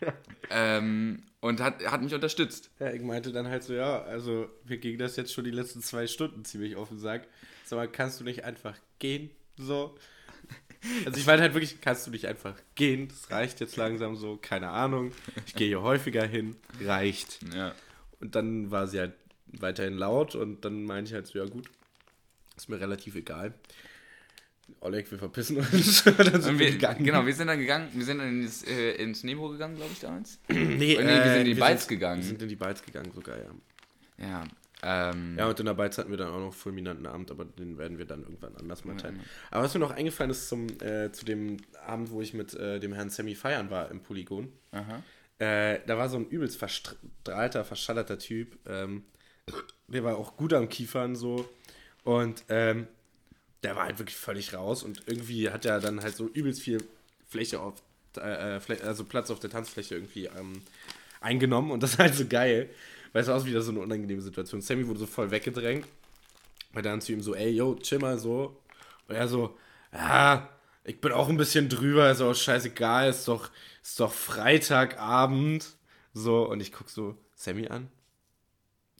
[0.50, 2.70] ähm, und hat, hat mich unterstützt.
[2.78, 5.82] Ja, ich meinte dann halt so, ja, also wir gingen das jetzt schon die letzten
[5.82, 7.28] zwei Stunden ziemlich auf den Sack.
[7.64, 9.30] Sag mal, kannst du nicht einfach gehen?
[9.56, 9.96] So.
[11.04, 13.08] Also ich meinte halt wirklich, kannst du nicht einfach gehen?
[13.08, 15.12] Das reicht jetzt langsam so, keine Ahnung.
[15.46, 17.40] Ich gehe hier häufiger hin, reicht.
[17.54, 17.74] Ja.
[18.20, 19.14] Und dann war sie halt
[19.46, 21.68] weiterhin laut und dann meinte ich halt so, ja gut,
[22.56, 23.54] ist mir relativ egal.
[24.80, 26.04] Oleg, wir verpissen uns.
[26.16, 27.04] dann sind wir wir, gegangen.
[27.04, 30.00] genau, wir sind dann gegangen, wir sind dann ins, äh, ins Nebo gegangen, glaube ich,
[30.00, 30.38] damals.
[30.48, 32.20] Nee, nee, wir sind in die sind- gegangen.
[32.22, 33.50] Wir sind in die Balz gegangen sogar, ja.
[34.18, 34.44] Ja.
[34.80, 37.78] Ähm, Ja, und in der Beiz hatten wir dann auch noch fulminanten Abend, aber den
[37.78, 39.18] werden wir dann irgendwann anders mal teilen.
[39.50, 42.78] Aber was mir noch eingefallen ist zum, äh, zu dem Abend, wo ich mit äh,
[42.78, 45.02] dem Herrn Sammy feiern war im Polygon, Aha.
[45.40, 48.58] Äh, da war so ein übelst verstrahlter, verschallerter Typ.
[48.68, 49.04] Ähm,
[49.86, 51.48] der war auch gut am Kiefern so.
[52.02, 52.86] Und ähm,
[53.62, 54.82] der war halt wirklich völlig raus.
[54.82, 56.82] Und irgendwie hat er dann halt so übelst viel
[57.26, 57.74] Fläche auf,
[58.16, 60.62] äh, äh also Platz auf der Tanzfläche irgendwie ähm,
[61.20, 61.70] eingenommen.
[61.70, 62.70] Und das ist halt so geil.
[63.12, 64.60] Weil es war auch wieder so eine unangenehme Situation.
[64.60, 65.86] Sammy wurde so voll weggedrängt.
[66.72, 68.60] Weil dann zu ihm so, ey, yo, chill mal so.
[69.08, 69.56] Und er so,
[69.92, 70.48] ja,
[70.84, 73.50] ich bin auch ein bisschen drüber, ist auch scheißegal, ist doch,
[73.82, 75.66] ist doch Freitagabend.
[76.12, 77.90] So, und ich guck so Sammy an.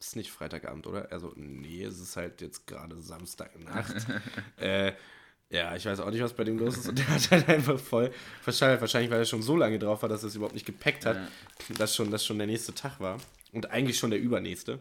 [0.01, 1.11] Ist nicht Freitagabend, oder?
[1.11, 4.07] Also, nee, es ist halt jetzt gerade Samstagnacht.
[4.59, 4.93] äh,
[5.51, 6.89] ja, ich weiß auch nicht, was bei dem los ist.
[6.89, 8.13] Und der hat halt einfach voll
[8.43, 8.81] verschallt.
[8.81, 11.17] Wahrscheinlich, weil er schon so lange drauf war, dass er es überhaupt nicht gepackt hat,
[11.17, 11.75] ja.
[11.79, 13.19] dass, schon, dass schon der nächste Tag war.
[13.53, 14.79] Und eigentlich schon der übernächste.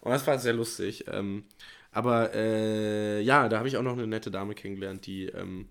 [0.00, 1.04] Und das war sehr lustig.
[1.08, 1.44] Ähm,
[1.90, 5.68] aber äh, ja, da habe ich auch noch eine nette Dame kennengelernt, die ähm,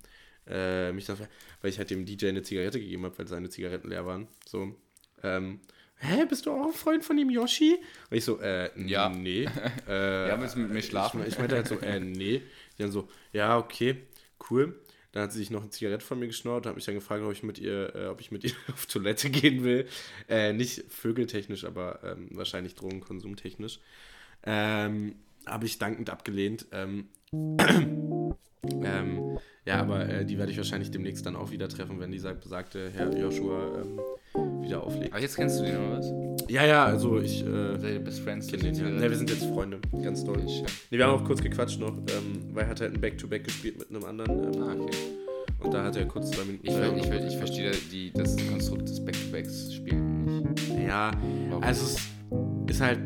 [0.48, 1.18] äh, mich dann,
[1.61, 4.28] weil ich halt dem DJ eine Zigarette gegeben habe, weil seine Zigaretten leer waren.
[4.45, 4.76] So,
[5.22, 5.61] ähm,
[6.04, 7.78] hä, bist du auch ein Freund von dem Yoshi?
[8.10, 9.10] Und ich so, äh, ja.
[9.10, 9.50] nee.
[9.88, 11.22] Äh, ja, du mit mir schlafen?
[11.22, 12.42] Ich, ich meinte halt so, äh, nee.
[12.78, 13.98] Die dann so, ja, okay,
[14.50, 14.80] cool.
[15.12, 17.24] Dann hat sie sich noch eine Zigarette von mir geschnurrt und hat mich dann gefragt,
[17.24, 19.88] ob ich mit ihr, äh, ob ich mit ihr auf Toilette gehen will.
[20.28, 23.80] Äh, nicht vögeltechnisch, aber ähm, wahrscheinlich drogenkonsumtechnisch.
[24.46, 26.68] Ähm, habe ich dankend abgelehnt.
[26.72, 27.10] Ähm,
[28.84, 32.34] ähm, ja, aber äh, die werde ich wahrscheinlich demnächst dann auch wieder treffen, wenn dieser
[32.34, 35.14] besagte Herr Joshua ähm, wieder auflegt.
[35.14, 36.14] Aber jetzt kennst du den oder was?
[36.49, 37.45] Ja, ja, also ich.
[37.45, 38.48] Äh, Seid ihr Best Friends?
[38.48, 38.90] Kenn den, ja.
[38.90, 40.44] Ne, wir sind jetzt Freunde, ganz toll.
[40.44, 43.45] Nee, wir haben auch kurz gequatscht noch, ähm, weil er hat halt ein Back-to-Back -Back
[43.45, 44.53] gespielt mit einem anderen.
[44.53, 44.98] Ähm, ah, okay.
[45.60, 46.68] Und da hat er kurz zwei Minuten.
[46.68, 50.70] Ich, äh, ich, ich, ich verstehe die, das Konstrukt des Back-to-Backs spielen nicht.
[50.86, 51.11] Ja,
[51.49, 51.64] Warum?
[51.64, 52.99] also es ist halt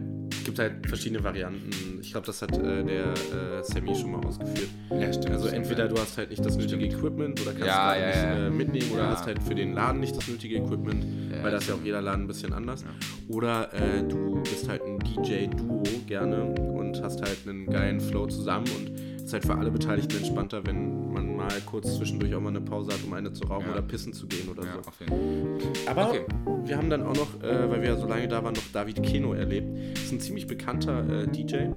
[0.47, 1.99] gibt halt verschiedene Varianten.
[2.01, 4.69] Ich glaube, das hat äh, der äh, Sammy schon mal ausgeführt.
[4.91, 5.31] Ja, stimmt.
[5.31, 8.47] Also entweder du hast halt nicht das nötige Equipment oder kannst ja, ja, nicht.
[8.47, 11.05] Äh, mitnehmen oder hast halt für den Laden nicht das nötige Equipment,
[11.43, 12.85] weil das ist ja auch jeder Laden ein bisschen anders.
[13.27, 18.67] Oder äh, du bist halt ein DJ-Duo gerne und hast halt einen geilen Flow zusammen
[18.67, 22.61] und ist halt für alle Beteiligten entspannter, wenn man mal kurz zwischendurch auch mal eine
[22.61, 23.73] Pause hat, um eine zu rauchen ja.
[23.73, 25.85] oder pissen zu gehen oder ja, so.
[25.85, 26.21] Aber okay.
[26.63, 29.03] wir haben dann auch noch, äh, weil wir ja so lange da waren, noch David
[29.03, 29.67] Keno erlebt.
[29.95, 31.71] Das ist ein ziemlich bekannter äh, DJ.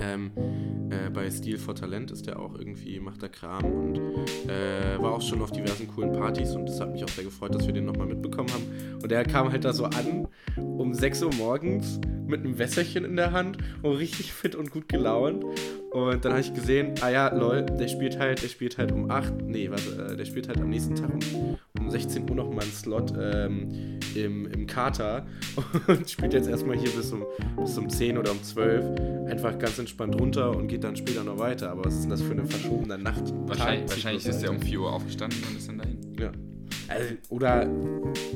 [0.00, 0.32] Ähm,
[0.90, 3.98] äh, bei Steel for Talent ist der auch irgendwie, macht der Kram und
[4.48, 7.54] äh, war auch schon auf diversen coolen Partys und das hat mich auch sehr gefreut,
[7.54, 8.64] dass wir den nochmal mitbekommen haben.
[9.02, 13.16] Und der kam halt da so an um 6 Uhr morgens mit einem Wässerchen in
[13.16, 15.44] der Hand und richtig fit und gut gelaunt.
[15.90, 19.10] Und dann habe ich gesehen, ah ja, lol, der spielt halt, der spielt halt um
[19.10, 22.62] 8, nee, warte, äh, der spielt halt am nächsten Tag um, um 16 Uhr nochmal
[22.62, 25.26] einen Slot ähm, im, im Kater
[25.88, 27.24] und spielt jetzt erstmal hier bis um,
[27.56, 31.38] bis um 10 oder um 12 einfach ganz entspannt runter und geht dann später noch
[31.38, 31.70] weiter.
[31.70, 33.32] Aber was ist denn das für eine verschobene Nacht?
[33.46, 35.98] Wahrscheinlich, wahrscheinlich ist er um 4 Uhr aufgestanden und ist dann dahin.
[36.18, 36.32] Ja.
[36.88, 37.68] Also, oder,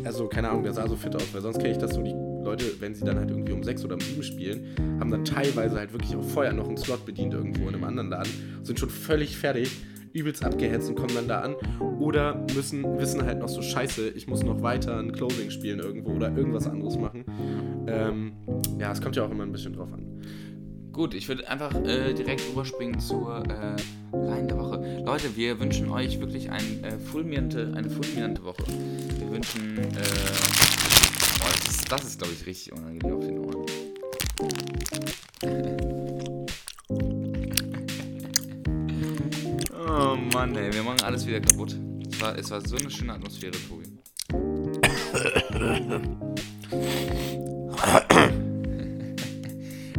[0.05, 2.15] also keine Ahnung, der sah so fit aus, weil sonst kenne ich das so, die
[2.45, 5.77] Leute, wenn sie dann halt irgendwie um sechs oder um sieben spielen, haben dann teilweise
[5.77, 8.31] halt wirklich auch vorher noch einen Slot bedient irgendwo in einem anderen Laden,
[8.63, 9.71] sind schon völlig fertig,
[10.13, 11.57] übelst abgehetzt und kommen dann da an.
[11.99, 16.13] Oder müssen, wissen halt noch so, scheiße, ich muss noch weiter ein Closing spielen irgendwo
[16.13, 17.25] oder irgendwas anderes machen.
[17.89, 18.33] Ähm,
[18.79, 20.14] ja, es kommt ja auch immer ein bisschen drauf an.
[20.95, 23.77] Gut, ich würde einfach äh, direkt überspringen zur äh,
[24.17, 25.03] Line der Woche.
[25.05, 28.65] Leute, wir wünschen euch wirklich ein, äh, fulminante, eine fulminante Woche.
[29.19, 30.65] Wir wünschen äh,
[31.89, 33.67] das ist, glaube ich, richtig unangenehm auf den Ohren.
[39.87, 41.77] oh Mann, ey, wir machen alles wieder kaputt.
[42.11, 43.85] Es war, es war so eine schöne Atmosphäre, Tobi.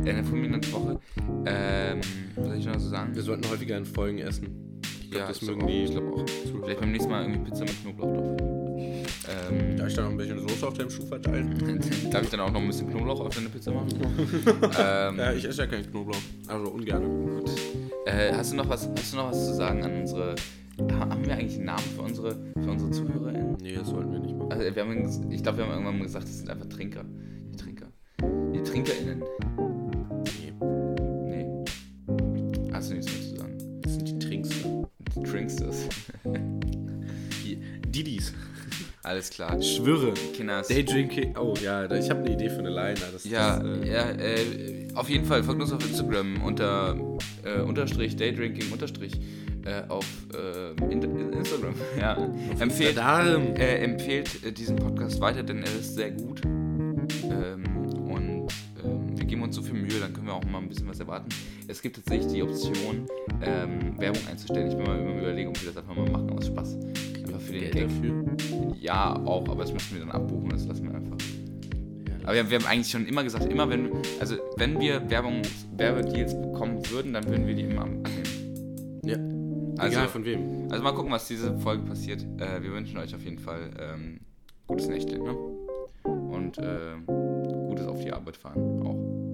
[0.05, 0.99] Eine fulminante Woche.
[1.47, 2.01] Ähm,
[2.35, 3.15] was soll ich noch so sagen?
[3.15, 4.81] Wir sollten häufiger in Folgen essen.
[5.01, 5.83] Ich glaub, ja, das mögen die.
[5.83, 6.25] Ich glaube auch.
[6.63, 8.37] Vielleicht beim nächsten Mal irgendwie Pizza mit Knoblauch drauf.
[9.49, 11.81] Ähm, Darf ich dann noch ein bisschen Soße auf deinem Schuh verteilen?
[12.11, 13.89] Darf ich dann auch noch ein bisschen Knoblauch auf deine Pizza machen?
[14.79, 16.17] ähm, ja, ich esse ja keinen Knoblauch.
[16.47, 17.39] Also ungern.
[17.39, 17.51] Gut.
[18.05, 20.35] Äh, hast, du noch was, hast du noch was zu sagen an unsere.
[20.91, 23.57] Haben wir eigentlich einen Namen für unsere, für unsere ZuhörerInnen?
[23.61, 24.51] Nee, das sollten wir nicht machen.
[24.51, 27.05] Also, wir haben, ich glaube, wir haben irgendwann mal gesagt, das sind einfach Trinker.
[27.53, 27.87] Die Trinker.
[28.53, 29.23] Die TrinkerInnen.
[37.43, 37.55] Die
[37.87, 38.33] Didis.
[39.03, 39.61] Alles klar.
[39.61, 40.13] Schwöre.
[40.33, 40.67] Kinders.
[40.67, 41.37] Daydrinking.
[41.37, 42.95] Oh ja, ich habe eine Idee für eine Line.
[43.13, 45.43] Das, ja, das, äh, ja äh, auf jeden Fall.
[45.43, 46.95] Folgt uns auf Instagram unter
[47.43, 49.13] äh, unterstrich Daydrinking unterstrich
[49.65, 51.75] äh, auf äh, Instagram.
[51.99, 52.17] Ja.
[52.59, 56.41] Empfehlt, äh, empfehlt diesen Podcast weiter, denn er ist sehr gut.
[56.43, 57.74] Ähm,
[59.45, 61.29] uns so viel Mühe, dann können wir auch mal ein bisschen was erwarten.
[61.67, 63.05] Es gibt tatsächlich die Option,
[63.41, 64.69] ähm, Werbung einzustellen.
[64.69, 66.77] Ich bin mal überlegen, ob wir das einfach mal machen aus Spaß.
[67.25, 68.25] Einfach für den Geld dafür.
[68.79, 71.17] Ja, auch, aber das müssen wir dann abbuchen, das lassen wir einfach.
[72.23, 75.41] Aber wir, wir haben eigentlich schon immer gesagt, immer wenn, also wenn wir Werbung,
[75.77, 79.01] Werbedeals bekommen würden, dann würden wir die immer annehmen.
[79.05, 79.17] ja.
[79.77, 80.71] Also, Egal von wem.
[80.71, 82.25] also mal gucken, was diese Folge passiert.
[82.39, 84.21] Äh, wir wünschen euch auf jeden Fall ähm,
[84.67, 85.35] gutes Nächte, ne?
[86.03, 89.24] Und äh, gutes auf die Arbeit fahren auch.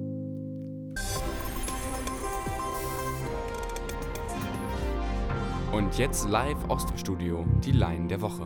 [5.72, 8.45] Und jetzt live aus dem Studio die Line der Woche.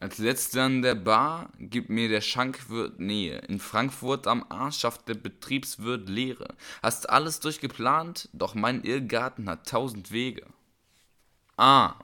[0.00, 3.38] Als letzter an der Bar gibt mir der Schankwirt Nähe.
[3.46, 6.56] In Frankfurt am Arsch schafft der Betriebswirt Lehre.
[6.82, 10.44] Hast alles durchgeplant, doch mein Irrgarten hat tausend Wege.
[11.56, 11.94] Ah,